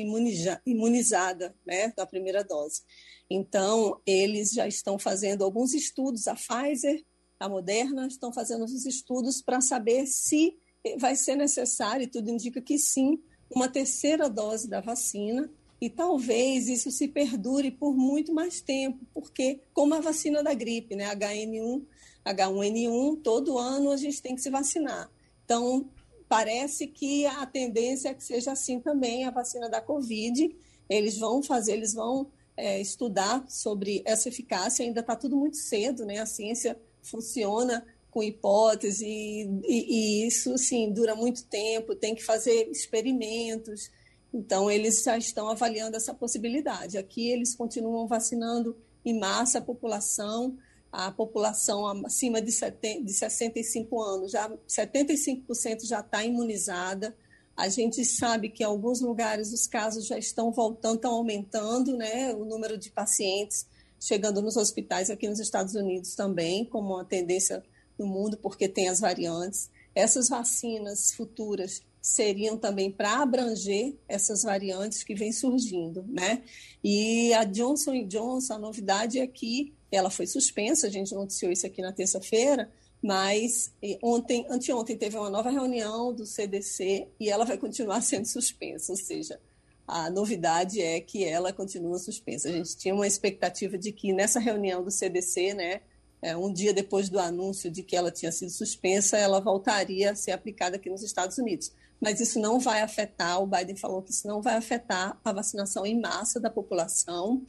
imunizada 0.65 1.55
né, 1.65 1.93
da 1.95 2.05
primeira 2.07 2.43
dose. 2.43 2.81
Então, 3.29 4.01
eles 4.05 4.51
já 4.51 4.67
estão 4.67 4.97
fazendo 4.97 5.43
alguns 5.43 5.73
estudos, 5.73 6.27
a 6.27 6.35
Pfizer, 6.35 7.03
a 7.39 7.47
Moderna, 7.47 8.07
estão 8.07 8.33
fazendo 8.33 8.65
os 8.65 8.85
estudos 8.85 9.41
para 9.41 9.61
saber 9.61 10.07
se 10.07 10.57
vai 10.97 11.15
ser 11.15 11.35
necessário, 11.35 12.03
e 12.03 12.07
tudo 12.07 12.29
indica 12.29 12.61
que 12.61 12.77
sim, 12.77 13.21
uma 13.53 13.69
terceira 13.69 14.29
dose 14.29 14.67
da 14.67 14.81
vacina 14.81 15.49
e 15.79 15.89
talvez 15.89 16.69
isso 16.69 16.91
se 16.91 17.07
perdure 17.07 17.69
por 17.69 17.95
muito 17.95 18.33
mais 18.33 18.61
tempo, 18.61 19.05
porque 19.13 19.59
como 19.73 19.93
a 19.93 19.99
vacina 19.99 20.41
da 20.41 20.53
gripe, 20.53 20.95
né, 20.95 21.13
HN1, 21.13 21.83
H1N1, 22.25 23.21
todo 23.21 23.57
ano 23.57 23.91
a 23.91 23.97
gente 23.97 24.21
tem 24.21 24.35
que 24.35 24.41
se 24.41 24.49
vacinar. 24.49 25.11
Então, 25.43 25.89
parece 26.29 26.87
que 26.87 27.25
a 27.25 27.45
tendência 27.45 28.09
é 28.09 28.13
que 28.13 28.23
seja 28.23 28.53
assim 28.53 28.79
também 28.79 29.25
a 29.25 29.31
vacina 29.31 29.69
da 29.69 29.81
Covid. 29.81 30.55
Eles 30.89 31.17
vão 31.17 31.43
fazer, 31.43 31.73
eles 31.73 31.93
vão 31.93 32.27
é, 32.55 32.79
estudar 32.79 33.43
sobre 33.49 34.01
essa 34.05 34.29
eficácia, 34.29 34.85
ainda 34.85 35.01
está 35.01 35.15
tudo 35.15 35.35
muito 35.35 35.57
cedo, 35.57 36.05
né? 36.05 36.19
A 36.19 36.25
ciência 36.25 36.79
funciona 37.01 37.85
com 38.13 38.21
hipótese, 38.21 39.07
e, 39.07 39.47
e, 39.67 40.27
isso, 40.27 40.55
sim, 40.57 40.91
dura 40.91 41.15
muito 41.15 41.43
tempo, 41.45 41.95
tem 41.95 42.13
que 42.13 42.23
fazer 42.23 42.69
experimentos. 42.69 43.89
Então, 44.31 44.69
eles 44.69 45.01
já 45.01 45.17
estão 45.17 45.49
avaliando 45.49 45.97
essa 45.97 46.13
possibilidade. 46.13 46.97
Aqui, 46.97 47.29
eles 47.29 47.55
continuam 47.55 48.07
vacinando 48.07 48.77
em 49.03 49.19
massa 49.19 49.57
a 49.57 49.61
população, 49.61 50.55
a 50.91 51.11
população 51.11 51.87
acima 52.05 52.39
de, 52.39 52.51
70, 52.51 53.03
de 53.03 53.13
65 53.13 54.01
anos, 54.01 54.31
já 54.31 54.47
75% 54.67 55.87
já 55.87 56.01
está 56.01 56.23
imunizada. 56.23 57.15
A 57.57 57.67
gente 57.67 58.05
sabe 58.05 58.49
que 58.49 58.61
em 58.61 58.65
alguns 58.65 59.01
lugares 59.01 59.51
os 59.51 59.65
casos 59.65 60.05
já 60.05 60.19
estão 60.19 60.51
voltando, 60.51 60.95
estão 60.95 61.13
aumentando, 61.15 61.97
né, 61.97 62.33
o 62.33 62.45
número 62.45 62.77
de 62.77 62.91
pacientes 62.91 63.65
chegando 63.99 64.41
nos 64.41 64.57
hospitais 64.57 65.09
aqui 65.09 65.29
nos 65.29 65.39
Estados 65.39 65.75
Unidos 65.75 66.13
também, 66.13 66.65
como 66.65 66.95
uma 66.95 67.05
tendência 67.05 67.63
no 68.03 68.11
mundo, 68.11 68.37
porque 68.37 68.67
tem 68.67 68.89
as 68.89 68.99
variantes. 68.99 69.69
Essas 69.95 70.29
vacinas 70.29 71.11
futuras 71.13 71.81
seriam 72.01 72.57
também 72.57 72.91
para 72.91 73.21
abranger 73.21 73.95
essas 74.07 74.43
variantes 74.43 75.03
que 75.03 75.15
vêm 75.15 75.31
surgindo, 75.31 76.03
né? 76.07 76.43
E 76.83 77.33
a 77.33 77.45
Johnson 77.45 78.05
Johnson, 78.05 78.55
a 78.55 78.59
novidade 78.59 79.19
é 79.19 79.25
que 79.25 79.73
ela 79.89 80.09
foi 80.09 80.27
suspensa, 80.27 80.87
a 80.87 80.89
gente 80.89 81.13
noticiou 81.13 81.51
isso 81.51 81.65
aqui 81.65 81.81
na 81.81 81.93
terça-feira, 81.93 82.69
mas 83.01 83.71
ontem, 84.01 84.45
anteontem 84.49 84.97
teve 84.97 85.17
uma 85.17 85.29
nova 85.29 85.49
reunião 85.49 86.13
do 86.13 86.25
CDC 86.25 87.07
e 87.19 87.29
ela 87.29 87.45
vai 87.45 87.57
continuar 87.57 88.01
sendo 88.03 88.25
suspensa, 88.25 88.91
ou 88.91 88.97
seja, 88.97 89.39
a 89.87 90.09
novidade 90.09 90.81
é 90.81 90.99
que 90.99 91.23
ela 91.23 91.53
continua 91.53 91.99
suspensa. 91.99 92.49
A 92.49 92.51
gente 92.51 92.75
tinha 92.77 92.95
uma 92.95 93.07
expectativa 93.07 93.77
de 93.77 93.91
que 93.91 94.13
nessa 94.13 94.39
reunião 94.39 94.83
do 94.83 94.89
CDC, 94.89 95.53
né, 95.53 95.81
é, 96.23 96.37
um 96.37 96.51
dia 96.51 96.73
depois 96.73 97.09
do 97.09 97.19
anúncio 97.19 97.69
de 97.69 97.83
que 97.83 97.97
ela 97.97 98.09
tinha 98.09 98.31
sido 98.31 98.49
suspensa, 98.49 99.17
ela 99.17 99.41
voltaria 99.41 100.11
a 100.11 100.15
ser 100.15 100.31
aplicada 100.31 100.77
aqui 100.77 100.89
nos 100.89 101.03
Estados 101.03 101.37
Unidos. 101.37 101.73
Mas 101.99 102.21
isso 102.21 102.39
não 102.39 102.59
vai 102.59 102.81
afetar, 102.81 103.41
o 103.41 103.45
Biden 103.45 103.75
falou 103.75 104.01
que 104.01 104.11
isso 104.11 104.25
não 104.25 104.41
vai 104.41 104.55
afetar 104.55 105.19
a 105.23 105.33
vacinação 105.33 105.85
em 105.85 105.99
massa 105.99 106.39
da 106.39 106.49
população, 106.49 107.43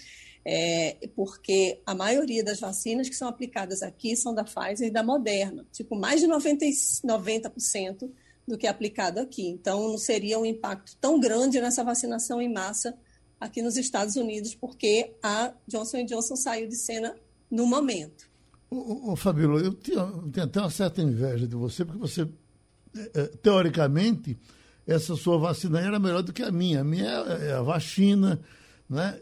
é, 0.44 0.96
porque 1.14 1.80
a 1.86 1.94
maioria 1.94 2.42
das 2.42 2.58
vacinas 2.58 3.08
que 3.08 3.14
são 3.14 3.28
aplicadas 3.28 3.80
aqui 3.80 4.16
são 4.16 4.34
da 4.34 4.42
Pfizer 4.42 4.88
e 4.88 4.90
da 4.90 5.04
Moderna, 5.04 5.64
tipo, 5.72 5.94
mais 5.94 6.20
de 6.20 6.26
90%, 6.26 7.04
90% 7.04 8.10
do 8.46 8.58
que 8.58 8.66
é 8.66 8.70
aplicado 8.70 9.20
aqui. 9.20 9.46
Então, 9.46 9.88
não 9.88 9.98
seria 9.98 10.38
um 10.38 10.44
impacto 10.44 10.96
tão 11.00 11.20
grande 11.20 11.60
nessa 11.60 11.84
vacinação 11.84 12.42
em 12.42 12.52
massa 12.52 12.98
aqui 13.40 13.62
nos 13.62 13.76
Estados 13.76 14.16
Unidos, 14.16 14.52
porque 14.52 15.14
a 15.22 15.54
Johnson 15.66 16.04
Johnson 16.04 16.34
saiu 16.34 16.68
de 16.68 16.76
cena 16.76 17.16
no 17.48 17.66
momento. 17.66 18.33
Ô, 18.74 19.12
ô, 19.12 19.16
Fabíola, 19.16 19.60
eu 19.60 19.72
tenho, 19.72 20.00
eu 20.00 20.30
tenho 20.32 20.46
até 20.46 20.60
uma 20.60 20.70
certa 20.70 21.00
inveja 21.00 21.46
de 21.46 21.54
você, 21.54 21.84
porque 21.84 22.00
você, 22.00 22.28
é, 22.96 23.10
é, 23.14 23.26
teoricamente, 23.40 24.36
essa 24.86 25.14
sua 25.14 25.38
vacina 25.38 25.80
era 25.80 25.98
melhor 25.98 26.22
do 26.22 26.32
que 26.32 26.42
a 26.42 26.50
minha. 26.50 26.80
A 26.80 26.84
minha 26.84 27.06
é, 27.06 27.50
é 27.50 27.52
a 27.52 27.62
vacina, 27.62 28.40
Né? 28.90 29.18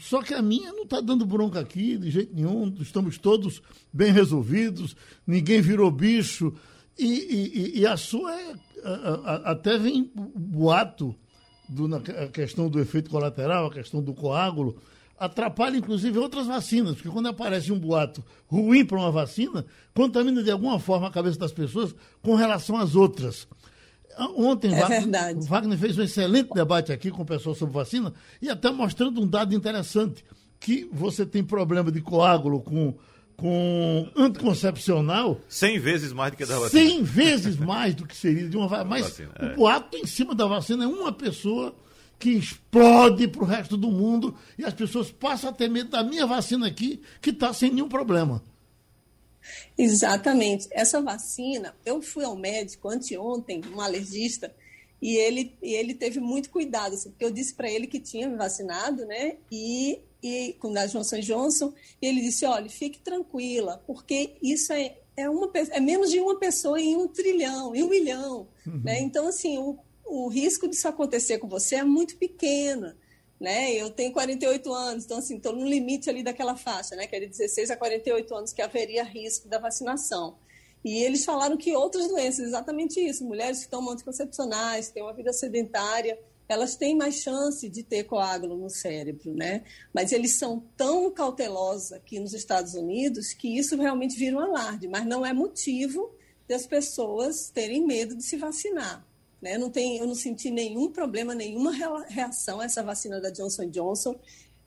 Só 0.00 0.22
que 0.22 0.34
a 0.34 0.40
minha 0.40 0.72
não 0.72 0.84
está 0.84 1.00
dando 1.00 1.26
bronca 1.26 1.58
aqui 1.58 1.96
de 1.96 2.10
jeito 2.10 2.34
nenhum, 2.34 2.72
estamos 2.78 3.18
todos 3.18 3.60
bem 3.92 4.12
resolvidos, 4.12 4.94
ninguém 5.26 5.60
virou 5.60 5.90
bicho. 5.90 6.54
E, 6.96 7.74
e, 7.74 7.80
e 7.80 7.86
a 7.86 7.96
sua 7.96 8.32
é, 8.32 8.54
a, 8.84 8.90
a, 8.90 9.50
até 9.52 9.78
vem 9.78 10.10
boato 10.14 11.14
do, 11.68 11.88
na 11.88 12.00
questão 12.32 12.68
do 12.68 12.80
efeito 12.80 13.10
colateral, 13.10 13.66
a 13.66 13.72
questão 13.72 14.02
do 14.02 14.14
coágulo, 14.14 14.76
atrapalha 15.18 15.76
inclusive 15.76 16.18
outras 16.18 16.46
vacinas, 16.46 16.94
porque 16.94 17.08
quando 17.08 17.28
aparece 17.28 17.72
um 17.72 17.78
boato 17.78 18.24
ruim 18.46 18.84
para 18.84 18.98
uma 18.98 19.10
vacina, 19.10 19.64
contamina 19.94 20.42
de 20.42 20.50
alguma 20.50 20.78
forma 20.78 21.08
a 21.08 21.10
cabeça 21.10 21.38
das 21.38 21.52
pessoas 21.52 21.94
com 22.22 22.34
relação 22.34 22.76
às 22.76 22.94
outras. 22.94 23.46
Ontem, 24.36 24.74
é 24.74 24.80
Wagner, 24.80 25.40
Wagner 25.42 25.78
fez 25.78 25.96
um 25.96 26.02
excelente 26.02 26.52
debate 26.52 26.92
aqui 26.92 27.10
com 27.10 27.22
o 27.22 27.26
pessoal 27.26 27.54
sobre 27.54 27.74
vacina 27.74 28.12
e 28.42 28.50
até 28.50 28.70
mostrando 28.70 29.20
um 29.20 29.26
dado 29.26 29.54
interessante, 29.54 30.24
que 30.58 30.88
você 30.92 31.24
tem 31.24 31.44
problema 31.44 31.92
de 31.92 32.00
coágulo 32.00 32.60
com 32.60 32.94
com 33.36 34.10
anticoncepcional. 34.16 35.40
100 35.48 35.78
vezes 35.78 36.12
mais 36.12 36.32
do 36.32 36.36
que 36.36 36.44
da 36.44 36.58
vacina. 36.58 36.90
100 36.90 37.02
vezes 37.04 37.56
mais 37.56 37.94
do 37.94 38.04
que 38.04 38.16
seria 38.16 38.48
de 38.48 38.56
uma 38.56 38.66
vacina. 38.66 38.90
Mas 38.90 39.02
vacina, 39.02 39.30
é. 39.38 39.46
o 39.46 39.54
boato 39.54 39.96
em 39.96 40.06
cima 40.06 40.34
da 40.34 40.44
vacina 40.44 40.84
é 40.84 40.88
uma 40.88 41.12
pessoa 41.12 41.72
que 42.18 42.30
explode 42.30 43.28
para 43.28 43.42
o 43.42 43.46
resto 43.46 43.76
do 43.76 43.90
mundo 43.90 44.36
e 44.58 44.64
as 44.64 44.74
pessoas 44.74 45.10
passam 45.10 45.50
a 45.50 45.52
ter 45.52 45.68
medo 45.68 45.90
da 45.90 46.02
minha 46.02 46.26
vacina 46.26 46.66
aqui, 46.66 47.00
que 47.22 47.30
está 47.30 47.52
sem 47.52 47.70
nenhum 47.70 47.88
problema. 47.88 48.42
Exatamente. 49.76 50.68
Essa 50.70 51.00
vacina, 51.00 51.74
eu 51.86 52.02
fui 52.02 52.24
ao 52.24 52.36
médico 52.36 52.88
anteontem, 52.88 53.62
um 53.72 53.80
alergista, 53.80 54.52
e 55.00 55.16
ele, 55.16 55.56
e 55.62 55.74
ele 55.74 55.94
teve 55.94 56.18
muito 56.18 56.50
cuidado, 56.50 56.94
assim, 56.94 57.10
porque 57.10 57.24
eu 57.24 57.30
disse 57.30 57.54
para 57.54 57.70
ele 57.70 57.86
que 57.86 58.00
tinha 58.00 58.28
me 58.28 58.36
vacinado, 58.36 59.06
né? 59.06 59.36
E 59.50 60.00
e 60.22 60.56
com 60.58 60.76
a 60.76 60.86
Johnson 60.86 61.20
Johnson, 61.20 61.72
e 62.00 62.06
ele 62.06 62.20
disse: 62.20 62.44
olha, 62.44 62.68
fique 62.68 62.98
tranquila, 62.98 63.82
porque 63.86 64.32
isso 64.42 64.72
é, 64.72 64.96
é, 65.16 65.28
uma, 65.30 65.50
é 65.54 65.80
menos 65.80 66.10
de 66.10 66.20
uma 66.20 66.38
pessoa 66.38 66.80
em 66.80 66.96
um 66.96 67.06
trilhão, 67.08 67.74
em 67.74 67.82
um 67.82 67.88
milhão. 67.88 68.48
Uhum. 68.66 68.80
Né? 68.82 69.00
Então, 69.00 69.28
assim, 69.28 69.58
o, 69.58 69.78
o 70.08 70.28
risco 70.28 70.68
disso 70.68 70.88
acontecer 70.88 71.38
com 71.38 71.48
você 71.48 71.76
é 71.76 71.84
muito 71.84 72.16
pequeno. 72.16 72.94
Né? 73.40 73.72
Eu 73.74 73.90
tenho 73.90 74.12
48 74.12 74.72
anos, 74.72 75.04
então 75.04 75.18
assim, 75.18 75.36
estou 75.36 75.52
no 75.52 75.64
limite 75.64 76.10
ali 76.10 76.24
daquela 76.24 76.56
faixa, 76.56 76.96
né? 76.96 77.06
Que 77.06 77.16
é 77.16 77.20
de 77.20 77.28
16 77.28 77.70
a 77.70 77.76
48 77.76 78.34
anos 78.34 78.52
que 78.52 78.60
haveria 78.60 79.04
risco 79.04 79.48
da 79.48 79.58
vacinação. 79.58 80.36
E 80.84 81.02
eles 81.04 81.24
falaram 81.24 81.56
que 81.56 81.74
outras 81.74 82.08
doenças, 82.08 82.46
exatamente 82.46 83.00
isso, 83.00 83.24
mulheres 83.24 83.64
que 83.64 83.70
tomam 83.70 83.92
anticoncepcionais, 83.92 84.90
têm 84.90 85.02
uma 85.02 85.12
vida 85.12 85.32
sedentária, 85.32 86.18
elas 86.48 86.76
têm 86.76 86.96
mais 86.96 87.16
chance 87.16 87.68
de 87.68 87.82
ter 87.82 88.04
coágulo 88.04 88.56
no 88.56 88.70
cérebro, 88.70 89.34
né? 89.34 89.64
Mas 89.92 90.12
eles 90.12 90.38
são 90.38 90.64
tão 90.76 91.10
cautelosos 91.10 91.92
aqui 91.92 92.18
nos 92.18 92.32
Estados 92.32 92.74
Unidos 92.74 93.34
que 93.34 93.58
isso 93.58 93.76
realmente 93.76 94.16
vira 94.16 94.36
um 94.36 94.40
alarde, 94.40 94.88
mas 94.88 95.06
não 95.06 95.26
é 95.26 95.32
motivo 95.32 96.10
das 96.48 96.66
pessoas 96.66 97.50
terem 97.50 97.86
medo 97.86 98.16
de 98.16 98.24
se 98.24 98.36
vacinar. 98.36 99.06
Né? 99.40 99.56
Não 99.56 99.70
tem, 99.70 99.98
eu 99.98 100.06
não 100.06 100.14
senti 100.14 100.50
nenhum 100.50 100.90
problema, 100.90 101.34
nenhuma 101.34 101.72
reação 102.08 102.60
a 102.60 102.64
essa 102.64 102.82
vacina 102.82 103.20
da 103.20 103.30
Johnson 103.30 103.68
Johnson. 103.70 104.18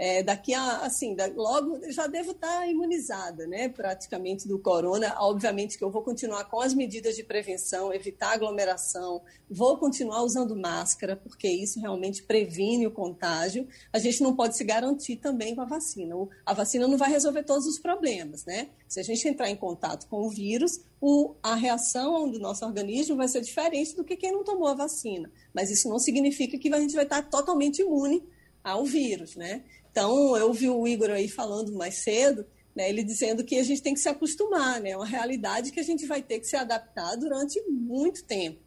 É, 0.03 0.23
daqui 0.23 0.51
a, 0.51 0.77
assim, 0.77 1.13
da, 1.13 1.27
logo 1.27 1.79
já 1.91 2.07
devo 2.07 2.31
estar 2.31 2.67
imunizada, 2.67 3.45
né, 3.45 3.69
praticamente 3.69 4.47
do 4.47 4.57
corona. 4.57 5.15
Obviamente 5.19 5.77
que 5.77 5.83
eu 5.83 5.91
vou 5.91 6.01
continuar 6.01 6.45
com 6.45 6.59
as 6.59 6.73
medidas 6.73 7.15
de 7.15 7.23
prevenção, 7.23 7.93
evitar 7.93 8.33
aglomeração, 8.33 9.21
vou 9.47 9.77
continuar 9.77 10.23
usando 10.23 10.55
máscara, 10.55 11.15
porque 11.15 11.47
isso 11.47 11.79
realmente 11.79 12.23
previne 12.23 12.87
o 12.87 12.91
contágio. 12.91 13.67
A 13.93 13.99
gente 13.99 14.23
não 14.23 14.35
pode 14.35 14.57
se 14.57 14.63
garantir 14.63 15.17
também 15.17 15.53
com 15.53 15.61
a 15.61 15.65
vacina. 15.65 16.15
A 16.43 16.53
vacina 16.55 16.87
não 16.87 16.97
vai 16.97 17.11
resolver 17.11 17.43
todos 17.43 17.67
os 17.67 17.77
problemas, 17.77 18.43
né? 18.43 18.69
Se 18.87 18.99
a 18.99 19.03
gente 19.03 19.27
entrar 19.27 19.51
em 19.51 19.55
contato 19.55 20.07
com 20.07 20.25
o 20.25 20.29
vírus, 20.31 20.81
o, 20.99 21.35
a 21.43 21.53
reação 21.53 22.27
do 22.27 22.39
nosso 22.39 22.65
organismo 22.65 23.15
vai 23.17 23.27
ser 23.27 23.41
diferente 23.41 23.95
do 23.95 24.03
que 24.03 24.17
quem 24.17 24.31
não 24.31 24.43
tomou 24.43 24.67
a 24.67 24.73
vacina. 24.73 25.31
Mas 25.53 25.69
isso 25.69 25.87
não 25.87 25.99
significa 25.99 26.57
que 26.57 26.73
a 26.73 26.79
gente 26.79 26.95
vai 26.95 27.03
estar 27.03 27.21
totalmente 27.21 27.83
imune 27.83 28.23
ao 28.63 28.85
vírus, 28.85 29.35
né? 29.35 29.63
Então, 29.91 30.35
eu 30.37 30.51
vi 30.53 30.69
o 30.69 30.87
Igor 30.87 31.09
aí 31.09 31.27
falando 31.27 31.73
mais 31.73 31.95
cedo, 31.95 32.45
né, 32.75 32.89
ele 32.89 33.03
dizendo 33.03 33.43
que 33.43 33.57
a 33.57 33.63
gente 33.63 33.81
tem 33.81 33.93
que 33.93 33.99
se 33.99 34.07
acostumar, 34.07 34.79
né? 34.79 34.91
É 34.91 34.97
uma 34.97 35.05
realidade 35.05 35.71
que 35.71 35.79
a 35.79 35.83
gente 35.83 36.05
vai 36.05 36.21
ter 36.21 36.39
que 36.39 36.47
se 36.47 36.55
adaptar 36.55 37.15
durante 37.17 37.61
muito 37.69 38.23
tempo. 38.23 38.59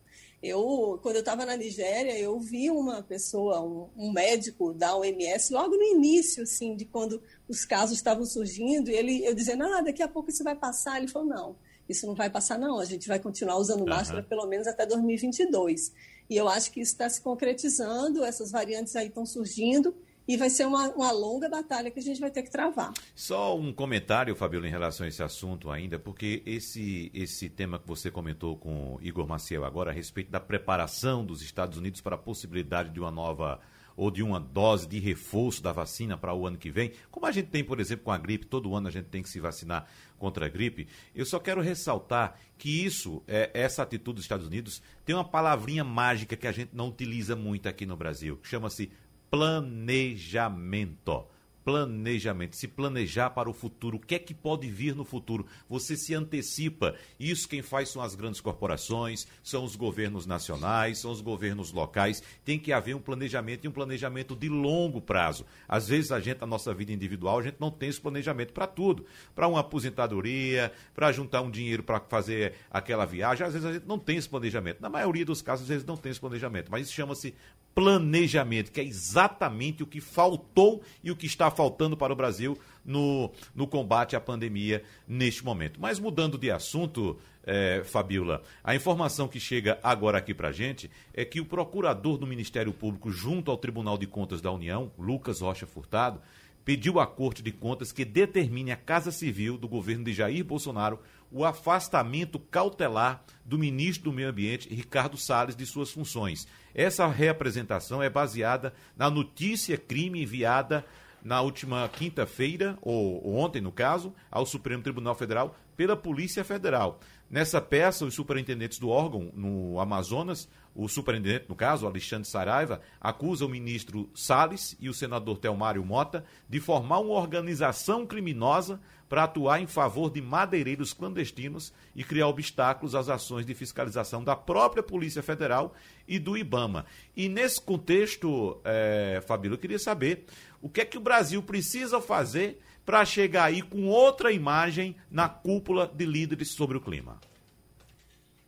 Eu, 0.42 0.98
quando 1.02 1.16
eu 1.16 1.20
estava 1.20 1.46
na 1.46 1.56
Nigéria, 1.56 2.18
eu 2.18 2.38
vi 2.38 2.70
uma 2.70 3.02
pessoa, 3.02 3.62
um, 3.62 3.88
um, 3.96 4.12
médico 4.12 4.74
da 4.74 4.94
OMS, 4.94 5.50
logo 5.54 5.74
no 5.74 5.82
início, 5.82 6.42
assim, 6.42 6.76
de 6.76 6.84
quando 6.84 7.22
os 7.48 7.64
casos 7.64 7.96
estavam 7.96 8.26
surgindo, 8.26 8.90
e 8.90 8.94
ele, 8.94 9.24
eu 9.24 9.34
dizendo, 9.34 9.64
ah, 9.64 9.80
daqui 9.80 10.02
a 10.02 10.08
pouco 10.08 10.28
isso 10.28 10.44
vai 10.44 10.54
passar. 10.54 10.98
Ele 10.98 11.08
falou, 11.08 11.26
não, 11.26 11.56
isso 11.88 12.06
não 12.06 12.14
vai 12.14 12.28
passar, 12.28 12.58
não. 12.58 12.78
A 12.78 12.84
gente 12.84 13.08
vai 13.08 13.18
continuar 13.18 13.56
usando 13.56 13.86
máscara 13.86 14.20
uhum. 14.20 14.28
pelo 14.28 14.46
menos 14.46 14.66
até 14.66 14.84
2022. 14.84 15.90
E 16.28 16.36
eu 16.36 16.46
acho 16.46 16.70
que 16.70 16.80
isso 16.80 16.92
está 16.92 17.08
se 17.08 17.22
concretizando, 17.22 18.22
essas 18.22 18.50
variantes 18.50 18.94
aí 18.96 19.08
estão 19.08 19.24
surgindo, 19.24 19.94
e 20.26 20.36
vai 20.36 20.50
ser 20.50 20.66
uma, 20.66 20.88
uma, 20.90 21.12
longa 21.12 21.48
batalha 21.48 21.90
que 21.90 21.98
a 21.98 22.02
gente 22.02 22.20
vai 22.20 22.30
ter 22.30 22.42
que 22.42 22.50
travar. 22.50 22.92
Só 23.14 23.56
um 23.58 23.72
comentário, 23.72 24.34
Fabiola, 24.34 24.66
em 24.66 24.70
relação 24.70 25.04
a 25.04 25.08
esse 25.08 25.22
assunto 25.22 25.70
ainda, 25.70 25.98
porque 25.98 26.42
esse, 26.46 27.10
esse 27.14 27.48
tema 27.48 27.78
que 27.78 27.86
você 27.86 28.10
comentou 28.10 28.56
com 28.56 28.98
Igor 29.02 29.26
Maciel 29.26 29.64
agora, 29.64 29.90
a 29.90 29.94
respeito 29.94 30.30
da 30.30 30.40
preparação 30.40 31.24
dos 31.24 31.42
Estados 31.42 31.78
Unidos 31.78 32.00
para 32.00 32.16
a 32.16 32.18
possibilidade 32.18 32.90
de 32.90 33.00
uma 33.00 33.10
nova 33.10 33.60
ou 33.96 34.10
de 34.10 34.22
uma 34.22 34.40
dose 34.40 34.86
de 34.86 34.98
reforço 34.98 35.62
da 35.62 35.72
vacina 35.72 36.16
para 36.16 36.34
o 36.34 36.46
ano 36.46 36.58
que 36.58 36.70
vem, 36.70 36.92
como 37.10 37.26
a 37.26 37.32
gente 37.32 37.48
tem, 37.48 37.62
por 37.62 37.80
exemplo, 37.80 38.04
com 38.04 38.12
a 38.12 38.18
gripe, 38.18 38.46
todo 38.46 38.74
ano 38.74 38.88
a 38.88 38.90
gente 38.90 39.06
tem 39.06 39.22
que 39.22 39.28
se 39.28 39.40
vacinar 39.40 39.86
contra 40.18 40.46
a 40.46 40.48
gripe, 40.48 40.88
eu 41.14 41.24
só 41.24 41.38
quero 41.38 41.60
ressaltar 41.60 42.38
que 42.56 42.84
isso, 42.84 43.22
é, 43.26 43.50
essa 43.54 43.82
atitude 43.82 44.16
dos 44.16 44.24
Estados 44.24 44.46
Unidos, 44.46 44.82
tem 45.04 45.14
uma 45.14 45.24
palavrinha 45.24 45.84
mágica 45.84 46.36
que 46.36 46.46
a 46.46 46.52
gente 46.52 46.70
não 46.72 46.88
utiliza 46.88 47.36
muito 47.36 47.68
aqui 47.68 47.84
no 47.84 47.96
Brasil, 47.96 48.36
que 48.36 48.48
chama-se 48.48 48.90
planejamento 49.34 51.26
planejamento, 51.64 52.54
se 52.54 52.68
planejar 52.68 53.30
para 53.30 53.48
o 53.48 53.54
futuro, 53.54 53.96
o 53.96 54.00
que 54.00 54.14
é 54.14 54.18
que 54.18 54.34
pode 54.34 54.68
vir 54.68 54.94
no 54.94 55.04
futuro. 55.04 55.46
Você 55.68 55.96
se 55.96 56.14
antecipa. 56.14 56.94
Isso 57.18 57.48
quem 57.48 57.62
faz 57.62 57.88
são 57.88 58.02
as 58.02 58.14
grandes 58.14 58.40
corporações, 58.40 59.26
são 59.42 59.64
os 59.64 59.74
governos 59.74 60.26
nacionais, 60.26 60.98
são 60.98 61.10
os 61.10 61.22
governos 61.22 61.72
locais. 61.72 62.22
Tem 62.44 62.58
que 62.58 62.72
haver 62.72 62.94
um 62.94 63.00
planejamento 63.00 63.64
e 63.64 63.68
um 63.68 63.72
planejamento 63.72 64.36
de 64.36 64.48
longo 64.48 65.00
prazo. 65.00 65.46
Às 65.66 65.88
vezes 65.88 66.12
a 66.12 66.20
gente, 66.20 66.40
na 66.40 66.46
nossa 66.46 66.74
vida 66.74 66.92
individual, 66.92 67.38
a 67.38 67.42
gente 67.42 67.56
não 67.58 67.70
tem 67.70 67.88
esse 67.88 68.00
planejamento 68.00 68.52
para 68.52 68.66
tudo. 68.66 69.06
Para 69.34 69.48
uma 69.48 69.60
aposentadoria, 69.60 70.70
para 70.94 71.10
juntar 71.12 71.40
um 71.40 71.50
dinheiro 71.50 71.82
para 71.82 71.98
fazer 72.00 72.54
aquela 72.70 73.06
viagem. 73.06 73.46
Às 73.46 73.54
vezes 73.54 73.66
a 73.66 73.72
gente 73.72 73.86
não 73.86 73.98
tem 73.98 74.18
esse 74.18 74.28
planejamento. 74.28 74.82
Na 74.82 74.90
maioria 74.90 75.24
dos 75.24 75.40
casos, 75.40 75.62
às 75.64 75.68
vezes 75.68 75.86
não 75.86 75.96
tem 75.96 76.10
esse 76.10 76.20
planejamento. 76.20 76.70
Mas 76.70 76.86
isso 76.86 76.94
chama-se 76.94 77.34
planejamento, 77.74 78.70
que 78.70 78.80
é 78.80 78.84
exatamente 78.84 79.82
o 79.82 79.86
que 79.86 80.00
faltou 80.00 80.82
e 81.02 81.10
o 81.10 81.16
que 81.16 81.26
está 81.26 81.50
faltando 81.50 81.96
para 81.96 82.12
o 82.12 82.16
Brasil 82.16 82.56
no, 82.84 83.30
no 83.54 83.66
combate 83.66 84.14
à 84.14 84.20
pandemia 84.20 84.82
neste 85.08 85.44
momento. 85.44 85.80
Mas 85.80 85.98
mudando 85.98 86.38
de 86.38 86.50
assunto, 86.50 87.18
é, 87.44 87.82
Fabiola, 87.84 88.42
a 88.62 88.74
informação 88.74 89.26
que 89.26 89.40
chega 89.40 89.78
agora 89.82 90.18
aqui 90.18 90.32
para 90.32 90.48
a 90.48 90.52
gente 90.52 90.90
é 91.12 91.24
que 91.24 91.40
o 91.40 91.44
procurador 91.44 92.16
do 92.16 92.26
Ministério 92.26 92.72
Público 92.72 93.10
junto 93.10 93.50
ao 93.50 93.56
Tribunal 93.56 93.98
de 93.98 94.06
Contas 94.06 94.40
da 94.40 94.52
União, 94.52 94.92
Lucas 94.98 95.40
Rocha 95.40 95.66
Furtado, 95.66 96.20
pediu 96.64 96.98
à 96.98 97.06
Corte 97.06 97.42
de 97.42 97.52
Contas 97.52 97.92
que 97.92 98.04
determine 98.04 98.72
a 98.72 98.76
Casa 98.76 99.10
Civil 99.10 99.58
do 99.58 99.68
governo 99.68 100.04
de 100.04 100.14
Jair 100.14 100.44
Bolsonaro 100.44 100.98
o 101.34 101.44
afastamento 101.44 102.38
cautelar 102.38 103.24
do 103.44 103.58
ministro 103.58 104.04
do 104.04 104.12
Meio 104.12 104.28
Ambiente, 104.28 104.72
Ricardo 104.72 105.16
Salles, 105.16 105.56
de 105.56 105.66
suas 105.66 105.90
funções. 105.90 106.46
Essa 106.72 107.08
reapresentação 107.08 108.00
é 108.00 108.08
baseada 108.08 108.72
na 108.96 109.10
notícia 109.10 109.76
crime 109.76 110.22
enviada 110.22 110.86
na 111.24 111.40
última 111.40 111.88
quinta-feira, 111.88 112.78
ou, 112.80 113.36
ontem 113.36 113.60
no 113.60 113.72
caso, 113.72 114.14
ao 114.30 114.46
Supremo 114.46 114.84
Tribunal 114.84 115.16
Federal 115.16 115.56
pela 115.76 115.96
Polícia 115.96 116.44
Federal. 116.44 117.00
Nessa 117.28 117.60
peça, 117.60 118.04
os 118.04 118.14
superintendentes 118.14 118.78
do 118.78 118.88
órgão 118.88 119.32
no 119.34 119.80
Amazonas, 119.80 120.48
o 120.74 120.88
superintendente, 120.88 121.46
no 121.48 121.54
caso, 121.54 121.86
Alexandre 121.86 122.26
Saraiva, 122.26 122.80
acusa 123.00 123.46
o 123.46 123.48
ministro 123.48 124.10
Salles 124.14 124.76
e 124.80 124.88
o 124.88 124.94
senador 124.94 125.38
Telmário 125.38 125.84
Mota 125.84 126.24
de 126.48 126.58
formar 126.58 126.98
uma 126.98 127.14
organização 127.14 128.04
criminosa 128.04 128.80
para 129.08 129.24
atuar 129.24 129.60
em 129.60 129.66
favor 129.66 130.10
de 130.10 130.20
madeireiros 130.20 130.92
clandestinos 130.92 131.72
e 131.94 132.02
criar 132.02 132.26
obstáculos 132.26 132.94
às 132.94 133.08
ações 133.08 133.46
de 133.46 133.54
fiscalização 133.54 134.24
da 134.24 134.34
própria 134.34 134.82
Polícia 134.82 135.22
Federal 135.22 135.74
e 136.08 136.18
do 136.18 136.36
IBAMA. 136.36 136.84
E 137.16 137.28
nesse 137.28 137.60
contexto, 137.60 138.60
é, 138.64 139.22
Fabíola, 139.24 139.54
eu 139.54 139.60
queria 139.60 139.78
saber 139.78 140.24
o 140.60 140.68
que 140.68 140.80
é 140.80 140.84
que 140.84 140.98
o 140.98 141.00
Brasil 141.00 141.42
precisa 141.42 142.00
fazer 142.00 142.60
para 142.84 143.04
chegar 143.04 143.44
aí 143.44 143.62
com 143.62 143.86
outra 143.86 144.32
imagem 144.32 144.96
na 145.10 145.28
cúpula 145.28 145.86
de 145.86 146.04
líderes 146.04 146.50
sobre 146.50 146.76
o 146.76 146.80
clima. 146.80 147.20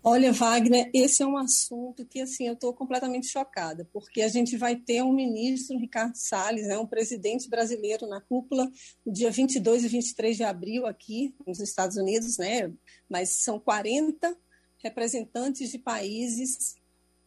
Olha, 0.08 0.32
Wagner, 0.32 0.88
esse 0.94 1.20
é 1.24 1.26
um 1.26 1.36
assunto 1.36 2.06
que 2.06 2.20
assim 2.20 2.46
eu 2.46 2.52
estou 2.54 2.72
completamente 2.72 3.26
chocada, 3.26 3.88
porque 3.92 4.22
a 4.22 4.28
gente 4.28 4.56
vai 4.56 4.76
ter 4.76 5.02
um 5.02 5.12
ministro, 5.12 5.76
Ricardo 5.76 6.14
Salles, 6.14 6.68
né, 6.68 6.78
um 6.78 6.86
presidente 6.86 7.48
brasileiro 7.48 8.06
na 8.06 8.20
cúpula, 8.20 8.70
no 9.04 9.12
dia 9.12 9.32
22 9.32 9.82
e 9.82 9.88
23 9.88 10.36
de 10.36 10.44
abril 10.44 10.86
aqui 10.86 11.34
nos 11.44 11.58
Estados 11.58 11.96
Unidos, 11.96 12.38
né? 12.38 12.72
Mas 13.10 13.42
são 13.42 13.58
40 13.58 14.32
representantes 14.78 15.72
de 15.72 15.78
países 15.80 16.76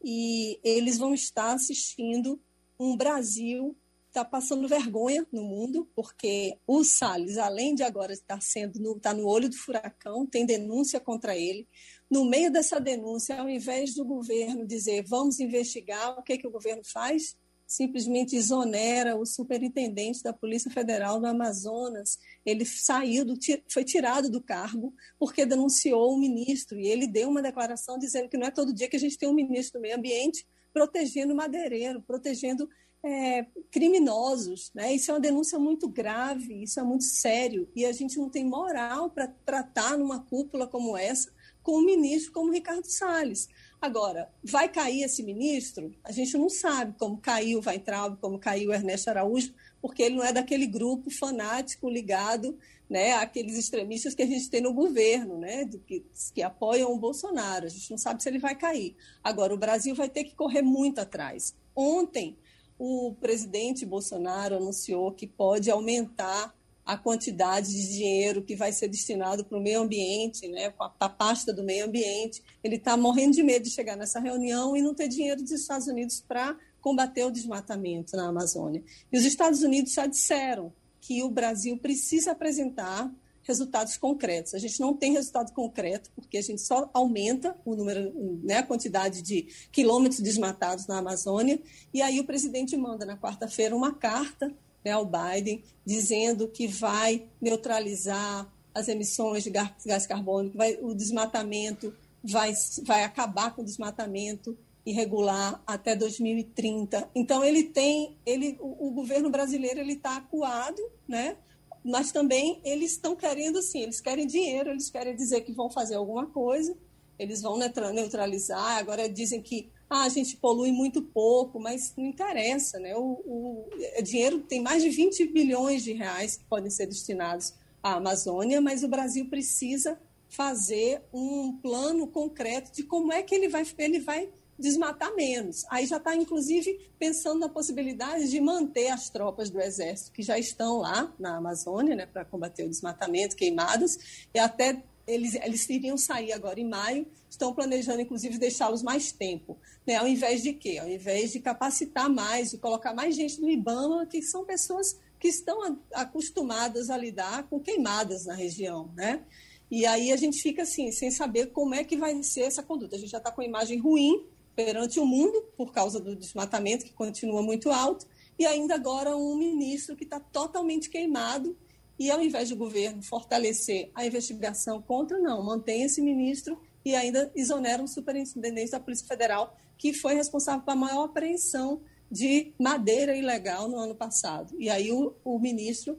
e 0.01 0.57
eles 0.63 0.97
vão 0.97 1.13
estar 1.13 1.51
assistindo 1.51 2.41
um 2.79 2.95
Brasil 2.95 3.75
está 4.09 4.25
passando 4.25 4.67
vergonha 4.67 5.25
no 5.31 5.43
mundo, 5.43 5.87
porque 5.95 6.57
o 6.65 6.83
Salles, 6.83 7.37
além 7.37 7.75
de 7.75 7.83
agora 7.83 8.11
estar 8.11 8.41
sendo 8.41 8.79
no, 8.79 8.99
tá 8.99 9.13
no 9.13 9.27
olho 9.27 9.47
do 9.47 9.55
furacão, 9.55 10.25
tem 10.25 10.45
denúncia 10.45 10.99
contra 10.99 11.37
ele. 11.37 11.67
No 12.09 12.25
meio 12.25 12.51
dessa 12.51 12.79
denúncia, 12.79 13.39
ao 13.39 13.49
invés 13.49 13.93
do 13.93 14.03
governo 14.03 14.65
dizer 14.65 15.03
vamos 15.03 15.39
investigar, 15.39 16.17
o 16.17 16.23
que, 16.23 16.37
que 16.37 16.47
o 16.47 16.51
governo 16.51 16.81
faz? 16.83 17.37
Simplesmente 17.67 18.35
exonera 18.35 19.15
o 19.15 19.27
superintendente 19.27 20.23
da 20.23 20.33
Polícia 20.33 20.71
Federal 20.71 21.19
do 21.19 21.27
Amazonas. 21.27 22.17
Ele 22.43 22.65
saiu, 22.65 23.23
do, 23.23 23.35
foi 23.71 23.83
tirado 23.83 24.27
do 24.27 24.41
cargo 24.41 24.91
porque 25.19 25.45
denunciou 25.45 26.11
o 26.11 26.19
ministro. 26.19 26.79
E 26.79 26.87
ele 26.87 27.05
deu 27.05 27.29
uma 27.29 27.43
declaração 27.43 27.99
dizendo 27.99 28.27
que 28.27 28.37
não 28.37 28.47
é 28.47 28.51
todo 28.51 28.73
dia 28.73 28.89
que 28.89 28.95
a 28.95 28.99
gente 28.99 29.17
tem 29.17 29.29
um 29.29 29.33
ministro 29.33 29.79
do 29.79 29.83
meio 29.83 29.95
ambiente 29.95 30.47
protegendo 30.73 31.35
madeireiro, 31.35 32.01
protegendo 32.01 32.67
é, 33.03 33.45
criminosos. 33.71 34.71
Né? 34.73 34.93
Isso 34.93 35.11
é 35.11 35.13
uma 35.13 35.19
denúncia 35.19 35.59
muito 35.59 35.87
grave, 35.87 36.63
isso 36.63 36.79
é 36.79 36.83
muito 36.83 37.03
sério. 37.03 37.69
E 37.75 37.85
a 37.85 37.91
gente 37.91 38.17
não 38.17 38.29
tem 38.29 38.43
moral 38.43 39.09
para 39.11 39.27
tratar 39.27 39.97
numa 39.97 40.19
cúpula 40.19 40.67
como 40.67 40.97
essa 40.97 41.31
com 41.63 41.79
um 41.79 41.85
ministro 41.85 42.31
como 42.31 42.51
Ricardo 42.51 42.85
Salles. 42.85 43.49
Agora, 43.81 44.29
vai 44.43 44.67
cair 44.67 45.03
esse 45.03 45.23
ministro? 45.23 45.93
A 46.03 46.11
gente 46.11 46.37
não 46.37 46.49
sabe 46.49 46.95
como 46.97 47.17
caiu 47.17 47.59
o 47.59 47.63
Weintraub, 47.65 48.17
como 48.19 48.37
caiu 48.37 48.71
o 48.71 48.73
Ernesto 48.73 49.09
Araújo, 49.09 49.53
porque 49.81 50.03
ele 50.03 50.15
não 50.15 50.23
é 50.23 50.33
daquele 50.33 50.67
grupo 50.67 51.09
fanático 51.09 51.89
ligado 51.89 52.57
né, 52.89 53.13
àqueles 53.13 53.57
extremistas 53.57 54.15
que 54.15 54.23
a 54.23 54.25
gente 54.25 54.49
tem 54.49 54.61
no 54.61 54.73
governo, 54.73 55.37
né, 55.37 55.69
que, 55.85 56.03
que 56.33 56.41
apoiam 56.41 56.91
o 56.91 56.97
Bolsonaro. 56.97 57.67
A 57.67 57.69
gente 57.69 57.91
não 57.91 57.97
sabe 57.97 58.21
se 58.21 58.27
ele 58.27 58.39
vai 58.39 58.55
cair. 58.55 58.95
Agora, 59.23 59.53
o 59.53 59.57
Brasil 59.57 59.93
vai 59.93 60.09
ter 60.09 60.23
que 60.23 60.35
correr 60.35 60.63
muito 60.63 60.99
atrás. 60.99 61.55
Ontem, 61.75 62.35
o 62.77 63.13
presidente 63.21 63.85
Bolsonaro 63.85 64.55
anunciou 64.55 65.11
que 65.11 65.27
pode 65.27 65.69
aumentar 65.69 66.53
a 66.89 66.97
quantidade 66.97 67.67
de 67.67 67.87
dinheiro 67.87 68.41
que 68.41 68.55
vai 68.55 68.71
ser 68.71 68.87
destinado 68.87 69.45
para 69.45 69.59
o 69.59 69.61
meio 69.61 69.81
ambiente, 69.81 70.47
né, 70.47 70.71
para 70.71 70.91
a 70.99 71.07
pasta 71.07 71.53
do 71.53 71.63
meio 71.63 71.85
ambiente. 71.85 72.41
Ele 72.63 72.77
está 72.77 72.97
morrendo 72.97 73.35
de 73.35 73.43
medo 73.43 73.65
de 73.65 73.69
chegar 73.69 73.95
nessa 73.95 74.19
reunião 74.19 74.75
e 74.75 74.81
não 74.81 74.95
ter 74.95 75.07
dinheiro 75.07 75.39
dos 75.39 75.51
Estados 75.51 75.85
Unidos 75.85 76.19
para 76.27 76.57
combater 76.81 77.23
o 77.25 77.29
desmatamento 77.29 78.17
na 78.17 78.29
Amazônia. 78.29 78.83
E 79.11 79.17
os 79.19 79.23
Estados 79.23 79.61
Unidos 79.61 79.93
já 79.93 80.07
disseram 80.07 80.73
que 80.99 81.21
o 81.21 81.29
Brasil 81.29 81.77
precisa 81.77 82.31
apresentar 82.31 83.13
resultados 83.43 83.95
concretos. 83.95 84.55
A 84.55 84.57
gente 84.57 84.79
não 84.79 84.95
tem 84.95 85.13
resultado 85.13 85.53
concreto 85.53 86.09
porque 86.15 86.39
a 86.39 86.41
gente 86.41 86.61
só 86.61 86.89
aumenta 86.91 87.55
o 87.63 87.75
número, 87.75 88.11
né, 88.43 88.57
a 88.57 88.63
quantidade 88.63 89.21
de 89.21 89.47
quilômetros 89.71 90.21
desmatados 90.21 90.87
na 90.87 90.97
Amazônia. 90.97 91.61
E 91.93 92.01
aí 92.01 92.19
o 92.19 92.25
presidente 92.25 92.75
manda 92.75 93.05
na 93.05 93.15
quarta-feira 93.15 93.75
uma 93.75 93.93
carta 93.93 94.51
né, 94.83 94.91
Biden 95.03 95.63
dizendo 95.85 96.47
que 96.47 96.67
vai 96.67 97.27
neutralizar 97.41 98.51
as 98.73 98.87
emissões 98.87 99.43
de 99.43 99.49
gás 99.49 100.07
carbônico, 100.07 100.57
vai, 100.57 100.77
o 100.81 100.93
desmatamento 100.93 101.93
vai, 102.23 102.53
vai 102.83 103.03
acabar 103.03 103.53
com 103.55 103.61
o 103.61 103.65
desmatamento 103.65 104.57
irregular 104.85 105.61
até 105.65 105.95
2030. 105.95 107.09
Então 107.13 107.43
ele 107.43 107.63
tem, 107.63 108.17
ele, 108.25 108.57
o, 108.59 108.87
o 108.87 108.91
governo 108.91 109.29
brasileiro 109.29 109.79
ele 109.79 109.93
está 109.93 110.17
acuado, 110.17 110.81
né? 111.07 111.37
mas 111.83 112.11
também 112.11 112.59
eles 112.63 112.91
estão 112.91 113.15
querendo, 113.15 113.61
sim, 113.61 113.81
eles 113.81 114.01
querem 114.01 114.27
dinheiro, 114.27 114.69
eles 114.69 114.89
querem 114.89 115.15
dizer 115.15 115.41
que 115.41 115.51
vão 115.51 115.69
fazer 115.69 115.95
alguma 115.95 116.25
coisa, 116.27 116.75
eles 117.17 117.41
vão 117.41 117.57
neutralizar. 117.57 118.77
Agora 118.77 119.09
dizem 119.09 119.41
que 119.41 119.69
ah, 119.89 120.03
a 120.03 120.09
gente 120.09 120.37
polui 120.37 120.71
muito 120.71 121.01
pouco, 121.01 121.59
mas 121.59 121.93
não 121.97 122.05
interessa, 122.05 122.79
né? 122.79 122.95
O, 122.95 123.21
o, 123.25 123.69
o 123.97 124.03
dinheiro 124.03 124.39
tem 124.41 124.61
mais 124.61 124.83
de 124.83 124.89
20 124.89 125.25
bilhões 125.27 125.83
de 125.83 125.93
reais 125.93 126.37
que 126.37 126.45
podem 126.45 126.69
ser 126.69 126.85
destinados 126.85 127.53
à 127.81 127.95
Amazônia, 127.95 128.61
mas 128.61 128.83
o 128.83 128.87
Brasil 128.87 129.27
precisa 129.29 129.99
fazer 130.29 131.01
um 131.11 131.57
plano 131.57 132.05
concreto 132.05 132.71
de 132.71 132.83
como 132.83 133.11
é 133.11 133.23
que 133.23 133.33
ele 133.33 133.49
vai, 133.49 133.65
ele 133.79 133.99
vai 133.99 134.29
desmatar 134.59 135.15
menos. 135.15 135.65
Aí 135.69 135.87
já 135.87 135.97
está, 135.97 136.15
inclusive, 136.15 136.91
pensando 136.99 137.39
na 137.39 137.49
possibilidade 137.49 138.29
de 138.29 138.39
manter 138.39 138.89
as 138.89 139.09
tropas 139.09 139.49
do 139.49 139.59
Exército 139.59 140.11
que 140.11 140.21
já 140.21 140.37
estão 140.37 140.79
lá 140.79 141.11
na 141.17 141.37
Amazônia, 141.37 141.95
né, 141.95 142.05
para 142.05 142.25
combater 142.25 142.63
o 142.63 142.69
desmatamento, 142.69 143.35
queimadas, 143.35 144.27
e 144.33 144.37
até 144.37 144.83
eles, 145.07 145.33
eles 145.35 145.67
iriam 145.69 145.97
sair 145.97 146.31
agora 146.33 146.59
em 146.59 146.67
maio, 146.67 147.07
estão 147.29 147.53
planejando, 147.53 148.01
inclusive, 148.01 148.37
deixá-los 148.37 148.83
mais 148.83 149.11
tempo. 149.11 149.57
Né? 149.89 149.95
Ao 149.95 150.07
invés 150.07 150.43
de 150.43 150.53
quê? 150.53 150.77
Ao 150.77 150.87
invés 150.87 151.31
de 151.31 151.39
capacitar 151.39 152.07
mais, 152.07 152.51
de 152.51 152.59
colocar 152.59 152.93
mais 152.93 153.15
gente 153.15 153.41
no 153.41 153.49
IBAMA, 153.49 154.05
que 154.05 154.21
são 154.21 154.45
pessoas 154.45 154.99
que 155.19 155.27
estão 155.27 155.79
acostumadas 155.95 156.91
a 156.91 156.95
lidar 156.95 157.49
com 157.49 157.59
queimadas 157.59 158.27
na 158.27 158.35
região, 158.35 158.91
né? 158.95 159.25
E 159.71 159.87
aí 159.87 160.11
a 160.11 160.15
gente 160.15 160.43
fica 160.43 160.61
assim, 160.61 160.91
sem 160.91 161.09
saber 161.09 161.47
como 161.47 161.73
é 161.73 161.83
que 161.83 161.97
vai 161.97 162.21
ser 162.21 162.41
essa 162.41 162.61
conduta. 162.61 162.97
A 162.97 162.99
gente 162.99 163.09
já 163.09 163.17
está 163.17 163.31
com 163.31 163.41
imagem 163.41 163.79
ruim 163.79 164.27
perante 164.55 164.99
o 164.99 165.07
mundo, 165.07 165.43
por 165.57 165.73
causa 165.73 165.99
do 165.99 166.15
desmatamento, 166.15 166.85
que 166.85 166.93
continua 166.93 167.41
muito 167.41 167.71
alto, 167.71 168.05
e 168.37 168.45
ainda 168.45 168.75
agora 168.75 169.17
um 169.17 169.35
ministro 169.35 169.95
que 169.95 170.03
está 170.03 170.19
totalmente 170.19 170.87
queimado, 170.87 171.57
e 171.97 172.11
ao 172.11 172.21
invés 172.21 172.49
do 172.49 172.55
governo 172.55 173.01
fortalecer 173.01 173.89
a 173.95 174.05
investigação 174.05 174.83
contra, 174.83 175.17
não, 175.17 175.43
mantém 175.43 175.81
esse 175.81 175.99
ministro 175.99 176.61
e 176.83 176.95
ainda 176.95 177.31
exonera 177.35 177.81
um 177.81 177.87
superintendente 177.87 178.71
da 178.71 178.79
Polícia 178.79 179.07
Federal, 179.07 179.57
que 179.77 179.93
foi 179.93 180.13
responsável 180.13 180.63
pela 180.63 180.75
maior 180.75 181.05
apreensão 181.05 181.81
de 182.11 182.53
madeira 182.59 183.15
ilegal 183.15 183.67
no 183.67 183.77
ano 183.77 183.95
passado. 183.95 184.55
E 184.59 184.69
aí 184.69 184.91
o, 184.91 185.13
o 185.23 185.39
ministro 185.39 185.97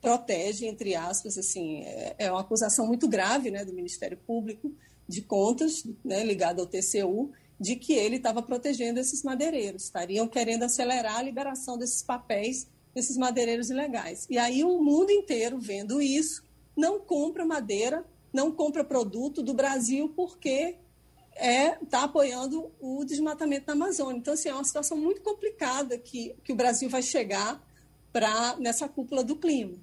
protege, 0.00 0.66
entre 0.66 0.94
aspas, 0.94 1.36
assim, 1.36 1.82
é, 1.82 2.14
é, 2.18 2.30
uma 2.30 2.40
acusação 2.40 2.86
muito 2.86 3.08
grave 3.08 3.50
né, 3.50 3.64
do 3.64 3.72
Ministério 3.72 4.16
Público 4.16 4.72
de 5.08 5.22
Contas, 5.22 5.84
né, 6.04 6.22
ligado 6.24 6.60
ao 6.60 6.66
TCU, 6.66 7.32
de 7.58 7.74
que 7.74 7.92
ele 7.92 8.16
estava 8.16 8.40
protegendo 8.40 9.00
esses 9.00 9.22
madeireiros, 9.24 9.84
estariam 9.84 10.28
querendo 10.28 10.62
acelerar 10.62 11.16
a 11.16 11.22
liberação 11.22 11.76
desses 11.76 12.02
papéis 12.02 12.68
desses 12.94 13.16
madeireiros 13.16 13.70
ilegais. 13.70 14.26
E 14.30 14.38
aí 14.38 14.64
o 14.64 14.80
mundo 14.80 15.10
inteiro 15.10 15.58
vendo 15.58 16.00
isso, 16.00 16.42
não 16.76 17.00
compra 17.00 17.44
madeira, 17.44 18.04
não 18.32 18.52
compra 18.52 18.84
produto 18.84 19.42
do 19.42 19.54
Brasil 19.54 20.12
porque 20.14 20.76
está 21.32 21.46
é, 21.46 21.78
tá 21.88 22.04
apoiando 22.04 22.70
o 22.80 23.04
desmatamento 23.04 23.66
na 23.68 23.72
Amazônia. 23.74 24.18
Então, 24.18 24.34
assim, 24.34 24.48
é 24.48 24.54
uma 24.54 24.64
situação 24.64 24.96
muito 24.96 25.20
complicada 25.20 25.96
que, 25.96 26.34
que 26.42 26.52
o 26.52 26.56
Brasil 26.56 26.90
vai 26.90 27.02
chegar 27.02 27.62
pra, 28.12 28.56
nessa 28.58 28.88
cúpula 28.88 29.22
do 29.22 29.36
clima. 29.36 29.76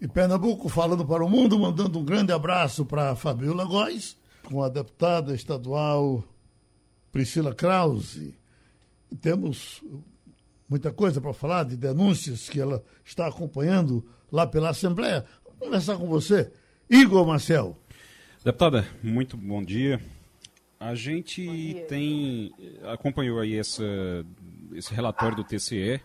E 0.00 0.08
Pernambuco 0.08 0.68
falando 0.68 1.06
para 1.06 1.24
o 1.24 1.30
mundo, 1.30 1.58
mandando 1.58 1.98
um 1.98 2.04
grande 2.04 2.32
abraço 2.32 2.84
para 2.84 3.16
Fabiola 3.16 3.64
Góes, 3.64 4.16
com 4.44 4.62
a 4.62 4.68
deputada 4.68 5.34
estadual 5.34 6.24
Priscila 7.10 7.54
Krause. 7.54 8.36
Temos 9.20 9.82
muita 10.68 10.92
coisa 10.92 11.20
para 11.20 11.32
falar 11.32 11.64
de 11.64 11.76
denúncias 11.76 12.48
que 12.48 12.60
ela 12.60 12.82
está 13.04 13.26
acompanhando 13.28 14.04
lá 14.30 14.46
pela 14.46 14.70
Assembleia. 14.70 15.24
Vamos 15.44 15.58
conversar 15.60 15.96
com 15.96 16.06
você, 16.06 16.50
Igor 16.92 17.26
Marcel. 17.26 17.74
Deputada, 18.44 18.86
muito 19.02 19.34
bom 19.34 19.64
dia. 19.64 19.98
A 20.78 20.94
gente 20.94 21.82
tem 21.88 22.52
acompanhou 22.82 23.40
aí 23.40 23.56
essa, 23.56 23.82
esse 24.74 24.92
relatório 24.92 25.34
do 25.34 25.42
TCE 25.42 26.02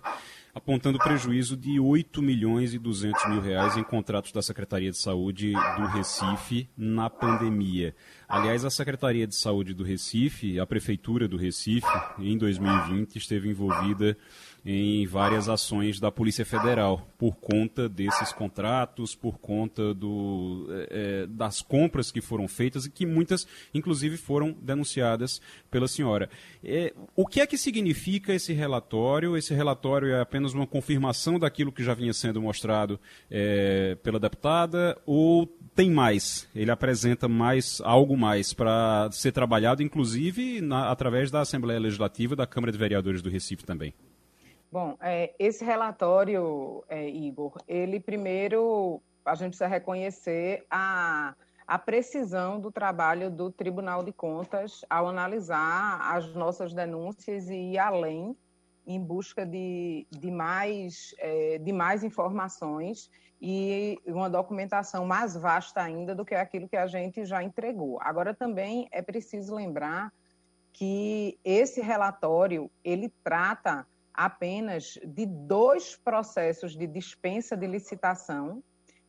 apontando 0.56 0.98
prejuízo 0.98 1.58
de 1.58 1.78
8 1.78 2.22
milhões 2.22 2.74
e 2.74 2.80
200 2.80 3.30
mil 3.30 3.42
reais 3.42 3.76
em 3.76 3.84
contratos 3.84 4.32
da 4.32 4.42
Secretaria 4.42 4.90
de 4.90 4.98
Saúde 4.98 5.52
do 5.52 5.86
Recife 5.88 6.70
na 6.76 7.10
pandemia. 7.10 7.94
Aliás, 8.28 8.64
a 8.64 8.70
Secretaria 8.70 9.28
de 9.28 9.36
Saúde 9.36 9.74
do 9.74 9.84
Recife, 9.84 10.58
a 10.58 10.66
Prefeitura 10.66 11.28
do 11.28 11.36
Recife, 11.36 11.86
em 12.18 12.38
2020, 12.38 13.18
esteve 13.18 13.50
envolvida 13.50 14.18
em 14.66 15.06
várias 15.06 15.48
ações 15.48 16.00
da 16.00 16.12
Polícia 16.12 16.46
Federal 16.46 17.08
por 17.18 17.36
conta 17.36 17.88
desses 17.88 18.32
contratos, 18.32 19.16
por 19.16 19.38
conta 19.38 19.94
do, 19.94 20.68
é, 20.90 21.28
das 21.28 21.62
compras 21.62 22.12
que 22.12 22.22
foram 22.22 22.48
feitas 22.48 22.86
e 22.86 22.90
que 22.90 23.06
muitas, 23.06 23.48
inclusive, 23.74 24.18
foram 24.18 24.56
denunciadas 24.62 25.42
pela 25.70 25.88
senhora. 25.88 26.30
É, 26.64 26.94
o 27.16 27.26
que 27.26 27.42
é 27.42 27.48
que 27.48 27.58
significa 27.58 28.34
esse 28.34 28.54
relatório? 28.54 29.38
Esse 29.38 29.54
relatório 29.54 30.14
é 30.14 30.22
apenas 30.22 30.48
apenas 30.48 30.54
uma 30.54 30.68
confirmação 30.68 31.40
daquilo 31.40 31.72
que 31.72 31.84
já 31.84 31.94
vinha 31.94 32.14
sendo 32.14 32.42
mostrado 32.42 33.00
é, 33.30 33.96
pela 34.04 34.20
deputada 34.20 34.98
ou 35.06 35.48
tem 35.76 35.92
mais? 35.92 36.48
Ele 36.56 36.72
apresenta 36.72 37.28
mais 37.28 37.82
algo 37.82 38.16
mais 38.16 38.54
para 38.54 39.10
ser 39.12 39.32
trabalhado, 39.32 39.84
inclusive 39.84 40.62
na, 40.62 40.90
através 40.92 41.30
da 41.32 41.42
Assembleia 41.42 41.80
Legislativa 41.80 42.36
da 42.36 42.48
Câmara 42.48 42.72
de 42.72 42.78
Vereadores 42.78 43.22
do 43.22 43.30
Recife 43.30 43.66
também? 43.66 43.94
Bom, 44.80 44.96
é, 45.02 45.34
esse 45.40 45.66
relatório, 45.66 46.84
é, 46.88 47.10
Igor, 47.10 47.58
ele 47.68 48.00
primeiro 48.00 49.02
a 49.26 49.34
gente 49.34 49.48
precisa 49.48 49.66
reconhecer 49.66 50.68
a, 50.70 51.34
a 51.66 51.80
precisão 51.80 52.60
do 52.60 52.72
trabalho 52.72 53.32
do 53.32 53.52
Tribunal 53.52 54.04
de 54.04 54.14
Contas 54.14 54.86
ao 54.88 55.08
analisar 55.08 56.00
as 56.16 56.32
nossas 56.36 56.76
denúncias 56.76 57.50
e 57.50 57.72
ir 57.72 57.80
além 57.80 58.38
em 58.86 59.04
busca 59.04 59.44
de, 59.44 60.06
de, 60.12 60.30
mais, 60.30 61.16
é, 61.18 61.58
de 61.58 61.74
mais 61.74 62.04
informações 62.04 63.10
e 63.42 64.00
uma 64.06 64.30
documentação 64.30 65.08
mais 65.08 65.36
vasta 65.36 65.82
ainda 65.82 66.14
do 66.14 66.24
que 66.24 66.36
aquilo 66.36 66.70
que 66.70 66.78
a 66.78 66.86
gente 66.86 67.26
já 67.26 67.42
entregou. 67.42 67.98
Agora, 68.00 68.32
também 68.32 68.88
é 68.92 69.02
preciso 69.02 69.56
lembrar 69.56 70.14
que 70.72 71.40
esse 71.44 71.82
relatório 71.82 72.70
ele 72.84 73.12
trata 73.24 73.84
apenas 74.18 75.00
de 75.06 75.28
dois 75.28 75.96
processos 75.96 76.76
de 76.76 76.88
dispensa 76.88 77.56
de 77.56 77.68
licitação 77.68 78.64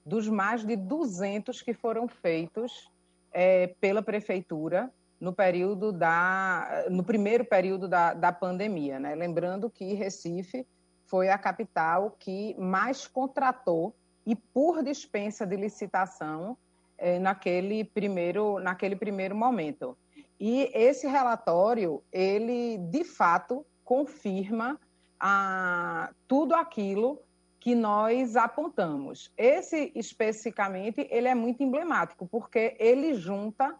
dos 0.05 0.29
mais 0.29 0.65
de 0.65 0.77
200 0.77 1.63
que 1.63 1.73
foram 1.73 2.07
feitos 2.07 2.91
é, 3.33 3.69
pela 3.81 4.03
prefeitura 4.03 4.93
no 5.19 5.33
período 5.33 5.93
da 5.93 6.85
no 6.91 7.03
primeiro 7.03 7.45
período 7.45 7.89
da, 7.89 8.13
da 8.13 8.31
pandemia, 8.31 9.01
né? 9.01 9.15
Lembrando 9.15 9.71
que 9.71 9.95
Recife 9.95 10.67
foi 11.07 11.31
a 11.31 11.39
capital 11.39 12.15
que 12.19 12.55
mais 12.59 13.07
contratou 13.07 13.95
e 14.27 14.37
por 14.37 14.83
dispensa 14.83 15.47
de 15.47 15.57
licitação 15.57 16.57
é, 16.99 17.19
naquele 17.19 17.83
primeiro 17.83 18.59
naquele 18.61 18.95
primeiro 18.95 19.35
momento. 19.35 19.97
E 20.39 20.71
esse 20.75 21.07
relatório 21.07 22.03
ele 22.13 22.79
de 22.79 23.05
fato 23.05 23.65
confirma 23.85 24.79
a, 25.19 26.11
tudo 26.27 26.55
aquilo 26.55 27.21
que 27.61 27.75
nós 27.75 28.37
apontamos. 28.37 29.33
Esse 29.37 29.93
especificamente 29.95 31.07
ele 31.11 31.29
é 31.29 31.35
muito 31.35 31.63
emblemático 31.63 32.27
porque 32.27 32.77
ele 32.79 33.15
junta 33.15 33.75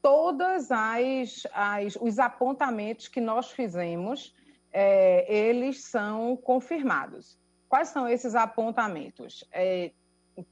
todas 0.00 0.70
as, 0.70 1.46
as 1.52 1.96
os 2.00 2.18
apontamentos 2.18 3.06
que 3.06 3.20
nós 3.20 3.50
fizemos, 3.50 4.34
é, 4.72 5.32
eles 5.32 5.84
são 5.84 6.36
confirmados. 6.36 7.38
Quais 7.68 7.88
são 7.88 8.08
esses 8.08 8.34
apontamentos? 8.34 9.44
É, 9.52 9.92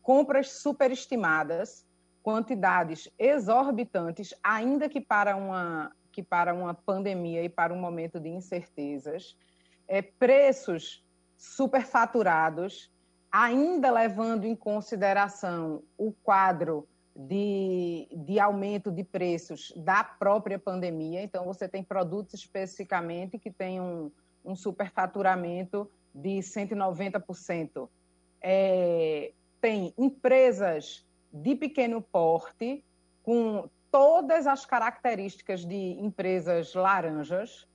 compras 0.02 0.52
superestimadas, 0.52 1.84
quantidades 2.22 3.10
exorbitantes, 3.18 4.34
ainda 4.42 4.88
que 4.88 5.00
para 5.00 5.36
uma 5.36 5.92
que 6.12 6.22
para 6.24 6.52
uma 6.52 6.74
pandemia 6.74 7.42
e 7.44 7.48
para 7.48 7.72
um 7.72 7.78
momento 7.78 8.18
de 8.18 8.28
incertezas, 8.28 9.36
é, 9.90 10.00
preços 10.00 11.04
superfaturados, 11.36 12.92
ainda 13.30 13.90
levando 13.90 14.44
em 14.44 14.54
consideração 14.54 15.82
o 15.98 16.12
quadro 16.12 16.88
de, 17.14 18.08
de 18.12 18.38
aumento 18.38 18.92
de 18.92 19.02
preços 19.02 19.72
da 19.76 20.04
própria 20.04 20.60
pandemia. 20.60 21.20
Então, 21.22 21.44
você 21.44 21.68
tem 21.68 21.82
produtos 21.82 22.34
especificamente 22.34 23.36
que 23.36 23.50
têm 23.50 23.80
um, 23.80 24.12
um 24.44 24.54
superfaturamento 24.54 25.90
de 26.14 26.38
190%. 26.38 27.88
É, 28.40 29.32
tem 29.60 29.92
empresas 29.98 31.04
de 31.32 31.56
pequeno 31.56 32.00
porte 32.00 32.84
com 33.24 33.68
todas 33.90 34.46
as 34.46 34.64
características 34.64 35.64
de 35.64 35.96
empresas 36.00 36.74
laranjas, 36.74 37.66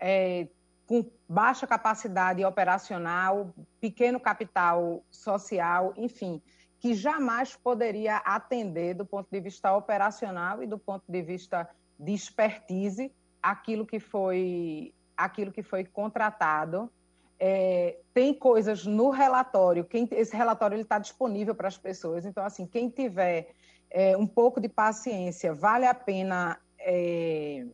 é, 0.00 0.48
com 0.88 1.04
baixa 1.28 1.66
capacidade 1.66 2.42
operacional, 2.42 3.54
pequeno 3.78 4.18
capital 4.18 5.04
social, 5.10 5.92
enfim, 5.98 6.40
que 6.80 6.94
jamais 6.94 7.54
poderia 7.54 8.16
atender 8.16 8.94
do 8.94 9.04
ponto 9.04 9.28
de 9.30 9.38
vista 9.38 9.76
operacional 9.76 10.62
e 10.62 10.66
do 10.66 10.78
ponto 10.78 11.04
de 11.06 11.20
vista 11.20 11.68
de 12.00 12.14
expertise 12.14 13.12
aquilo 13.42 13.84
que 13.84 14.00
foi 14.00 14.94
aquilo 15.14 15.52
que 15.52 15.62
foi 15.62 15.84
contratado. 15.84 16.90
É, 17.38 17.98
tem 18.14 18.32
coisas 18.32 18.86
no 18.86 19.10
relatório, 19.10 19.84
quem, 19.84 20.08
esse 20.12 20.34
relatório 20.34 20.80
está 20.80 20.98
disponível 20.98 21.54
para 21.54 21.68
as 21.68 21.76
pessoas, 21.76 22.24
então, 22.24 22.42
assim, 22.44 22.66
quem 22.66 22.88
tiver 22.88 23.50
é, 23.90 24.16
um 24.16 24.26
pouco 24.26 24.58
de 24.58 24.68
paciência, 24.68 25.52
vale 25.52 25.86
a 25.86 25.94
pena 25.94 26.58
é, 26.80 27.66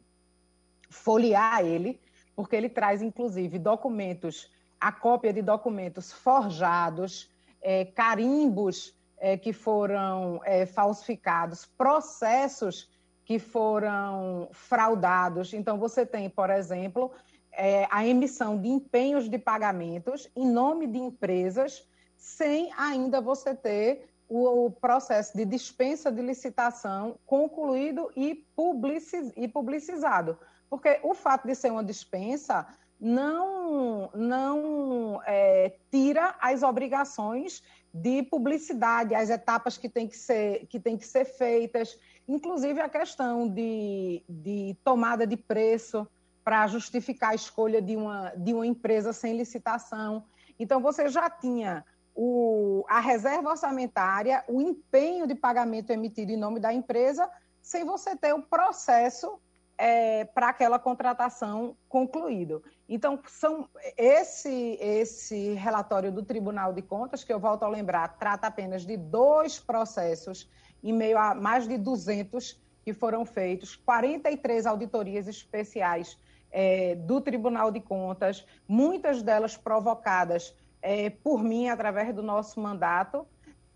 folhear 0.91 1.65
ele, 1.65 2.01
porque 2.35 2.57
ele 2.57 2.69
traz, 2.69 3.03
inclusive, 3.03 3.59
documentos, 3.59 4.51
a 4.81 4.93
cópia 4.93 5.33
de 5.33 5.43
documentos 5.43 6.13
forjados, 6.13 7.31
é, 7.63 7.85
carimbos 7.85 8.95
é, 9.19 9.37
que 9.37 9.53
foram 9.53 10.41
é, 10.45 10.67
falsificados, 10.67 11.65
processos 11.65 12.91
que 13.25 13.39
foram 13.39 14.49
fraudados. 14.53 15.55
Então, 15.55 15.79
você 15.79 16.05
tem, 16.05 16.29
por 16.29 16.51
exemplo, 16.51 17.11
é, 17.53 17.87
a 17.91 18.07
emissão 18.07 18.61
de 18.61 18.69
empenhos 18.69 19.29
de 19.29 19.39
pagamentos 19.39 20.29
em 20.37 20.47
nome 20.47 20.87
de 20.87 20.99
empresas, 20.99 21.87
sem 22.17 22.71
ainda 22.77 23.21
você 23.21 23.55
ter 23.55 24.09
o, 24.29 24.71
processo 24.71 25.37
de 25.37 25.45
dispensa 25.45 26.11
de 26.11 26.21
licitação 26.21 27.17
concluído 27.27 28.11
e, 28.17 28.35
publiciz, 28.57 29.33
e 29.37 29.47
publicizado. 29.47 30.39
Porque 30.75 30.99
o 31.05 31.15
fato 31.15 31.47
de 31.47 31.55
ser 31.55 31.71
uma 31.71 31.85
dispensa 31.85 32.67
não, 33.01 34.11
não 34.13 35.23
é, 35.25 35.73
tira 35.89 36.35
as 36.41 36.65
obrigações 36.65 37.63
de 37.93 38.25
publicidade, 38.25 39.15
as 39.15 39.31
etapas 39.31 39.79
que 39.79 39.89
têm 39.89 40.09
que 40.09 40.17
ser, 40.17 40.67
que 40.67 40.81
que 40.81 41.07
ser 41.07 41.27
feitas, 41.27 41.97
inclusive 42.27 42.81
a 42.81 42.89
questão 42.89 43.49
de, 43.49 44.25
de 44.29 44.77
tomada 44.83 45.25
de 45.25 45.37
preço 45.37 46.09
para 46.43 46.67
justificar 46.67 47.31
a 47.31 47.35
escolha 47.37 47.81
de 47.81 47.95
uma, 47.95 48.31
de 48.31 48.53
uma 48.53 48.67
empresa 48.67 49.13
sem 49.13 49.37
licitação. 49.37 50.25
Então, 50.59 50.81
você 50.81 51.09
já 51.09 51.31
tinha 51.31 51.85
o, 52.17 52.85
a 52.89 52.99
reserva 52.99 53.51
orçamentária, 53.51 54.43
o 54.49 54.61
empenho 54.61 55.25
de 55.25 55.37
pagamento 55.37 55.91
emitido 55.91 56.33
em 56.33 56.37
nome 56.37 56.59
da 56.59 56.75
empresa, 56.75 57.31
sem 57.63 57.85
você 57.85 58.17
ter 58.17 58.33
o 58.35 58.43
processo 58.43 59.39
é, 59.77 60.25
para 60.25 60.49
aquela 60.49 60.79
contratação 60.79 61.77
concluído. 61.89 62.63
Então, 62.89 63.19
são 63.27 63.69
esse, 63.97 64.79
esse 64.81 65.55
relatório 65.55 66.13
do 66.13 66.23
Tribunal 66.23 66.73
de 66.73 66.83
Contas, 66.83 67.25
que 67.25 67.33
eu 67.33 67.41
volto 67.41 67.65
a 67.65 67.69
lembrar, 67.69 68.17
trata 68.19 68.47
apenas 68.47 68.85
de 68.85 68.97
dois 68.97 69.59
processos, 69.59 70.49
em 70.83 70.93
meio 70.93 71.19
a 71.19 71.35
mais 71.35 71.67
de 71.67 71.79
200 71.79 72.63
que 72.85 72.93
foram 72.93 73.25
feitos, 73.25 73.75
43 73.75 74.67
auditorias 74.67 75.27
especiais 75.27 76.19
é, 76.53 76.95
do 76.95 77.21
Tribunal 77.21 77.71
de 77.71 77.81
Contas, 77.81 78.47
muitas 78.69 79.23
delas 79.23 79.57
provocadas 79.57 80.55
é, 80.83 81.09
por 81.09 81.43
mim 81.43 81.69
através 81.71 82.15
do 82.15 82.23
nosso 82.23 82.61
mandato, 82.61 83.27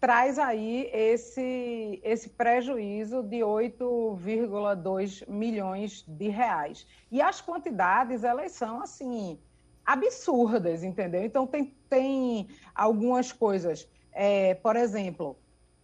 traz 0.00 0.38
aí 0.38 0.88
esse, 0.92 2.00
esse 2.04 2.28
prejuízo 2.30 3.22
de 3.22 3.38
8,2 3.38 5.28
milhões 5.28 6.04
de 6.06 6.28
reais. 6.28 6.86
E 7.10 7.20
as 7.20 7.40
quantidades, 7.40 8.22
elas 8.22 8.52
são, 8.52 8.80
assim, 8.80 9.38
absurdas, 9.84 10.84
entendeu? 10.84 11.24
Então, 11.24 11.46
tem, 11.46 11.74
tem 11.88 12.48
algumas 12.74 13.32
coisas. 13.32 13.88
É, 14.12 14.54
por 14.54 14.76
exemplo, 14.76 15.36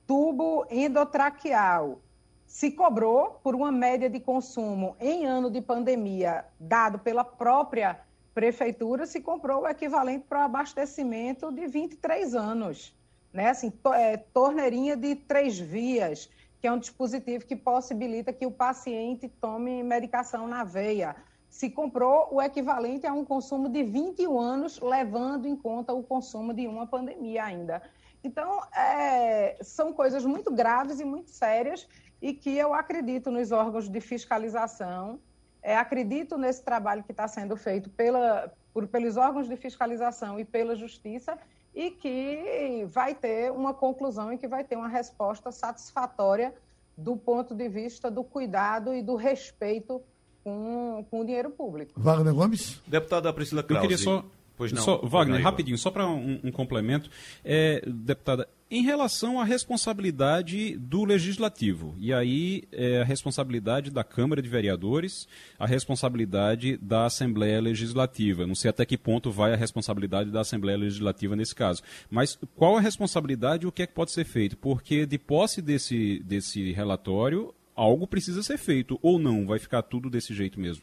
tubo 0.07 0.65
endotraqueal. 0.71 2.01
Se 2.47 2.71
cobrou 2.71 3.41
por 3.43 3.55
uma 3.55 3.73
média 3.73 4.09
de 4.09 4.21
consumo 4.21 4.97
em 5.01 5.25
ano 5.27 5.51
de 5.51 5.61
pandemia, 5.61 6.45
dado 6.61 7.01
pela 7.01 7.25
própria 7.25 7.99
prefeitura, 8.33 9.07
se 9.07 9.21
comprou 9.21 9.63
o 9.63 9.69
equivalente 9.69 10.27
para 10.29 10.41
o 10.41 10.45
abastecimento 10.45 11.51
de 11.51 11.67
23 11.67 12.35
anos 12.35 12.95
né? 13.35 13.51
Assim, 13.51 13.73
é, 13.95 14.17
torneirinha 14.17 14.97
de 14.97 15.17
três 15.17 15.59
vias, 15.59 16.31
que 16.61 16.69
é 16.69 16.73
um 16.73 16.79
dispositivo 16.79 17.45
que 17.45 17.57
possibilita 17.57 18.33
que 18.33 18.47
o 18.47 18.51
paciente 18.51 19.29
tome 19.29 19.83
medicação 19.83 20.47
na 20.47 20.63
veia. 20.63 21.17
Se 21.51 21.69
comprou 21.69 22.29
o 22.33 22.41
equivalente 22.41 23.07
a 23.07 23.13
um 23.13 23.25
consumo 23.25 23.69
de 23.69 23.83
21 23.83 24.41
anos, 24.41 24.81
levando 24.81 25.47
em 25.47 25.57
conta 25.57 25.93
o 25.93 26.03
consumo 26.03 26.55
de 26.55 26.67
uma 26.67 26.87
pandemia 26.87 27.45
ainda. 27.45 27.83
Então, 28.23 28.63
é, 28.75 29.59
são 29.63 29.93
coisas 29.93 30.25
muito 30.25 30.51
graves 30.51 31.01
e 31.01 31.05
muito 31.05 31.31
sérias 31.31 31.87
e 32.23 32.33
que 32.33 32.57
eu 32.57 32.73
acredito 32.73 33.31
nos 33.31 33.53
órgãos 33.53 33.89
de 33.89 34.01
fiscalização, 34.01 35.21
é, 35.63 35.77
acredito 35.77 36.39
nesse 36.39 36.63
trabalho 36.63 37.03
que 37.03 37.11
está 37.11 37.29
sendo 37.29 37.57
feito 37.57 37.91
pela, 37.91 38.53
por, 38.73 38.87
pelos 38.87 39.17
órgãos 39.17 39.49
de 39.49 39.57
fiscalização 39.57 40.39
e 40.39 40.45
pela 40.45 40.75
justiça, 40.75 41.39
e 41.75 41.91
que 41.91 42.87
vai 42.89 43.15
ter 43.15 43.51
uma 43.51 43.75
conclusão 43.75 44.33
e 44.33 44.39
que 44.39 44.47
vai 44.47 44.63
ter 44.63 44.77
uma 44.77 44.89
resposta 44.89 45.51
satisfatória 45.51 46.55
do 46.97 47.17
ponto 47.17 47.55
de 47.55 47.69
vista 47.69 48.11
do 48.11 48.23
cuidado 48.23 48.95
e 48.95 49.03
do 49.03 49.17
respeito 49.17 50.01
com, 50.45 51.05
com 51.11 51.21
o 51.21 51.25
dinheiro 51.25 51.51
público. 51.51 51.93
Wagner 51.97 52.33
Gomes? 52.33 52.81
Deputada 52.87 53.33
Priscila 53.33 53.63
Krause. 53.63 53.85
Eu 53.85 53.89
queria 53.89 53.99
só 53.99 54.25
Pois 54.57 54.73
não. 54.73 54.83
Só, 54.83 54.99
Wagner, 54.99 55.39
não, 55.39 55.45
rapidinho, 55.45 55.77
só 55.77 55.91
para 55.91 56.07
um, 56.07 56.39
um, 56.45 56.53
complemento. 56.53 57.11
É, 57.45 57.83
deputada, 57.87 58.49
em 58.71 58.83
relação 58.83 59.41
à 59.41 59.45
responsabilidade 59.45 60.77
do 60.79 61.05
Legislativo, 61.05 61.95
e 61.99 62.13
aí 62.13 62.63
é 62.71 63.01
a 63.01 63.05
responsabilidade 63.05 63.91
da 63.91 64.05
Câmara 64.05 64.41
de 64.41 64.49
Vereadores, 64.49 65.27
a 65.59 65.67
responsabilidade 65.67 66.77
da 66.77 67.07
Assembleia 67.07 67.61
Legislativa. 67.61 68.47
Não 68.47 68.55
sei 68.55 68.71
até 68.71 68.87
que 68.87 68.97
ponto 68.97 69.31
vai 69.31 69.53
a 69.53 69.57
responsabilidade 69.57 70.31
da 70.31 70.41
Assembleia 70.41 70.79
Legislativa 70.79 71.35
nesse 71.35 71.55
caso. 71.55 71.83
Mas 72.09 72.39
qual 72.55 72.77
a 72.77 72.81
responsabilidade 72.81 73.65
e 73.65 73.67
o 73.67 73.73
que 73.73 73.83
é 73.83 73.87
que 73.87 73.95
pode 73.95 74.13
ser 74.13 74.25
feito? 74.25 74.57
Porque 74.57 75.05
de 75.05 75.19
posse 75.19 75.61
desse, 75.61 76.23
desse 76.25 76.73
relatório, 76.73 77.53
algo 77.75 78.07
precisa 78.07 78.43
ser 78.43 78.59
feito, 78.59 78.99
ou 79.03 79.19
não? 79.19 79.47
Vai 79.47 79.59
ficar 79.59 79.83
tudo 79.83 80.09
desse 80.09 80.33
jeito 80.33 80.61
mesmo? 80.61 80.83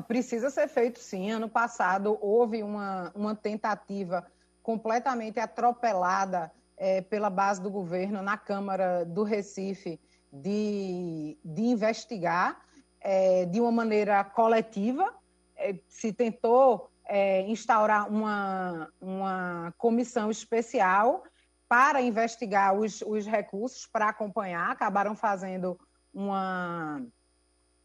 Precisa 0.00 0.50
ser 0.50 0.68
feito 0.68 0.98
sim. 0.98 1.30
Ano 1.30 1.48
passado 1.48 2.18
houve 2.20 2.62
uma, 2.62 3.12
uma 3.14 3.34
tentativa 3.34 4.26
completamente 4.62 5.38
atropelada 5.38 6.50
é, 6.76 7.00
pela 7.00 7.30
base 7.30 7.60
do 7.62 7.70
governo 7.70 8.22
na 8.22 8.36
Câmara 8.36 9.04
do 9.04 9.22
Recife 9.22 10.00
de, 10.32 11.38
de 11.44 11.62
investigar 11.62 12.60
é, 13.00 13.44
de 13.46 13.60
uma 13.60 13.72
maneira 13.72 14.22
coletiva. 14.24 15.14
É, 15.56 15.76
se 15.88 16.12
tentou 16.12 16.90
é, 17.06 17.42
instaurar 17.42 18.10
uma, 18.10 18.88
uma 19.00 19.72
comissão 19.78 20.30
especial 20.30 21.24
para 21.68 22.00
investigar 22.02 22.74
os, 22.74 23.02
os 23.02 23.26
recursos, 23.26 23.86
para 23.86 24.08
acompanhar. 24.08 24.70
Acabaram 24.70 25.14
fazendo 25.14 25.78
uma, 26.12 27.02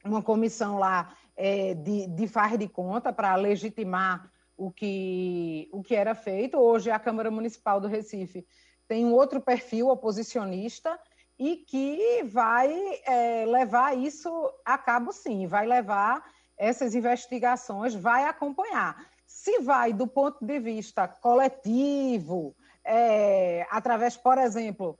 uma 0.03 0.22
comissão 0.22 0.78
lá 0.78 1.16
é, 1.44 1.74
de, 1.74 2.06
de 2.06 2.28
faz 2.28 2.56
de 2.56 2.68
conta 2.68 3.12
para 3.12 3.36
legitimar 3.36 4.32
o 4.56 4.70
que, 4.70 5.68
o 5.74 5.82
que 5.82 5.96
era 5.96 6.14
feito. 6.14 6.56
Hoje, 6.56 6.92
a 6.92 7.00
Câmara 7.00 7.32
Municipal 7.32 7.82
do 7.82 7.88
Recife 7.88 8.46
tem 8.88 9.04
um 9.04 9.12
outro 9.12 9.42
perfil 9.42 9.88
oposicionista 9.88 11.00
e 11.39 11.58
que 11.58 12.22
vai 12.26 12.72
é, 13.08 13.44
levar 13.48 13.98
isso 13.98 14.30
a 14.64 14.78
cabo, 14.78 15.12
sim, 15.12 15.48
vai 15.48 15.66
levar 15.66 16.24
essas 16.56 16.94
investigações, 16.94 17.96
vai 17.96 18.26
acompanhar. 18.26 19.04
Se 19.26 19.62
vai 19.62 19.94
do 19.94 20.06
ponto 20.06 20.46
de 20.46 20.60
vista 20.60 21.08
coletivo, 21.08 22.56
é, 22.86 23.66
através, 23.72 24.16
por 24.16 24.38
exemplo, 24.38 24.96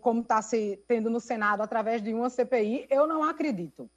como 0.00 0.22
está 0.22 0.40
se 0.40 0.82
tendo 0.88 1.10
no 1.10 1.20
Senado, 1.20 1.62
através 1.62 2.00
de 2.00 2.14
uma 2.14 2.30
CPI, 2.30 2.86
eu 2.88 3.06
não 3.06 3.22
acredito. 3.22 3.90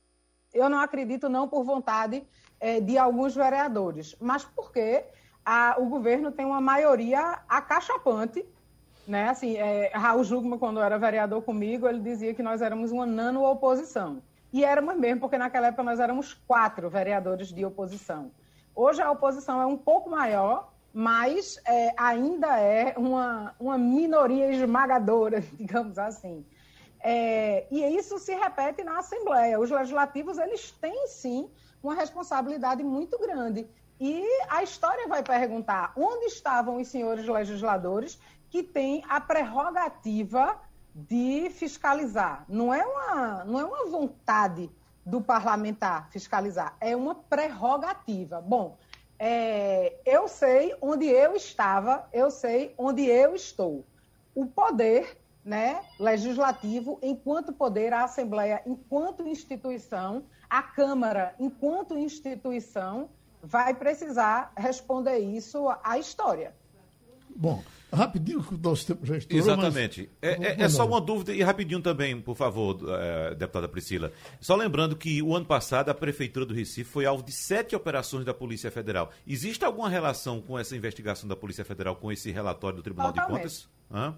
Eu 0.53 0.69
não 0.69 0.79
acredito 0.79 1.29
não 1.29 1.47
por 1.47 1.63
vontade 1.63 2.23
é, 2.59 2.79
de 2.79 2.97
alguns 2.97 3.35
vereadores, 3.35 4.15
mas 4.19 4.43
porque 4.43 5.03
a, 5.45 5.75
o 5.77 5.85
governo 5.85 6.31
tem 6.31 6.45
uma 6.45 6.61
maioria 6.61 7.39
acachapante. 7.47 8.45
Né? 9.07 9.29
Assim, 9.29 9.55
é, 9.55 9.91
Raul 9.93 10.23
Jugman, 10.23 10.59
quando 10.59 10.81
era 10.81 10.97
vereador 10.97 11.41
comigo, 11.41 11.87
ele 11.87 11.99
dizia 11.99 12.33
que 12.33 12.43
nós 12.43 12.61
éramos 12.61 12.91
uma 12.91 13.05
nano-oposição. 13.05 14.21
E 14.51 14.65
éramos 14.65 14.97
mesmo, 14.97 15.21
porque 15.21 15.37
naquela 15.37 15.67
época 15.67 15.83
nós 15.83 15.99
éramos 15.99 16.33
quatro 16.33 16.89
vereadores 16.89 17.49
de 17.49 17.63
oposição. 17.65 18.31
Hoje 18.75 19.01
a 19.01 19.11
oposição 19.11 19.61
é 19.61 19.65
um 19.65 19.77
pouco 19.77 20.09
maior, 20.09 20.71
mas 20.93 21.59
é, 21.65 21.93
ainda 21.97 22.59
é 22.59 22.93
uma, 22.97 23.53
uma 23.59 23.77
minoria 23.77 24.51
esmagadora, 24.51 25.41
digamos 25.53 25.97
assim. 25.97 26.45
É, 26.99 27.67
e 27.69 27.83
isso 27.97 28.17
se 28.19 28.33
repete 28.35 28.83
na 28.83 28.99
Assembleia. 28.99 29.59
Os 29.59 29.69
legislativos, 29.69 30.37
eles 30.37 30.71
têm, 30.71 31.07
sim, 31.07 31.49
uma 31.81 31.93
responsabilidade 31.93 32.83
muito 32.83 33.17
grande. 33.19 33.67
E 33.99 34.23
a 34.49 34.61
história 34.61 35.07
vai 35.07 35.23
perguntar 35.23 35.93
onde 35.95 36.25
estavam 36.25 36.77
os 36.77 36.87
senhores 36.87 37.27
legisladores 37.27 38.19
que 38.49 38.61
têm 38.61 39.03
a 39.09 39.19
prerrogativa 39.19 40.59
de 40.93 41.49
fiscalizar. 41.51 42.45
Não 42.47 42.73
é 42.73 42.85
uma, 42.85 43.43
não 43.45 43.59
é 43.59 43.65
uma 43.65 43.85
vontade 43.85 44.69
do 45.05 45.21
parlamentar 45.21 46.09
fiscalizar, 46.11 46.75
é 46.81 46.95
uma 46.95 47.15
prerrogativa. 47.15 48.41
Bom, 48.41 48.77
é, 49.17 49.99
eu 50.05 50.27
sei 50.27 50.75
onde 50.81 51.05
eu 51.05 51.35
estava, 51.35 52.07
eu 52.11 52.29
sei 52.29 52.73
onde 52.77 53.05
eu 53.05 53.35
estou. 53.35 53.85
O 54.35 54.45
poder 54.45 55.17
né, 55.47 55.79
legislativo, 55.97 56.99
enquanto 57.01 57.53
poder, 57.53 57.93
a 57.93 58.03
Assembleia, 58.03 58.61
enquanto 58.65 59.25
instituição, 59.25 60.23
a 60.49 60.61
Câmara, 60.61 61.33
enquanto 61.39 61.97
instituição, 61.97 63.09
vai 63.41 63.73
precisar 63.73 64.51
responder 64.57 65.19
isso 65.19 65.69
à 65.81 65.97
história. 65.97 66.53
Bom, 67.33 67.63
rapidinho, 67.93 68.43
que 68.43 68.55
o 68.55 68.57
nosso 68.57 68.87
tempo 68.87 69.05
já 69.05 69.15
estourou. 69.15 69.41
Exatamente. 69.41 70.09
Mas... 70.21 70.31
É, 70.31 70.43
é, 70.43 70.61
é, 70.63 70.69
só 70.69 70.85
uma 70.85 70.99
dúvida, 70.99 71.33
e 71.33 71.41
rapidinho 71.41 71.81
também, 71.81 72.19
por 72.19 72.35
favor, 72.35 72.77
é, 72.99 73.35
deputada 73.35 73.69
Priscila. 73.69 74.11
Só 74.41 74.53
lembrando 74.53 74.97
que 74.97 75.21
o 75.21 75.33
ano 75.33 75.45
passado 75.45 75.87
a 75.87 75.93
Prefeitura 75.93 76.45
do 76.45 76.53
Recife 76.53 76.89
foi 76.89 77.05
alvo 77.05 77.23
de 77.23 77.31
sete 77.31 77.73
operações 77.73 78.25
da 78.25 78.33
Polícia 78.33 78.69
Federal. 78.69 79.11
Existe 79.25 79.63
alguma 79.63 79.87
relação 79.87 80.41
com 80.41 80.59
essa 80.59 80.75
investigação 80.75 81.29
da 81.29 81.37
Polícia 81.37 81.63
Federal 81.63 81.95
com 81.95 82.11
esse 82.11 82.31
relatório 82.31 82.75
do 82.77 82.83
Tribunal 82.83 83.13
Totalmente. 83.13 83.35
de 83.35 83.39
Contas? 83.39 83.69
Hã? 83.89 84.13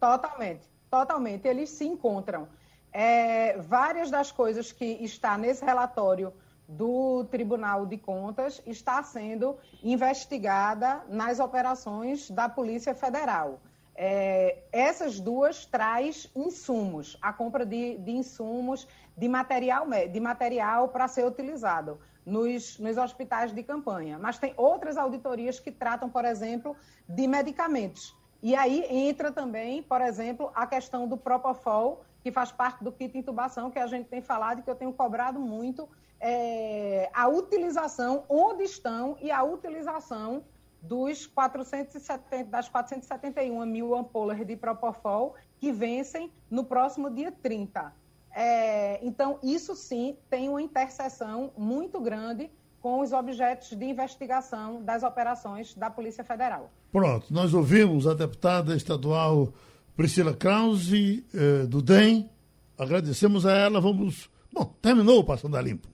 Totalmente, 0.00 0.62
totalmente. 0.90 1.46
Eles 1.46 1.70
se 1.70 1.84
encontram. 1.84 2.48
É, 2.92 3.58
várias 3.58 4.10
das 4.10 4.32
coisas 4.32 4.72
que 4.72 4.84
está 4.84 5.36
nesse 5.36 5.64
relatório 5.64 6.32
do 6.66 7.24
Tribunal 7.30 7.86
de 7.86 7.96
Contas 7.96 8.62
está 8.66 9.02
sendo 9.02 9.56
investigada 9.82 11.02
nas 11.08 11.40
operações 11.40 12.30
da 12.30 12.48
Polícia 12.48 12.94
Federal. 12.94 13.60
É, 13.94 14.58
essas 14.70 15.18
duas 15.18 15.66
traz 15.66 16.30
insumos, 16.36 17.18
a 17.20 17.32
compra 17.32 17.66
de, 17.66 17.98
de 17.98 18.12
insumos, 18.12 18.86
de 19.16 19.28
material, 19.28 19.86
de 19.88 20.20
material 20.20 20.88
para 20.88 21.08
ser 21.08 21.26
utilizado 21.26 21.98
nos, 22.24 22.78
nos 22.78 22.96
hospitais 22.96 23.52
de 23.52 23.62
campanha. 23.62 24.18
Mas 24.18 24.38
tem 24.38 24.54
outras 24.56 24.96
auditorias 24.96 25.58
que 25.58 25.72
tratam, 25.72 26.08
por 26.08 26.24
exemplo, 26.24 26.76
de 27.08 27.26
medicamentos. 27.26 28.14
E 28.42 28.54
aí 28.54 28.84
entra 28.88 29.32
também, 29.32 29.82
por 29.82 30.00
exemplo, 30.00 30.50
a 30.54 30.66
questão 30.66 31.08
do 31.08 31.16
Propofol, 31.16 32.04
que 32.22 32.30
faz 32.30 32.52
parte 32.52 32.84
do 32.84 32.92
kit 32.92 33.16
intubação, 33.16 33.70
que 33.70 33.78
a 33.78 33.86
gente 33.86 34.08
tem 34.08 34.20
falado 34.20 34.60
e 34.60 34.62
que 34.62 34.70
eu 34.70 34.76
tenho 34.76 34.92
cobrado 34.92 35.40
muito, 35.40 35.88
é, 36.20 37.10
a 37.12 37.28
utilização, 37.28 38.24
onde 38.28 38.64
estão 38.64 39.16
e 39.20 39.30
a 39.30 39.42
utilização 39.42 40.44
dos 40.80 41.26
470, 41.26 42.48
das 42.48 42.68
471 42.68 43.66
mil 43.66 43.94
ampolas 43.94 44.44
de 44.46 44.56
Propofol 44.56 45.34
que 45.58 45.72
vencem 45.72 46.32
no 46.50 46.64
próximo 46.64 47.10
dia 47.10 47.32
30. 47.32 47.92
É, 48.32 49.04
então, 49.04 49.38
isso 49.42 49.74
sim 49.74 50.16
tem 50.30 50.48
uma 50.48 50.62
interseção 50.62 51.52
muito 51.56 52.00
grande 52.00 52.50
com 52.80 53.00
os 53.00 53.12
objetos 53.12 53.76
de 53.76 53.84
investigação 53.84 54.82
das 54.82 55.02
operações 55.02 55.74
da 55.74 55.90
Polícia 55.90 56.24
Federal. 56.24 56.70
Pronto, 56.92 57.32
nós 57.32 57.52
ouvimos 57.52 58.06
a 58.06 58.14
deputada 58.14 58.76
estadual 58.76 59.52
Priscila 59.96 60.32
Krause, 60.32 61.24
eh, 61.34 61.66
do 61.66 61.82
DEM. 61.82 62.30
Agradecemos 62.78 63.44
a 63.44 63.52
ela. 63.52 63.80
Vamos. 63.80 64.30
Bom, 64.52 64.72
terminou 64.80 65.18
o 65.18 65.24
Passando 65.24 65.56
a 65.56 65.60
Limpo. 65.60 65.88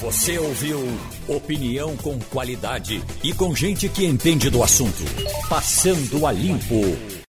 Você 0.00 0.36
ouviu 0.36 0.80
opinião 1.28 1.96
com 1.98 2.18
qualidade 2.18 3.00
e 3.22 3.32
com 3.32 3.54
gente 3.54 3.88
que 3.88 4.04
entende 4.04 4.50
do 4.50 4.64
assunto. 4.64 5.04
Passando 5.48 6.26
a 6.26 6.32
Limpo. 6.32 7.12